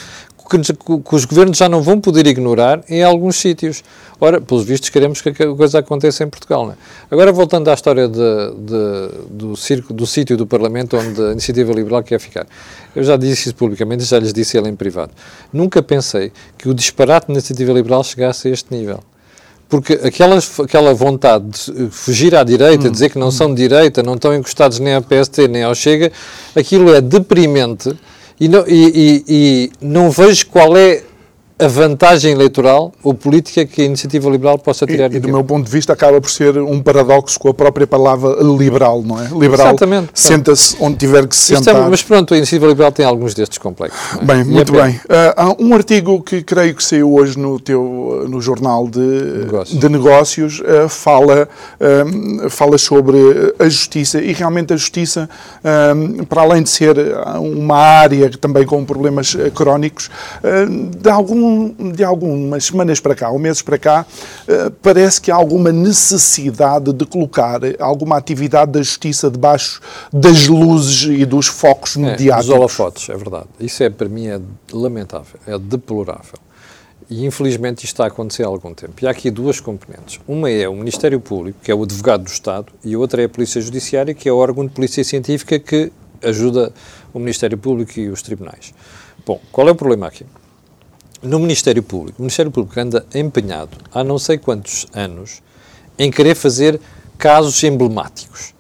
que, 0.50 0.60
que 0.60 1.16
os 1.16 1.26
governos 1.26 1.58
já 1.58 1.68
não 1.68 1.82
vão 1.82 2.00
poder 2.00 2.26
ignorar 2.28 2.84
em 2.90 3.04
alguns 3.04 3.36
sítios. 3.36 3.84
Ora, 4.20 4.40
pelos 4.40 4.64
vistos, 4.64 4.90
queremos 4.90 5.22
que 5.22 5.30
a 5.30 5.56
coisa 5.56 5.80
aconteça 5.80 6.24
em 6.24 6.30
Portugal. 6.30 6.72
É? 6.72 6.76
Agora, 7.12 7.32
voltando 7.32 7.70
à 7.70 7.74
história 7.74 8.08
de, 8.08 8.18
de, 8.18 9.10
do, 9.30 9.56
circo, 9.56 9.94
do 9.94 10.08
sítio 10.08 10.38
do 10.38 10.48
Parlamento 10.48 10.98
onde 10.98 11.22
a 11.22 11.32
Iniciativa 11.32 11.72
Liberal 11.74 12.04
quer 12.04 12.20
ficar. 12.20 12.48
Eu 12.96 13.04
já 13.04 13.18
disse 13.18 13.50
isso 13.50 13.56
publicamente 13.56 14.04
e 14.04 14.08
já 14.08 14.20
lhes 14.20 14.34
disse 14.34 14.58
ele 14.58 14.70
em 14.70 14.76
privado. 14.76 15.12
Nunca 15.52 15.84
pensei 15.84 16.32
que 16.58 16.70
o 16.70 16.74
disparate 16.74 17.28
da 17.28 17.34
Iniciativa 17.34 17.74
Liberal 17.74 18.04
chegasse 18.04 18.48
a 18.48 18.52
este 18.52 18.74
nível 18.74 19.04
porque 19.70 19.94
aquela, 20.04 20.40
aquela 20.64 20.94
vontade 20.94 21.46
de 21.50 21.90
fugir 21.90 22.34
à 22.36 22.44
direita, 22.44 22.88
hum. 22.88 22.92
dizer 22.92 23.10
que 23.10 23.20
não 23.20 23.32
são 23.32 23.54
de 23.54 23.68
direita, 23.68 24.02
não 24.02 24.14
estão 24.14 24.34
encostados 24.34 24.80
nem 24.80 24.94
à 24.94 25.02
PST 25.02 25.48
nem 25.50 25.64
ao 25.64 25.76
Chega, 25.76 26.12
aquilo 26.56 26.94
é 26.94 27.02
deprimente 27.02 27.94
e 28.40 28.48
não, 28.48 28.64
e, 28.68 28.74
e, 28.74 29.24
e 29.28 29.72
não 29.82 30.12
vejo 30.12 30.48
qual 30.48 30.78
é 30.78 31.04
a 31.60 31.68
vantagem 31.68 32.32
eleitoral 32.34 32.94
ou 33.04 33.14
política 33.14 33.66
que 33.66 33.82
a 33.82 33.86
iniciativa 33.86 34.30
liberal 34.30 34.60
possa 34.60 34.86
tirar 34.86 35.12
e, 35.12 35.18
e 35.18 35.20
do 35.20 35.28
meu 35.28 35.44
ponto 35.44 35.66
de 35.66 35.72
vista 35.72 35.92
acaba 35.92 36.22
por 36.22 36.30
ser 36.30 36.58
um 36.60 36.82
paradoxo 36.82 37.40
com 37.40 37.50
a 37.50 37.54
própria 37.54 37.88
palavra 37.88 38.38
liberal, 38.42 39.02
não 39.02 39.20
é? 39.20 39.28
Liberal 39.32 39.76
senta-se 40.14 40.78
onde 40.80 40.98
tiver 40.98 41.26
que 41.28 41.36
se 41.36 41.56
é 41.56 41.58
sentar. 41.58 41.76
É, 41.76 41.90
mas 41.90 42.04
pronto, 42.04 42.34
a 42.34 42.38
iniciativa 42.38 42.68
liberal 42.68 42.92
tem 42.92 43.06
alguns 43.06 43.34
destes 43.34 43.58
complexos. 43.58 44.00
É? 44.22 44.26
Bem, 44.26 44.42
e 44.42 44.44
muito 44.44 44.78
é 44.80 44.84
bem. 44.84 44.96
Uh, 44.96 45.02
há 45.36 45.56
um 45.60 45.74
artigo 45.74 46.22
que 46.22 46.44
creio 46.44 46.76
que 46.76 46.84
saiu 46.84 47.12
hoje 47.12 47.40
no 47.40 47.60
teu 47.60 48.26
no 48.30 48.40
jornal 48.40 48.88
de 48.88 49.00
negócios, 49.00 49.80
de 49.80 49.90
negócios 49.90 50.60
uh, 50.60 50.88
fala, 50.88 51.50
uh, 51.80 52.50
fala 52.50 52.78
sobre 52.78 53.18
a 53.58 53.68
justiça 53.68 54.22
e 54.22 54.32
realmente 54.32 54.74
a 54.74 54.78
justiça, 54.78 55.30
para 56.30 56.42
além 56.42 56.62
de 56.62 56.70
ser 56.70 56.96
uma 57.40 57.78
área 57.78 58.30
também 58.30 58.66
com 58.66 58.84
problemas 58.86 59.36
crónicos, 59.54 60.10
de 61.02 61.10
algum 61.10 61.47
de 61.94 62.04
algumas 62.04 62.66
semanas 62.66 63.00
para 63.00 63.16
cá, 63.16 63.30
ou 63.30 63.40
meses 63.40 63.62
para 63.62 63.78
cá, 63.78 64.06
eh, 64.48 64.72
parece 64.82 65.22
que 65.22 65.32
há 65.32 65.36
alguma 65.36 65.72
necessidade 65.72 66.94
de 66.94 67.06
colocar 67.06 67.62
alguma 67.80 68.18
atividade 68.18 68.72
da 68.72 68.82
justiça 68.82 69.30
debaixo 69.30 69.82
das 70.12 70.48
luzes 70.48 71.20
e 71.20 71.26
dos 71.26 71.48
focos 71.48 71.96
é, 71.96 72.00
mediáticos. 72.00 72.50
Os 72.50 72.56
holofotes, 72.56 73.10
é 73.10 73.16
verdade. 73.16 73.48
Isso 73.60 73.84
é, 73.84 73.90
para 73.90 74.08
mim, 74.08 74.28
é 74.28 74.40
lamentável, 74.72 75.40
é 75.46 75.58
deplorável. 75.58 76.40
E 77.10 77.26
infelizmente 77.26 77.86
isto 77.86 77.94
está 77.94 78.04
a 78.04 78.08
acontecer 78.08 78.44
há 78.44 78.48
algum 78.48 78.74
tempo. 78.74 78.94
E 79.02 79.08
há 79.08 79.12
aqui 79.12 79.32
duas 79.32 79.60
componentes. 79.60 80.20
Uma 80.28 80.50
é 80.50 80.68
o 80.68 80.76
Ministério 80.76 81.20
Público, 81.22 81.60
que 81.64 81.72
é 81.72 81.76
o 81.76 81.84
advogado 81.84 82.24
do 82.24 82.30
Estado, 82.30 82.74
e 82.84 82.94
a 82.94 83.00
outra 83.00 83.22
é 83.22 83.26
a 83.26 83.30
Polícia 83.30 83.62
Judiciária, 83.62 84.14
que 84.14 84.28
é 84.28 84.32
o 84.32 84.36
órgão 84.36 84.66
de 84.66 84.74
polícia 84.74 85.04
científica 85.04 85.58
que 85.58 85.92
ajuda 86.22 86.74
o 87.14 87.20
Ministério 87.20 87.58
Público 87.58 87.98
e 88.00 88.10
os 88.10 88.22
tribunais. 88.22 88.74
Bom, 89.26 89.40
qual 89.52 89.68
é 89.68 89.72
o 89.72 89.76
problema 89.76 90.08
aqui? 90.08 90.26
No 91.22 91.40
Ministério 91.40 91.82
Público. 91.82 92.20
O 92.20 92.22
Ministério 92.22 92.52
Público 92.52 92.80
anda 92.80 93.06
empenhado 93.14 93.78
há 93.94 94.04
não 94.04 94.20
sei 94.20 94.38
quantos 94.38 94.86
anos 94.94 95.42
em 95.98 96.12
querer 96.12 96.36
fazer 96.36 96.80
casos 97.18 97.64
emblemáticos. 97.64 98.54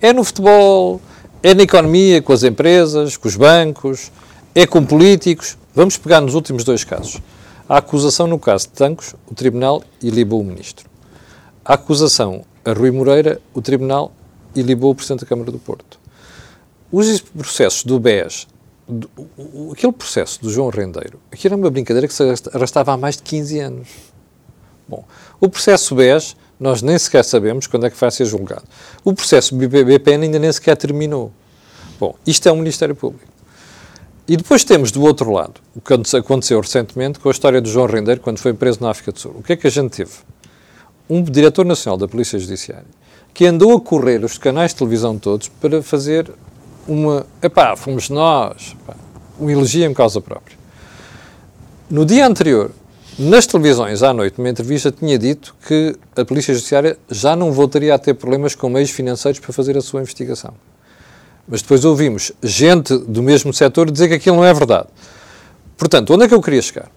É 0.00 0.12
no 0.12 0.22
futebol, 0.22 1.00
é 1.42 1.54
na 1.54 1.62
economia, 1.62 2.22
com 2.22 2.32
as 2.32 2.42
empresas, 2.42 3.16
com 3.16 3.28
os 3.28 3.36
bancos, 3.36 4.12
é 4.54 4.66
com 4.66 4.84
políticos. 4.84 5.58
Vamos 5.74 5.96
pegar 5.96 6.20
nos 6.20 6.34
últimos 6.34 6.62
dois 6.64 6.84
casos. 6.84 7.20
A 7.68 7.78
acusação 7.78 8.26
no 8.26 8.38
caso 8.38 8.66
de 8.66 8.74
Tancos, 8.74 9.14
o 9.26 9.34
Tribunal 9.34 9.82
ilibou 10.02 10.40
o 10.40 10.44
Ministro. 10.44 10.88
A 11.64 11.74
acusação 11.74 12.44
a 12.64 12.72
Rui 12.72 12.90
Moreira, 12.90 13.40
o 13.52 13.60
Tribunal 13.60 14.12
ilibou 14.54 14.92
o 14.92 14.94
Presidente 14.94 15.20
da 15.20 15.26
Câmara 15.26 15.52
do 15.52 15.58
Porto. 15.58 15.98
Os 16.90 17.20
processos 17.20 17.84
do 17.84 18.00
BES 18.00 18.46
do, 18.88 19.10
o, 19.36 19.72
aquele 19.72 19.92
processo 19.92 20.40
do 20.40 20.50
João 20.50 20.68
Rendeiro, 20.68 21.18
aquilo 21.32 21.54
era 21.54 21.62
uma 21.62 21.70
brincadeira 21.70 22.06
que 22.06 22.14
se 22.14 22.22
arrastava 22.52 22.92
há 22.92 22.96
mais 22.96 23.16
de 23.16 23.22
15 23.22 23.58
anos. 23.60 23.88
Bom, 24.86 25.04
o 25.40 25.48
processo 25.48 25.94
BES, 25.94 26.36
nós 26.60 26.82
nem 26.82 26.98
sequer 26.98 27.24
sabemos 27.24 27.66
quando 27.66 27.86
é 27.86 27.90
que 27.90 27.96
vai 27.98 28.10
ser 28.10 28.26
julgado. 28.26 28.64
O 29.02 29.14
processo 29.14 29.56
BPN 29.56 30.24
ainda 30.24 30.38
nem 30.38 30.52
sequer 30.52 30.76
terminou. 30.76 31.32
Bom, 31.98 32.14
isto 32.26 32.48
é 32.48 32.52
o 32.52 32.56
Ministério 32.56 32.94
Público. 32.94 33.32
E 34.28 34.36
depois 34.36 34.64
temos 34.64 34.90
do 34.90 35.02
outro 35.02 35.30
lado 35.30 35.60
o 35.74 35.80
que 35.80 36.16
aconteceu 36.16 36.60
recentemente 36.60 37.18
com 37.18 37.28
a 37.28 37.32
história 37.32 37.60
do 37.60 37.68
João 37.68 37.86
Rendeiro 37.86 38.20
quando 38.20 38.38
foi 38.38 38.54
preso 38.54 38.82
na 38.82 38.90
África 38.90 39.12
do 39.12 39.18
Sul. 39.18 39.36
O 39.38 39.42
que 39.42 39.52
é 39.52 39.56
que 39.56 39.66
a 39.66 39.70
gente 39.70 39.90
teve? 39.90 40.12
Um 41.08 41.22
diretor 41.22 41.64
nacional 41.64 41.98
da 41.98 42.08
Polícia 42.08 42.38
Judiciária 42.38 42.86
que 43.34 43.44
andou 43.46 43.76
a 43.76 43.80
correr 43.80 44.24
os 44.24 44.38
canais 44.38 44.70
de 44.70 44.76
televisão 44.76 45.18
todos 45.18 45.48
para 45.48 45.82
fazer 45.82 46.30
uma. 46.86 47.26
Epá, 47.42 47.76
fomos 47.76 48.08
nós. 48.08 48.76
Epá, 48.82 48.94
um 49.38 49.50
elogio 49.50 49.84
em 49.84 49.94
causa 49.94 50.20
própria. 50.20 50.56
No 51.90 52.04
dia 52.04 52.26
anterior, 52.26 52.70
nas 53.18 53.46
televisões, 53.46 54.02
à 54.02 54.12
noite, 54.12 54.38
numa 54.38 54.48
entrevista, 54.48 54.90
tinha 54.90 55.18
dito 55.18 55.54
que 55.66 55.96
a 56.16 56.24
Polícia 56.24 56.52
Judiciária 56.54 56.98
já 57.10 57.36
não 57.36 57.52
voltaria 57.52 57.94
a 57.94 57.98
ter 57.98 58.14
problemas 58.14 58.54
com 58.54 58.68
meios 58.68 58.90
financeiros 58.90 59.38
para 59.38 59.52
fazer 59.52 59.76
a 59.76 59.80
sua 59.80 60.00
investigação. 60.00 60.52
Mas 61.46 61.62
depois 61.62 61.84
ouvimos 61.84 62.32
gente 62.42 62.96
do 62.96 63.22
mesmo 63.22 63.52
setor 63.52 63.90
dizer 63.90 64.08
que 64.08 64.14
aquilo 64.14 64.36
não 64.36 64.44
é 64.44 64.52
verdade. 64.52 64.88
Portanto, 65.76 66.14
onde 66.14 66.24
é 66.24 66.28
que 66.28 66.34
eu 66.34 66.40
queria 66.40 66.62
chegar? 66.62 66.90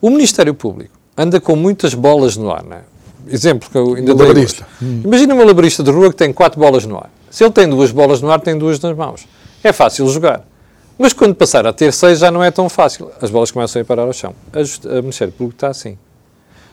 O 0.00 0.08
Ministério 0.08 0.54
Público 0.54 0.94
anda 1.16 1.40
com 1.40 1.56
muitas 1.56 1.92
bolas 1.92 2.36
no 2.36 2.50
ar, 2.50 2.62
não 2.62 2.76
é? 2.76 2.82
Exemplo 3.28 3.68
que 3.68 3.76
eu 3.76 3.94
ainda 3.94 4.14
dei. 4.14 4.46
Imagina 5.04 5.34
uma 5.34 5.44
labarista 5.44 5.82
de 5.82 5.90
rua 5.90 6.08
que 6.10 6.16
tem 6.16 6.32
quatro 6.32 6.58
bolas 6.58 6.86
no 6.86 6.96
ar. 6.96 7.10
Se 7.30 7.44
ele 7.44 7.52
tem 7.52 7.68
duas 7.68 7.92
bolas 7.92 8.20
no 8.20 8.30
ar, 8.30 8.40
tem 8.40 8.58
duas 8.58 8.80
nas 8.80 8.96
mãos. 8.96 9.26
É 9.62 9.72
fácil 9.72 10.08
jogar. 10.08 10.44
Mas 10.98 11.12
quando 11.12 11.34
passar 11.34 11.66
a 11.66 11.72
ter 11.72 11.92
seis 11.92 12.18
já 12.18 12.30
não 12.30 12.42
é 12.42 12.50
tão 12.50 12.68
fácil. 12.68 13.10
As 13.22 13.30
bolas 13.30 13.50
começam 13.50 13.80
a 13.80 13.82
ir 13.82 13.86
parar 13.86 14.02
ao 14.02 14.12
chão. 14.12 14.34
O 14.52 14.94
Ministério 15.02 15.32
Público 15.32 15.56
está 15.56 15.68
assim. 15.68 15.96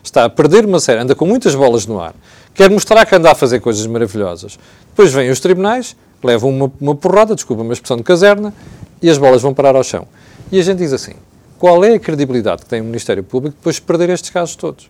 Está 0.04 0.26
a 0.26 0.30
perder 0.30 0.66
uma 0.66 0.80
série, 0.80 1.02
anda 1.02 1.16
com 1.16 1.26
muitas 1.26 1.54
bolas 1.54 1.86
no 1.86 2.00
ar, 2.00 2.16
quer 2.54 2.70
mostrar 2.70 3.06
que 3.06 3.14
anda 3.14 3.32
a 3.32 3.36
fazer 3.36 3.60
coisas 3.60 3.86
maravilhosas. 3.88 4.58
Depois 4.88 5.12
vêm 5.12 5.30
os 5.30 5.40
tribunais, 5.40 5.98
levam 6.24 6.50
uma, 6.50 6.72
uma 6.80 6.96
porrada, 6.96 7.36
desculpa 7.36 7.62
uma 7.62 7.74
expressão 7.74 7.98
de 7.98 8.04
caserna, 8.04 8.54
e 9.02 9.10
as 9.10 9.18
bolas 9.18 9.42
vão 9.42 9.54
parar 9.54 9.76
ao 9.76 9.84
chão. 9.84 10.08
E 10.50 10.60
a 10.60 10.64
gente 10.64 10.78
diz 10.78 10.94
assim: 10.94 11.14
qual 11.60 11.84
é 11.84 11.96
a 11.96 12.00
credibilidade 12.00 12.62
que 12.62 12.70
tem 12.70 12.80
o 12.80 12.86
Ministério 12.86 13.24
Público 13.24 13.58
depois 13.58 13.76
de 13.76 13.82
perder 13.82 14.10
estes 14.10 14.30
casos 14.30 14.56
todos? 14.56 14.90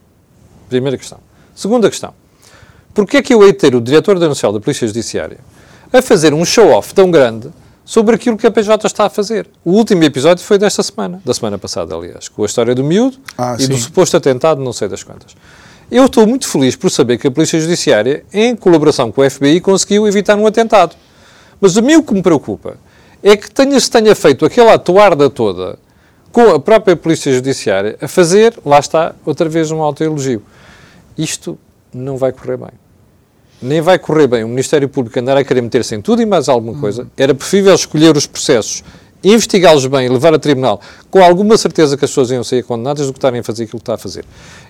Primeira 0.69 0.97
questão. 0.97 1.19
Segunda 1.55 1.89
questão. 1.89 2.13
Porquê 2.97 3.17
é 3.17 3.21
que 3.21 3.31
eu 3.31 3.43
hei 3.43 3.51
de 3.51 3.59
ter 3.59 3.75
o 3.75 3.79
Diretor 3.79 4.17
Nacional 4.17 4.53
da 4.53 4.59
Polícia 4.59 4.87
Judiciária 4.87 5.37
a 5.93 6.01
fazer 6.01 6.33
um 6.33 6.43
show-off 6.43 6.95
tão 6.95 7.11
grande 7.11 7.47
sobre 7.85 8.15
aquilo 8.15 8.35
que 8.35 8.47
a 8.47 8.49
PJ 8.49 8.87
está 8.87 9.05
a 9.05 9.09
fazer. 9.09 9.47
O 9.63 9.73
último 9.73 10.03
episódio 10.03 10.43
foi 10.43 10.57
desta 10.57 10.81
semana, 10.81 11.21
da 11.23 11.31
semana 11.31 11.59
passada, 11.59 11.93
aliás, 11.93 12.27
com 12.27 12.41
a 12.41 12.47
história 12.47 12.73
do 12.73 12.83
miúdo 12.83 13.19
ah, 13.37 13.55
e 13.59 13.65
sim. 13.65 13.69
do 13.69 13.77
suposto 13.77 14.17
atentado, 14.17 14.63
não 14.63 14.73
sei 14.73 14.87
das 14.87 15.03
quantas. 15.03 15.35
Eu 15.91 16.07
estou 16.07 16.25
muito 16.25 16.47
feliz 16.47 16.75
por 16.75 16.89
saber 16.89 17.19
que 17.19 17.27
a 17.27 17.31
Polícia 17.31 17.59
Judiciária, 17.59 18.25
em 18.33 18.55
colaboração 18.55 19.11
com 19.11 19.21
o 19.21 19.29
FBI, 19.29 19.61
conseguiu 19.61 20.07
evitar 20.07 20.35
um 20.35 20.47
atentado. 20.47 20.95
Mas 21.61 21.77
o 21.77 21.83
meu 21.83 22.01
que 22.01 22.15
me 22.15 22.23
preocupa 22.23 22.77
é 23.21 23.37
que 23.37 23.51
tenha, 23.51 23.79
se 23.79 23.91
tenha 23.91 24.15
feito 24.15 24.43
aquela 24.43 24.73
atuarda 24.73 25.29
toda 25.29 25.77
com 26.31 26.49
a 26.49 26.59
própria 26.59 26.95
Polícia 26.95 27.31
Judiciária 27.31 27.95
a 28.01 28.07
fazer, 28.07 28.57
lá 28.65 28.79
está, 28.79 29.13
outra 29.23 29.47
vez 29.47 29.69
um 29.69 29.83
autoelogio. 29.83 30.41
Isto 31.15 31.59
não 31.93 32.17
vai 32.17 32.31
correr 32.31 32.57
bem 32.57 32.86
nem 33.61 33.81
vai 33.81 33.97
correr 33.97 34.27
bem 34.27 34.43
o 34.43 34.47
Ministério 34.47 34.87
Público 34.87 35.19
andar 35.19 35.37
a 35.37 35.43
querer 35.43 35.61
meter-se 35.61 35.95
em 35.95 36.01
tudo 36.01 36.21
e 36.21 36.25
mais 36.25 36.47
alguma 36.47 36.79
coisa. 36.79 37.07
Era 37.17 37.33
preferível 37.33 37.73
escolher 37.73 38.15
os 38.15 38.27
processos 38.27 38.83
investigá-los 39.23 39.85
bem 39.87 40.05
e 40.05 40.09
levar 40.09 40.33
a 40.33 40.39
tribunal 40.39 40.79
com 41.09 41.23
alguma 41.23 41.57
certeza 41.57 41.97
que 41.97 42.05
as 42.05 42.11
pessoas 42.11 42.31
iam 42.31 42.43
ser 42.43 42.63
condenadas 42.63 43.07
do 43.07 43.13
que 43.13 43.17
estarem 43.17 43.39
a 43.39 43.43
fazer 43.43 43.63
aquilo 43.63 43.79
que 43.79 43.83
está 43.83 43.95
a 43.95 43.97
fazer. 43.97 44.25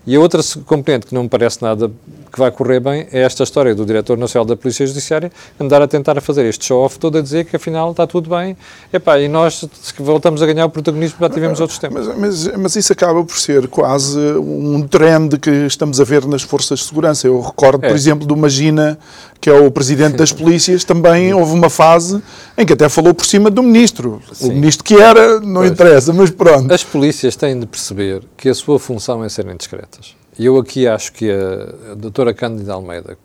E 0.06 0.16
a 0.16 0.20
outra 0.20 0.42
componente 0.66 1.08
que 1.08 1.14
não 1.14 1.24
me 1.24 1.30
parece 1.30 1.62
nada 1.62 1.92
que 2.32 2.40
vai 2.40 2.52
correr 2.52 2.80
bem 2.80 3.08
é 3.12 3.22
esta 3.22 3.44
história 3.44 3.76
do 3.76 3.86
Diretor 3.86 4.18
Nacional 4.18 4.46
da 4.46 4.56
Polícia 4.56 4.86
Judiciária 4.86 5.32
andar 5.60 5.82
a 5.82 5.88
tentar 5.88 6.18
a 6.18 6.22
fazer 6.22 6.46
este 6.46 6.66
show-off 6.66 6.98
todo 6.98 7.18
a 7.18 7.22
dizer 7.22 7.46
que 7.46 7.56
afinal 7.56 7.92
está 7.92 8.08
tudo 8.08 8.30
bem 8.30 8.56
Epá, 8.94 9.20
e 9.20 9.28
nós 9.28 9.66
voltamos 9.98 10.42
a 10.42 10.46
ganhar 10.46 10.66
o 10.66 10.70
protagonismo 10.70 11.18
já 11.20 11.30
tivemos 11.30 11.60
outros 11.60 11.80
tempos. 11.80 12.08
Mas, 12.08 12.18
mas, 12.18 12.58
mas, 12.58 12.76
isso 12.76 12.94
acaba 12.94 13.24
por 13.24 13.38
ser 13.38 13.68
quase 13.68 14.18
um 14.20 14.88
trend 14.88 15.38
que 15.38 15.50
estamos 15.50 16.00
a 16.00 16.04
ver 16.04 16.26
nas 16.26 16.42
forças 16.42 16.80
de 16.80 16.86
segurança. 16.86 17.28
Eu 17.28 17.42
recordo, 17.42 17.86
é. 17.86 17.90
por 17.90 17.96
exemplo, 17.96 18.26
do 18.26 18.38
Magina, 18.38 18.98
que 19.42 19.50
é 19.50 19.54
o 19.54 19.70
Presidente 19.72 20.16
das 20.16 20.32
Polícias, 20.32 20.84
também 20.84 21.34
houve 21.34 21.54
uma 21.54 21.70
fase 21.70 22.22
em 22.58 22.66
que 22.66 22.74
até 22.74 22.88
falou 22.88 23.14
por 23.14 23.26
cima 23.26 23.50
do 23.50 23.62
Ministro. 23.62 24.22
Sim. 24.38 24.52
O 24.52 24.54
Ministro 24.54 24.84
que 24.84 24.96
era, 24.96 25.40
não 25.40 25.62
pois. 25.62 25.72
interessa, 25.72 26.14
mas 26.14 26.30
pronto. 26.30 26.72
As 26.72 26.84
polícias 26.84 27.36
têm 27.36 27.60
de 27.60 27.66
perceber 27.66 28.22
que 28.38 28.50
a 28.50 28.54
sua 28.54 28.78
função 28.78 29.24
é 29.24 29.30
serem 29.30 29.56
discretas. 29.58 30.16
E 30.38 30.46
eu 30.46 30.58
aqui 30.58 30.88
acho 30.88 31.12
que 31.14 31.32
a, 31.32 31.92
a 31.92 31.96
doutora 31.96 32.34
Cândida 32.34 32.74
Almeida, 32.74 33.18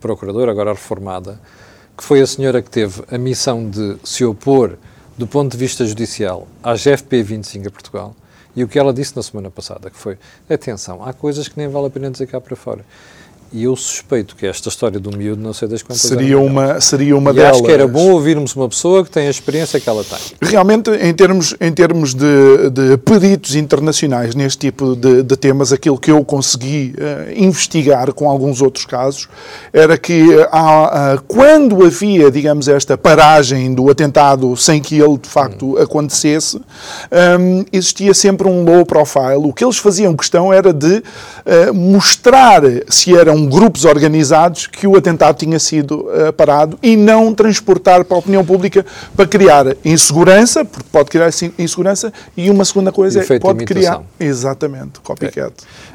procuradora 0.00 0.52
agora 0.52 0.70
reformada, 0.70 1.40
que 1.98 2.04
foi 2.04 2.20
a 2.20 2.26
senhora 2.26 2.62
que 2.62 2.70
teve 2.70 3.02
a 3.10 3.18
missão 3.18 3.68
de 3.68 3.96
se 4.04 4.24
opor, 4.24 4.78
do 5.18 5.26
ponto 5.26 5.50
de 5.50 5.58
vista 5.58 5.84
judicial, 5.84 6.46
à 6.62 6.74
GFP 6.74 7.22
25 7.24 7.66
a 7.66 7.70
Portugal, 7.72 8.16
e 8.54 8.62
o 8.62 8.68
que 8.68 8.78
ela 8.78 8.92
disse 8.92 9.16
na 9.16 9.22
semana 9.22 9.50
passada, 9.50 9.90
que 9.90 9.96
foi, 9.96 10.16
atenção, 10.48 11.04
há 11.04 11.12
coisas 11.12 11.48
que 11.48 11.58
nem 11.58 11.68
vale 11.68 11.88
a 11.88 11.90
pena 11.90 12.10
dizer 12.10 12.26
cá 12.26 12.40
para 12.40 12.54
fora. 12.54 12.84
E 13.52 13.64
eu 13.64 13.74
suspeito 13.74 14.36
que 14.36 14.46
esta 14.46 14.68
história 14.68 15.00
do 15.00 15.10
miúdo, 15.10 15.42
não 15.42 15.52
sei 15.52 15.66
das 15.66 15.82
quantas 15.82 16.02
seria 16.02 16.38
uma 16.38 16.80
Seria 16.80 17.16
uma 17.16 17.32
e 17.32 17.34
delas. 17.34 17.56
acho 17.56 17.64
que 17.64 17.72
era 17.72 17.88
bom 17.88 18.12
ouvirmos 18.12 18.54
uma 18.54 18.68
pessoa 18.68 19.04
que 19.04 19.10
tem 19.10 19.26
a 19.26 19.30
experiência 19.30 19.80
que 19.80 19.88
ela 19.88 20.04
tem. 20.04 20.18
Realmente, 20.40 20.88
em 20.90 21.12
termos, 21.12 21.56
em 21.60 21.72
termos 21.72 22.14
de, 22.14 22.70
de 22.70 22.96
peritos 22.98 23.56
internacionais 23.56 24.36
neste 24.36 24.70
tipo 24.70 24.94
de, 24.94 25.24
de, 25.24 25.36
temas, 25.36 25.72
aquilo 25.72 25.98
que 25.98 26.12
eu 26.12 26.24
consegui 26.24 26.94
uh, 26.96 27.32
investigar 27.34 28.12
com 28.12 28.30
alguns 28.30 28.62
outros 28.62 28.86
casos 28.86 29.28
era 29.72 29.98
que 29.98 30.22
uh, 30.22 30.42
uh, 30.44 31.22
quando 31.26 31.84
havia, 31.84 32.30
digamos, 32.30 32.68
esta 32.68 32.96
paragem 32.96 33.74
do 33.74 33.90
atentado 33.90 34.56
sem 34.56 34.80
que 34.80 34.96
ele 34.96 35.18
de 35.18 35.28
facto 35.28 35.74
hum. 35.74 35.82
acontecesse, 35.82 36.56
um, 37.40 37.64
existia 37.72 38.14
sempre 38.14 38.46
um 38.46 38.62
low 38.62 38.86
profile. 38.86 39.42
O 39.42 39.52
que 39.52 39.64
eles 39.64 39.78
faziam 39.78 40.14
questão 40.14 40.52
era 40.52 40.72
de 40.72 41.02
mostrar 41.74 42.62
se 42.88 43.16
era 43.16 43.32
um 43.32 43.39
grupos 43.46 43.84
organizados 43.84 44.66
que 44.66 44.86
o 44.86 44.96
atentado 44.96 45.36
tinha 45.36 45.58
sido 45.58 46.08
uh, 46.08 46.32
parado 46.32 46.78
e 46.82 46.96
não 46.96 47.34
transportar 47.34 48.04
para 48.04 48.16
a 48.16 48.20
opinião 48.20 48.44
pública 48.44 48.84
para 49.16 49.26
criar 49.26 49.76
insegurança, 49.84 50.64
porque 50.64 50.88
pode 50.90 51.08
criar 51.08 51.30
insegurança, 51.58 52.12
e 52.36 52.50
uma 52.50 52.64
segunda 52.64 52.92
coisa 52.92 53.20
é 53.20 53.38
pode 53.38 53.64
criar. 53.64 54.02
Exatamente, 54.18 55.00
copycat. 55.00 55.52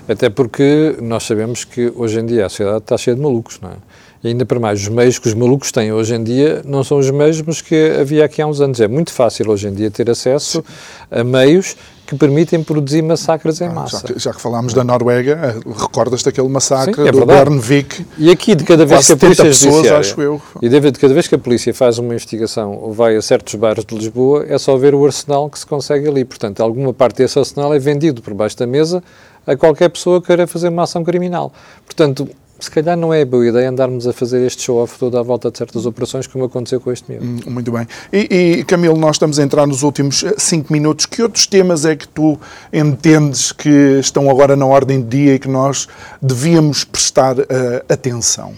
É. 0.08 0.14
Até 0.14 0.30
porque 0.30 0.96
nós 1.02 1.24
sabemos 1.24 1.64
que 1.64 1.92
hoje 1.96 2.20
em 2.20 2.26
dia 2.26 2.46
a 2.46 2.50
sociedade 2.50 2.78
está 2.80 2.98
cheia 2.98 3.16
de 3.16 3.22
malucos, 3.22 3.60
não 3.62 3.72
é? 3.72 3.76
E 4.24 4.30
ainda 4.30 4.44
para 4.44 4.60
mais, 4.60 4.82
os 4.82 4.88
meios 4.88 5.20
que 5.20 5.28
os 5.28 5.36
malucos 5.36 5.72
têm 5.72 5.92
hoje 5.94 6.16
em 6.16 6.24
dia 6.24 6.64
não 6.66 6.84
são 6.84 6.98
os 6.98 7.12
mesmos 7.12 7.62
que 7.62 7.92
havia 8.02 8.26
aqui 8.26 8.42
há 8.42 8.48
uns 8.48 8.60
anos. 8.60 8.82
É 8.82 8.88
muito 8.88 9.14
fácil 9.14 9.52
hoje 9.52 9.68
em 9.68 9.74
dia 9.74 9.92
ter 9.92 10.10
acesso 10.10 10.66
a 11.12 11.24
meios 11.24 11.76
que 12.06 12.16
permitem 12.16 12.64
produzir 12.64 13.02
massacres 13.02 13.60
em 13.62 13.70
massa. 13.70 13.98
Já 13.98 14.14
que, 14.14 14.20
já 14.20 14.34
que 14.34 14.42
falámos 14.42 14.74
da 14.74 14.84
Noruega, 14.84 15.40
eh, 15.44 15.70
recordas-te 15.78 16.30
aquele 16.30 16.48
massacre 16.48 16.94
Sim, 16.94 17.08
é 17.08 17.12
do 17.12 17.26
Bernvik? 17.26 18.06
E 18.18 18.30
aqui, 18.30 18.54
de 18.54 18.64
cada 18.64 18.86
vez 18.86 19.08
que 19.08 19.14
a 19.14 19.18
polícia 19.18 19.44
pessoas, 19.46 19.88
acho 19.88 20.22
eu. 20.22 20.42
E 20.62 20.70
de, 20.70 20.80
de 20.80 21.00
cada 21.00 21.14
vez 21.14 21.28
que 21.28 21.36
a 21.36 21.40
polícia 21.40 21.74
faz 21.74 21.98
uma 21.98 22.14
investigação 22.14 22.74
ou 22.74 22.94
vai 22.94 23.16
a 23.16 23.22
certos 23.22 23.56
bairros 23.56 23.86
de 23.86 23.96
Lisboa, 23.96 24.46
é 24.48 24.58
só 24.58 24.78
ver 24.78 24.94
o 24.94 25.04
arsenal 25.06 25.50
que 25.50 25.58
se 25.58 25.66
consegue 25.66 26.08
ali. 26.08 26.24
Portanto, 26.24 26.62
alguma 26.62 26.94
parte 26.94 27.18
desse 27.18 27.40
arsenal 27.40 27.74
é 27.74 27.80
vendido 27.80 28.22
por 28.22 28.34
baixo 28.34 28.58
da 28.58 28.68
mesa 28.68 29.04
a 29.48 29.56
qualquer 29.56 29.90
pessoa 29.90 30.22
que 30.22 30.28
queira 30.28 30.48
fazer 30.48 30.70
uma 30.70 30.84
ação 30.84 31.04
criminal. 31.04 31.52
Portanto, 31.86 32.28
se 32.58 32.72
calhar 32.72 32.96
não 32.96 33.14
é 33.14 33.26
boa 33.26 33.46
ideia 33.46 33.70
andarmos 33.70 34.08
a 34.08 34.14
fazer 34.14 34.46
este 34.46 34.64
show-off 34.64 34.98
toda 34.98 35.20
à 35.20 35.24
volta 35.24 35.52
de 35.52 35.58
certas 35.58 35.86
operações, 35.86 36.26
como 36.26 36.46
aconteceu 36.46 36.80
com 36.80 36.92
este 36.92 37.12
miúdo. 37.12 37.26
Hum, 37.26 37.52
muito 37.52 37.72
bem. 37.72 37.86
E, 38.14 38.60
e, 38.60 38.64
Camilo, 38.64 38.98
nós 38.98 39.18
estamos 39.18 39.38
a 39.40 39.44
entrar 39.44 39.68
nos 39.68 39.84
últimos 39.84 40.24
eh, 40.24 40.36
cinco 40.38 40.72
minutos. 40.72 41.06
Que 41.06 41.22
outros 41.22 41.46
temas 41.48 41.86
é 41.86 41.96
que 41.96 42.08
tu 42.08 42.40
entendes 42.72 43.52
que 43.52 44.00
estão 44.00 44.30
agora 44.30 44.56
na 44.56 44.66
ordem 44.66 45.02
do 45.02 45.08
dia 45.08 45.36
e 45.36 45.40
que 45.40 45.50
nós 45.50 45.88
devíamos 46.22 46.86
prestar 46.86 47.38
uh, 47.38 47.46
atenção? 47.90 48.54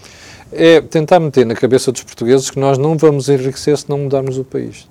É 0.51 0.79
tentar 0.79 1.19
meter 1.19 1.45
na 1.45 1.55
cabeça 1.55 1.91
dos 1.91 2.03
portugueses 2.03 2.51
que 2.51 2.59
nós 2.59 2.77
não 2.77 2.95
vamos 2.97 3.27
enriquecer 3.29 3.77
se 3.77 3.89
não 3.89 3.97
mudarmos 3.97 4.37
o 4.37 4.43
país. 4.43 4.87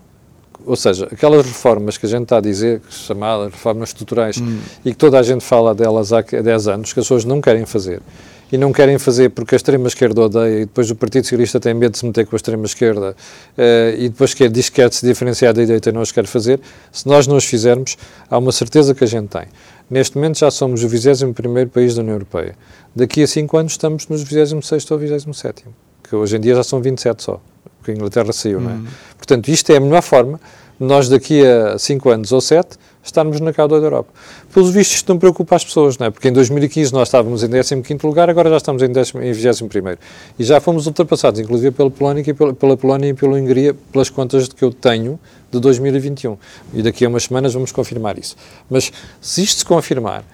Ou 0.67 0.75
seja, 0.75 1.09
aquelas 1.13 1.47
reformas 1.47 1.97
que 1.97 2.07
a 2.07 2.09
gente 2.09 2.25
está 2.25 2.39
a 2.39 2.41
dizer, 2.41 2.83
chamadas 2.91 3.53
reformas 3.53 3.91
estruturais, 3.91 4.39
hum. 4.39 4.59
e 4.85 4.91
que 4.91 4.97
toda 4.97 5.17
a 5.17 5.23
gente 5.23 5.45
fala 5.45 5.73
delas 5.73 6.13
há 6.13 6.23
10 6.23 6.69
anos, 6.69 6.93
que 6.93 6.99
as 6.99 7.07
pessoas 7.07 7.25
não 7.25 7.41
querem 7.41 7.65
fazer 7.65 8.03
e 8.51 8.57
não 8.57 8.73
querem 8.73 8.99
fazer 8.99 9.31
porque 9.31 9.55
a 9.55 9.57
extrema-esquerda 9.57 10.21
odeia 10.23 10.63
e 10.63 10.65
depois 10.67 10.91
o 10.91 10.95
Partido 10.95 11.25
Socialista 11.25 11.59
tem 11.59 11.75
medo 11.75 11.93
de 11.93 11.99
se 11.99 12.07
meter 12.07 12.27
com 12.27 12.35
a 12.35 12.39
extrema-esquerda 12.39 13.11
uh, 13.13 13.99
e 13.99 14.09
depois 14.09 14.35
quer, 14.35 14.51
diz 14.51 14.69
que 14.69 14.77
quer 14.77 14.93
se 14.93 15.05
diferenciar 15.07 15.53
da 15.53 15.63
direita 15.65 15.91
e 15.91 15.93
não 15.93 16.03
os 16.03 16.13
quer 16.13 16.27
fazer, 16.27 16.61
se 16.93 17.07
nós 17.07 17.27
não 17.27 17.37
os 17.37 17.45
fizermos, 17.45 17.97
há 18.31 18.39
uma 18.39 18.53
certeza 18.53 18.95
que 18.95 19.05
a 19.05 19.07
gente 19.07 19.29
tem. 19.29 19.47
Neste 19.91 20.17
momento 20.17 20.39
já 20.39 20.51
somos 20.51 20.83
o 20.83 20.89
21 20.89 21.33
país 21.69 21.95
da 21.95 22.03
União 22.03 22.15
Europeia. 22.15 22.57
Daqui 22.95 23.23
a 23.23 23.27
5 23.27 23.57
anos 23.57 23.73
estamos 23.73 24.09
nos 24.09 24.23
26 24.23 24.91
ou 24.91 24.99
27 24.99 25.65
que 26.09 26.15
hoje 26.15 26.37
em 26.37 26.41
dia 26.41 26.55
já 26.55 26.63
são 26.63 26.81
27 26.81 27.23
só, 27.23 27.41
porque 27.87 27.93
a 27.93 27.95
Inglaterra 27.95 28.33
saiu, 28.33 28.61
não 28.61 28.71
é? 28.71 28.75
Uhum. 28.75 28.87
Portanto, 29.17 29.49
isto 29.49 29.71
é 29.71 29.77
a 29.77 29.81
melhor 29.81 30.03
forma 30.03 30.41
nós 30.79 31.09
daqui 31.09 31.43
a 31.47 31.79
5 31.79 32.11
anos 32.11 32.33
ou 32.33 32.41
7 32.41 32.77
estarmos 33.03 33.41
na 33.41 33.53
cauda 33.53 33.81
da 33.81 33.87
Europa. 33.87 34.11
Pelos 34.53 34.71
vistos, 34.71 34.97
isto 34.97 35.09
não 35.13 35.19
preocupa 35.19 35.55
as 35.55 35.65
pessoas, 35.65 35.97
não 35.97 36.09
é? 36.09 36.11
Porque 36.11 36.29
em 36.29 36.33
2015 36.33 36.93
nós 36.93 37.07
estávamos 37.07 37.45
em 37.45 37.49
15º 37.49 38.03
lugar, 38.05 38.29
agora 38.29 38.51
já 38.51 38.57
estamos 38.57 38.83
em, 38.83 38.91
10, 38.91 39.15
em 39.15 39.33
21º. 39.33 39.97
E 40.37 40.45
já 40.45 40.61
fomos 40.61 40.87
ultrapassados, 40.89 41.39
inclusive 41.39 41.71
pela 41.71 41.89
Polónia, 41.89 42.25
e 42.27 42.35
pela, 42.35 42.53
pela 42.53 42.77
Polónia 42.77 43.09
e 43.09 43.15
pela 43.15 43.39
Hungria, 43.39 43.75
pelas 43.93 44.11
contas 44.11 44.49
que 44.49 44.65
eu 44.65 44.73
tenho 44.73 45.21
de 45.53 45.61
2021. 45.61 46.37
E 46.75 46.83
daqui 46.83 47.05
a 47.05 47.09
umas 47.09 47.23
semanas 47.23 47.55
vamos 47.55 47.71
confirmar 47.71 48.19
isso. 48.19 48.37
Mas 48.69 48.93
se 49.21 49.45
isto 49.45 49.59
se 49.59 49.65
confirmar, 49.65 50.25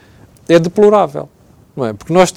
é 0.48 0.58
deplorável. 0.58 1.28
Não 1.74 1.86
é? 1.86 1.92
Porque 1.92 2.12
nós 2.12 2.34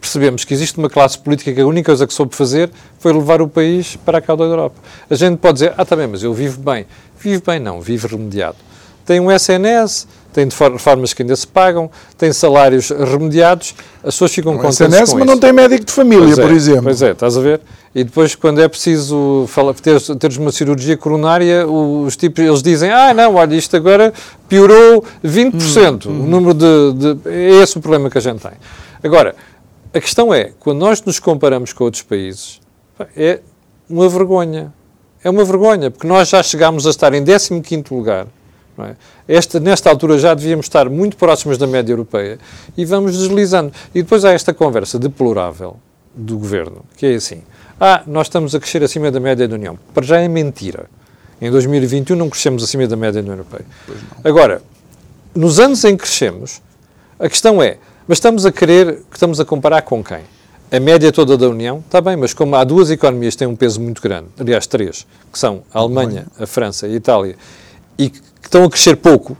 percebemos 0.00 0.44
que 0.44 0.54
existe 0.54 0.78
uma 0.78 0.88
classe 0.88 1.18
política 1.18 1.52
que 1.52 1.60
a 1.60 1.66
única 1.66 1.86
coisa 1.86 2.06
que 2.06 2.14
soube 2.14 2.34
fazer 2.34 2.70
foi 2.98 3.12
levar 3.12 3.42
o 3.42 3.48
país 3.48 3.96
para 3.96 4.18
a 4.18 4.20
cauda 4.20 4.44
da 4.44 4.50
Europa. 4.50 4.76
A 5.10 5.14
gente 5.14 5.38
pode 5.38 5.54
dizer, 5.54 5.74
ah, 5.76 5.84
também, 5.84 6.06
mas 6.06 6.22
eu 6.22 6.32
vivo 6.32 6.60
bem. 6.60 6.86
Vive 7.18 7.42
bem, 7.44 7.58
não, 7.58 7.80
vive 7.80 8.06
remediado 8.06 8.56
tem 9.04 9.20
um 9.20 9.30
SNS, 9.30 10.06
tem 10.32 10.48
reformas 10.48 11.12
que 11.12 11.22
ainda 11.22 11.36
se 11.36 11.46
pagam, 11.46 11.90
tem 12.16 12.32
salários 12.32 12.90
remediados, 12.90 13.74
as 13.98 14.14
pessoas 14.14 14.32
ficam 14.34 14.56
contentes 14.56 14.80
SNS, 14.80 15.10
com 15.10 15.18
mas 15.18 15.24
isso. 15.24 15.34
não 15.34 15.38
tem 15.38 15.52
médico 15.52 15.84
de 15.84 15.92
família, 15.92 16.34
por 16.34 16.50
exemplo. 16.50 16.84
Pois 16.84 17.02
é, 17.02 17.10
estás 17.12 17.36
a 17.36 17.40
ver? 17.40 17.60
E 17.94 18.02
depois, 18.02 18.34
quando 18.34 18.60
é 18.60 18.68
preciso 18.68 19.46
teres, 19.82 20.10
teres 20.18 20.36
uma 20.38 20.50
cirurgia 20.50 20.96
coronária, 20.96 21.66
os 21.66 22.16
tipos, 22.16 22.42
eles 22.42 22.62
dizem, 22.62 22.90
ah, 22.90 23.12
não, 23.12 23.34
olha, 23.34 23.54
isto 23.54 23.76
agora 23.76 24.12
piorou 24.48 25.04
20%. 25.22 26.06
Hum, 26.06 26.10
hum. 26.10 26.24
O 26.24 26.26
número 26.26 26.54
de, 26.54 26.92
de... 26.94 27.28
É 27.28 27.62
esse 27.62 27.76
o 27.76 27.80
problema 27.80 28.08
que 28.08 28.16
a 28.16 28.20
gente 28.20 28.40
tem. 28.40 28.52
Agora, 29.04 29.34
a 29.92 30.00
questão 30.00 30.32
é, 30.32 30.52
quando 30.58 30.78
nós 30.78 31.02
nos 31.02 31.18
comparamos 31.18 31.74
com 31.74 31.84
outros 31.84 32.02
países, 32.02 32.60
é 33.14 33.40
uma 33.88 34.08
vergonha. 34.08 34.72
É 35.22 35.28
uma 35.28 35.44
vergonha, 35.44 35.90
porque 35.90 36.06
nós 36.06 36.30
já 36.30 36.42
chegámos 36.42 36.86
a 36.86 36.90
estar 36.90 37.12
em 37.12 37.22
15º 37.22 37.94
lugar 37.94 38.26
é? 38.78 38.96
Esta, 39.28 39.60
nesta 39.60 39.90
altura 39.90 40.18
já 40.18 40.34
devíamos 40.34 40.66
estar 40.66 40.88
muito 40.88 41.16
próximos 41.16 41.58
da 41.58 41.66
média 41.66 41.92
europeia 41.92 42.38
e 42.76 42.84
vamos 42.84 43.16
deslizando. 43.18 43.72
E 43.94 44.02
depois 44.02 44.24
há 44.24 44.32
esta 44.32 44.54
conversa 44.54 44.98
deplorável 44.98 45.76
do 46.14 46.38
governo, 46.38 46.84
que 46.96 47.06
é 47.06 47.14
assim: 47.14 47.42
ah, 47.80 48.02
nós 48.06 48.26
estamos 48.26 48.54
a 48.54 48.60
crescer 48.60 48.82
acima 48.82 49.10
da 49.10 49.20
média 49.20 49.46
da 49.46 49.54
União. 49.54 49.78
Para 49.92 50.04
já 50.04 50.20
é 50.20 50.28
mentira. 50.28 50.88
Em 51.40 51.50
2021 51.50 52.16
não 52.16 52.30
crescemos 52.30 52.62
acima 52.62 52.86
da 52.86 52.96
média 52.96 53.20
da 53.20 53.28
União 53.28 53.34
Europeia. 53.34 53.66
Agora, 54.22 54.62
nos 55.34 55.58
anos 55.58 55.84
em 55.84 55.96
que 55.96 56.04
crescemos, 56.04 56.62
a 57.18 57.28
questão 57.28 57.62
é: 57.62 57.78
mas 58.06 58.18
estamos 58.18 58.46
a 58.46 58.52
querer, 58.52 59.02
estamos 59.12 59.40
a 59.40 59.44
comparar 59.44 59.82
com 59.82 60.02
quem? 60.02 60.20
A 60.70 60.80
média 60.80 61.12
toda 61.12 61.36
da 61.36 61.48
União? 61.48 61.78
Está 61.84 62.00
bem, 62.00 62.16
mas 62.16 62.32
como 62.32 62.56
há 62.56 62.64
duas 62.64 62.90
economias 62.90 63.34
que 63.34 63.40
têm 63.40 63.48
um 63.48 63.56
peso 63.56 63.80
muito 63.80 64.00
grande, 64.00 64.28
aliás, 64.38 64.66
três, 64.66 65.06
que 65.30 65.38
são 65.38 65.62
a 65.72 65.80
Alemanha, 65.80 66.26
a 66.38 66.46
França 66.46 66.88
e 66.88 66.94
a 66.94 66.96
Itália, 66.96 67.36
e 67.98 68.08
que 68.08 68.20
estão 68.46 68.64
a 68.64 68.70
crescer 68.70 68.96
pouco, 68.96 69.36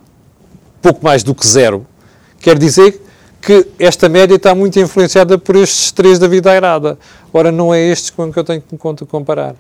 pouco 0.81 1.05
mais 1.05 1.23
do 1.23 1.35
que 1.35 1.47
zero, 1.47 1.87
quer 2.41 2.59
dizer 2.59 3.01
que 3.41 3.67
esta 3.79 4.09
média 4.09 4.37
está 4.37 4.55
muito 4.55 4.79
influenciada 4.79 5.37
por 5.37 5.57
estes 5.57 5.91
três 5.91 6.19
da 6.19 6.29
vida 6.29 6.51
airada. 6.51 6.97
Ora, 7.33 7.51
não 7.51 7.75
é 7.75 7.81
estes 7.81 8.11
com 8.11 8.33
que 8.33 8.39
eu 8.39 8.45
tenho 8.45 8.63
que 8.63 9.05
comparar. 9.07 9.57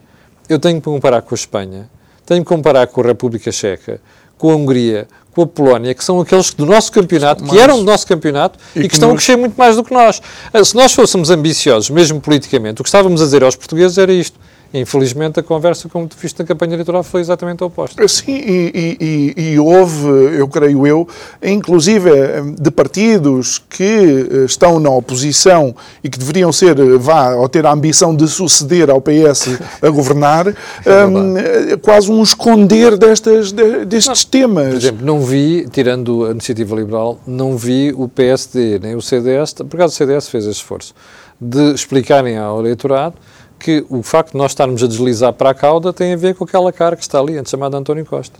Eu 0.48 0.58
tenho 0.58 0.76
que 0.78 0.84
comparar 0.84 1.22
com 1.22 1.34
a 1.34 1.36
Espanha, 1.36 1.90
tenho 2.24 2.42
que 2.42 2.48
comparar 2.48 2.86
com 2.86 3.00
a 3.00 3.04
República 3.04 3.50
Checa, 3.50 4.00
com 4.38 4.50
a 4.50 4.56
Hungria, 4.56 5.08
com 5.34 5.42
a 5.42 5.46
Polónia, 5.46 5.94
que 5.94 6.04
são 6.04 6.20
aqueles 6.20 6.52
do 6.54 6.66
nosso 6.66 6.92
campeonato, 6.92 7.42
que 7.44 7.58
eram 7.58 7.78
do 7.78 7.84
nosso 7.84 8.06
campeonato 8.06 8.58
e, 8.74 8.80
e 8.80 8.82
que, 8.82 8.88
que, 8.88 8.94
estão 8.94 9.10
a 9.10 9.14
crescer 9.14 9.36
muito 9.36 9.54
mais 9.56 9.76
do 9.76 9.82
que 9.82 9.92
nós. 9.92 10.20
Se 10.64 10.74
nós 10.74 10.92
fôssemos 10.92 11.30
ambiciosos, 11.30 11.90
mesmo 11.90 12.20
politicamente, 12.20 12.80
o 12.80 12.84
que 12.84 12.88
estávamos 12.88 13.20
a 13.20 13.24
dizer 13.24 13.42
aos 13.42 13.56
portugueses 13.56 13.98
era 13.98 14.12
isto 14.12 14.38
Infelizmente, 14.74 15.38
a 15.38 15.42
conversa, 15.42 15.88
como 15.88 16.08
tu 16.08 16.16
viste 16.18 16.38
na 16.38 16.46
campanha 16.46 16.72
eleitoral, 16.72 17.02
foi 17.02 17.20
exatamente 17.20 17.62
a 17.62 17.66
oposta. 17.66 18.08
Sim, 18.08 18.32
e, 18.32 18.96
e, 19.00 19.42
e, 19.52 19.58
houve, 19.58 20.08
eu 20.38 20.48
creio 20.48 20.86
eu, 20.86 21.06
inclusive 21.42 22.10
de 22.58 22.70
partidos 22.70 23.58
que 23.58 23.82
eh, 23.82 24.44
estão 24.46 24.80
na 24.80 24.88
oposição 24.88 25.74
e 26.02 26.08
que 26.08 26.18
deveriam 26.18 26.50
ser, 26.50 26.74
vá, 26.98 27.34
ou 27.34 27.48
ter 27.48 27.66
a 27.66 27.72
ambição 27.72 28.16
de 28.16 28.26
suceder 28.26 28.88
ao 28.88 29.00
PS 29.00 29.58
a 29.82 29.90
governar, 29.90 30.48
é 30.86 31.04
um, 31.04 31.36
eh, 31.36 31.76
quase 31.76 32.10
um 32.10 32.22
esconder 32.22 32.96
destas, 32.96 33.52
destes 33.52 34.24
não, 34.24 34.30
temas. 34.30 34.68
Por 34.68 34.76
exemplo, 34.76 35.06
não 35.06 35.20
vi, 35.20 35.68
tirando 35.70 36.24
a 36.24 36.30
iniciativa 36.30 36.74
liberal, 36.74 37.20
não 37.26 37.58
vi 37.58 37.92
o 37.94 38.08
PSD 38.08 38.78
nem 38.78 38.94
o 38.94 39.02
CDS, 39.02 39.52
por 39.52 39.76
acaso 39.76 39.92
o 39.92 39.96
CDS 39.96 40.28
fez 40.28 40.44
esse 40.44 40.56
esforço, 40.56 40.94
de 41.38 41.74
explicarem 41.74 42.38
ao 42.38 42.60
eleitorado 42.60 43.16
que 43.62 43.86
o 43.88 44.02
facto 44.02 44.32
de 44.32 44.38
nós 44.38 44.50
estarmos 44.50 44.82
a 44.82 44.86
deslizar 44.88 45.32
para 45.32 45.50
a 45.50 45.54
cauda 45.54 45.92
tem 45.92 46.12
a 46.12 46.16
ver 46.16 46.34
com 46.34 46.42
aquela 46.42 46.72
cara 46.72 46.96
que 46.96 47.02
está 47.02 47.20
ali, 47.20 47.38
antes 47.38 47.50
chamada 47.50 47.76
António 47.76 48.04
Costa. 48.04 48.38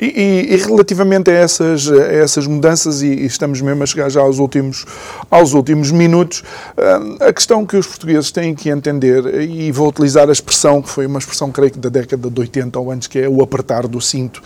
E, 0.00 0.06
e, 0.06 0.54
e 0.54 0.56
relativamente 0.56 1.30
a 1.30 1.34
essas, 1.34 1.90
a 1.90 2.12
essas 2.12 2.46
mudanças, 2.46 3.00
e, 3.00 3.06
e, 3.06 3.26
estamos 3.26 3.60
mesmo 3.60 3.82
a 3.82 3.86
chegar 3.86 4.10
já 4.10 4.20
aos 4.20 4.38
últimos, 4.38 4.84
aos 5.30 5.54
últimos 5.54 5.92
minutos, 5.92 6.42
hum, 6.76 7.16
a 7.20 7.32
questão 7.32 7.64
que 7.64 7.76
os 7.76 7.86
portugueses 7.86 8.30
têm 8.32 8.54
que 8.54 8.68
entender, 8.68 9.40
e 9.40 9.70
vou 9.70 9.88
utilizar 9.88 10.28
a 10.28 10.32
expressão 10.32 10.82
que 10.82 10.90
foi 10.90 11.06
uma 11.06 11.18
expressão, 11.18 11.52
creio 11.52 11.70
que 11.70 11.78
da 11.78 11.88
década 11.88 12.28
de 12.28 12.40
80 12.40 12.78
ou 12.78 12.90
antes, 12.90 13.06
que 13.06 13.20
é 13.20 13.28
o 13.28 13.42
apertar 13.42 13.86
do 13.86 14.00
cinto, 14.00 14.42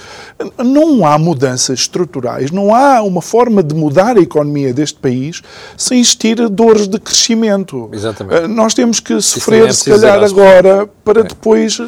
não 0.59 1.07
há 1.07 1.19
mudanças 1.19 1.81
estruturais, 1.81 2.51
não 2.51 2.75
há 2.75 3.03
uma 3.03 3.23
forma 3.23 3.63
de 3.63 3.75
mudar 3.75 4.19
a 4.19 4.21
economia 4.21 4.75
deste 4.75 4.99
país 4.99 5.43
sem 5.77 6.01
existir 6.01 6.49
dores 6.49 6.87
de 6.87 6.99
crescimento. 6.99 7.89
Exatamente. 7.93 8.49
Nós 8.49 8.75
temos 8.75 9.01
que 9.01 9.21
sofrer, 9.21 9.69
é 9.69 9.73
se 9.73 9.89
calhar, 9.89 10.10
agora 10.15 10.89
para 11.05 11.21
é. 11.21 11.25
depois. 11.25 11.81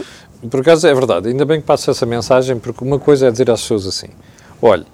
Por 0.50 0.60
acaso 0.60 0.86
é 0.86 0.94
verdade, 0.94 1.28
ainda 1.28 1.44
bem 1.44 1.60
que 1.60 1.66
passa 1.66 1.92
essa 1.92 2.04
mensagem, 2.04 2.58
porque 2.58 2.82
uma 2.84 2.98
coisa 2.98 3.28
é 3.28 3.30
dizer 3.30 3.50
às 3.50 3.60
pessoas 3.62 3.86
assim: 3.86 4.08
olha, 4.60 4.84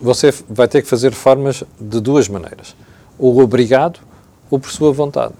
você 0.00 0.32
vai 0.48 0.66
ter 0.66 0.82
que 0.82 0.88
fazer 0.88 1.10
reformas 1.10 1.62
de 1.78 2.00
duas 2.00 2.28
maneiras, 2.28 2.74
ou 3.18 3.40
obrigado 3.40 4.00
ou 4.50 4.58
por 4.58 4.70
sua 4.70 4.92
vontade. 4.92 5.34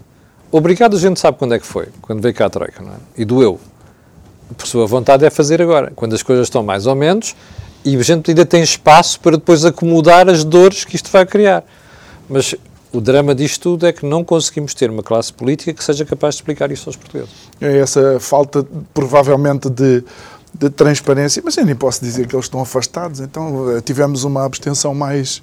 Obrigado 0.51 0.97
a 0.97 1.01
gente 1.01 1.19
sabe 1.19 1.39
quando 1.39 1.55
é 1.55 1.59
que 1.59 1.67
foi, 1.67 1.89
quando 2.03 2.23
veio 2.23 2.35
cá 2.35 2.47
a 2.47 2.51
Troika, 2.51 2.83
não 2.83 2.93
é? 2.93 2.97
E 3.17 3.25
doeu. 3.25 3.59
Por 4.57 4.67
sua 4.67 4.87
vontade 4.87 5.25
é 5.25 5.31
fazer 5.31 5.61
agora, 5.61 5.93
quando 5.97 6.15
as 6.15 6.23
coisas 6.23 6.47
estão 6.47 6.63
mais 6.63 6.87
ou 6.87 6.95
menos 6.95 7.35
e 7.85 7.97
a 7.97 8.03
gente 8.03 8.31
ainda 8.31 8.45
tem 8.45 8.63
espaço 8.63 9.21
para 9.21 9.33
depois 9.33 9.65
acomodar 9.65 10.29
as 10.29 10.45
dores 10.45 10.85
que 10.85 10.97
isto 10.97 11.11
vai 11.11 11.25
criar. 11.25 11.65
Mas 12.29 12.55
O 12.97 13.01
drama 13.01 13.35
disto 13.35 13.61
tudo 13.61 13.87
é 13.87 13.93
que 13.93 14.07
não 14.07 14.25
conseguimos 14.25 14.73
ter 14.73 14.89
uma 14.89 15.03
classe 15.03 15.31
política 15.31 15.75
que 15.75 15.85
seja 15.85 16.03
capaz 16.07 16.35
de 16.35 16.39
explicar 16.41 16.73
isso 16.73 16.89
aos 16.89 16.97
portugueses. 16.97 17.31
É 17.61 17.77
essa 17.77 18.19
falta, 18.19 18.67
provavelmente, 18.95 19.69
de, 19.69 20.03
de 20.55 20.71
transparência, 20.71 21.43
mas 21.45 21.59
eu 21.59 21.67
nem 21.67 21.77
posso 21.77 22.03
dizer 22.03 22.27
que 22.27 22.35
eles 22.35 22.47
estão 22.47 22.59
afastados, 22.59 23.21
então 23.21 23.77
eh, 23.77 23.83
tivemos 23.83 24.25
uma 24.25 24.47
abstenção 24.47 24.95
mais, 24.95 25.43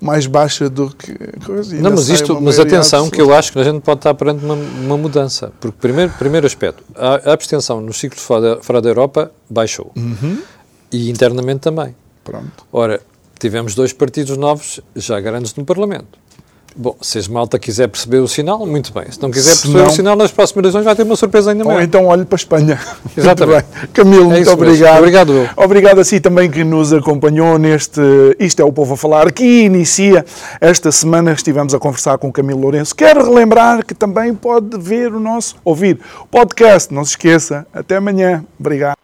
mais 0.00 0.28
baixa 0.28 0.70
do 0.70 0.94
que 0.94 1.12
coisa. 1.44 1.74
Não, 1.74 1.90
mas 1.90 2.08
isto, 2.08 2.40
mas 2.40 2.60
atenção, 2.60 3.10
que 3.10 3.20
eu 3.20 3.34
acho 3.34 3.50
que 3.50 3.58
a 3.58 3.64
gente 3.64 3.80
pode 3.80 3.98
estar 3.98 4.14
perante 4.14 4.44
uma, 4.44 4.54
uma 4.54 4.96
mudança, 4.96 5.52
porque 5.60 5.78
primeiro, 5.80 6.12
primeiro 6.12 6.46
aspecto, 6.46 6.84
a, 6.94 7.32
abstenção 7.32 7.80
nos 7.80 7.98
ciclos 7.98 8.22
fora 8.22 8.40
da, 8.54 8.62
fora 8.62 8.80
da 8.80 8.88
Europa 8.88 9.32
baixou, 9.50 9.90
uhum. 9.96 10.40
e 10.92 11.10
internamente 11.10 11.62
também. 11.62 11.96
Pronto. 12.22 12.64
Ora, 12.72 13.00
tivemos 13.40 13.74
dois 13.74 13.92
partidos 13.92 14.36
novos 14.36 14.80
já 14.94 15.18
grandes 15.18 15.52
no 15.56 15.64
Parlamento. 15.64 16.21
Bom, 16.74 16.96
se 17.00 17.18
a 17.18 17.22
malta 17.30 17.58
quiser 17.58 17.88
perceber 17.88 18.18
o 18.18 18.28
sinal, 18.28 18.64
muito 18.66 18.92
bem. 18.92 19.10
Se 19.10 19.20
não 19.20 19.30
quiser 19.30 19.50
perceber 19.50 19.78
não... 19.78 19.86
o 19.86 19.90
sinal, 19.90 20.16
nas 20.16 20.30
próximas 20.30 20.62
eleições 20.64 20.84
vai 20.84 20.96
ter 20.96 21.02
uma 21.02 21.16
surpresa 21.16 21.50
ainda 21.50 21.64
maior. 21.64 21.78
Ou 21.78 21.82
então 21.82 22.06
olhe 22.06 22.24
para 22.24 22.36
a 22.36 22.40
Espanha. 22.40 22.80
Exatamente. 23.16 23.66
Camilo, 23.92 24.24
é 24.24 24.36
muito 24.36 24.50
obrigado. 24.50 24.98
Obrigado, 24.98 25.32
eu. 25.32 25.48
Obrigado 25.56 26.00
a 26.00 26.04
si 26.04 26.20
também 26.20 26.50
que 26.50 26.64
nos 26.64 26.92
acompanhou 26.92 27.58
neste 27.58 28.00
Isto 28.38 28.62
é 28.62 28.64
o 28.64 28.72
Povo 28.72 28.94
a 28.94 28.96
Falar, 28.96 29.30
que 29.32 29.64
inicia 29.64 30.24
esta 30.60 30.90
semana. 30.90 31.32
Estivemos 31.32 31.74
a 31.74 31.78
conversar 31.78 32.18
com 32.18 32.28
o 32.28 32.32
Camilo 32.32 32.60
Lourenço. 32.60 32.94
Quero 32.94 33.24
relembrar 33.24 33.84
que 33.84 33.94
também 33.94 34.34
pode 34.34 34.78
ver 34.78 35.12
o 35.12 35.20
nosso, 35.20 35.56
ouvir 35.64 35.98
o 36.20 36.26
podcast. 36.26 36.92
Não 36.92 37.04
se 37.04 37.12
esqueça. 37.12 37.66
Até 37.72 37.96
amanhã. 37.96 38.44
Obrigado. 38.58 39.01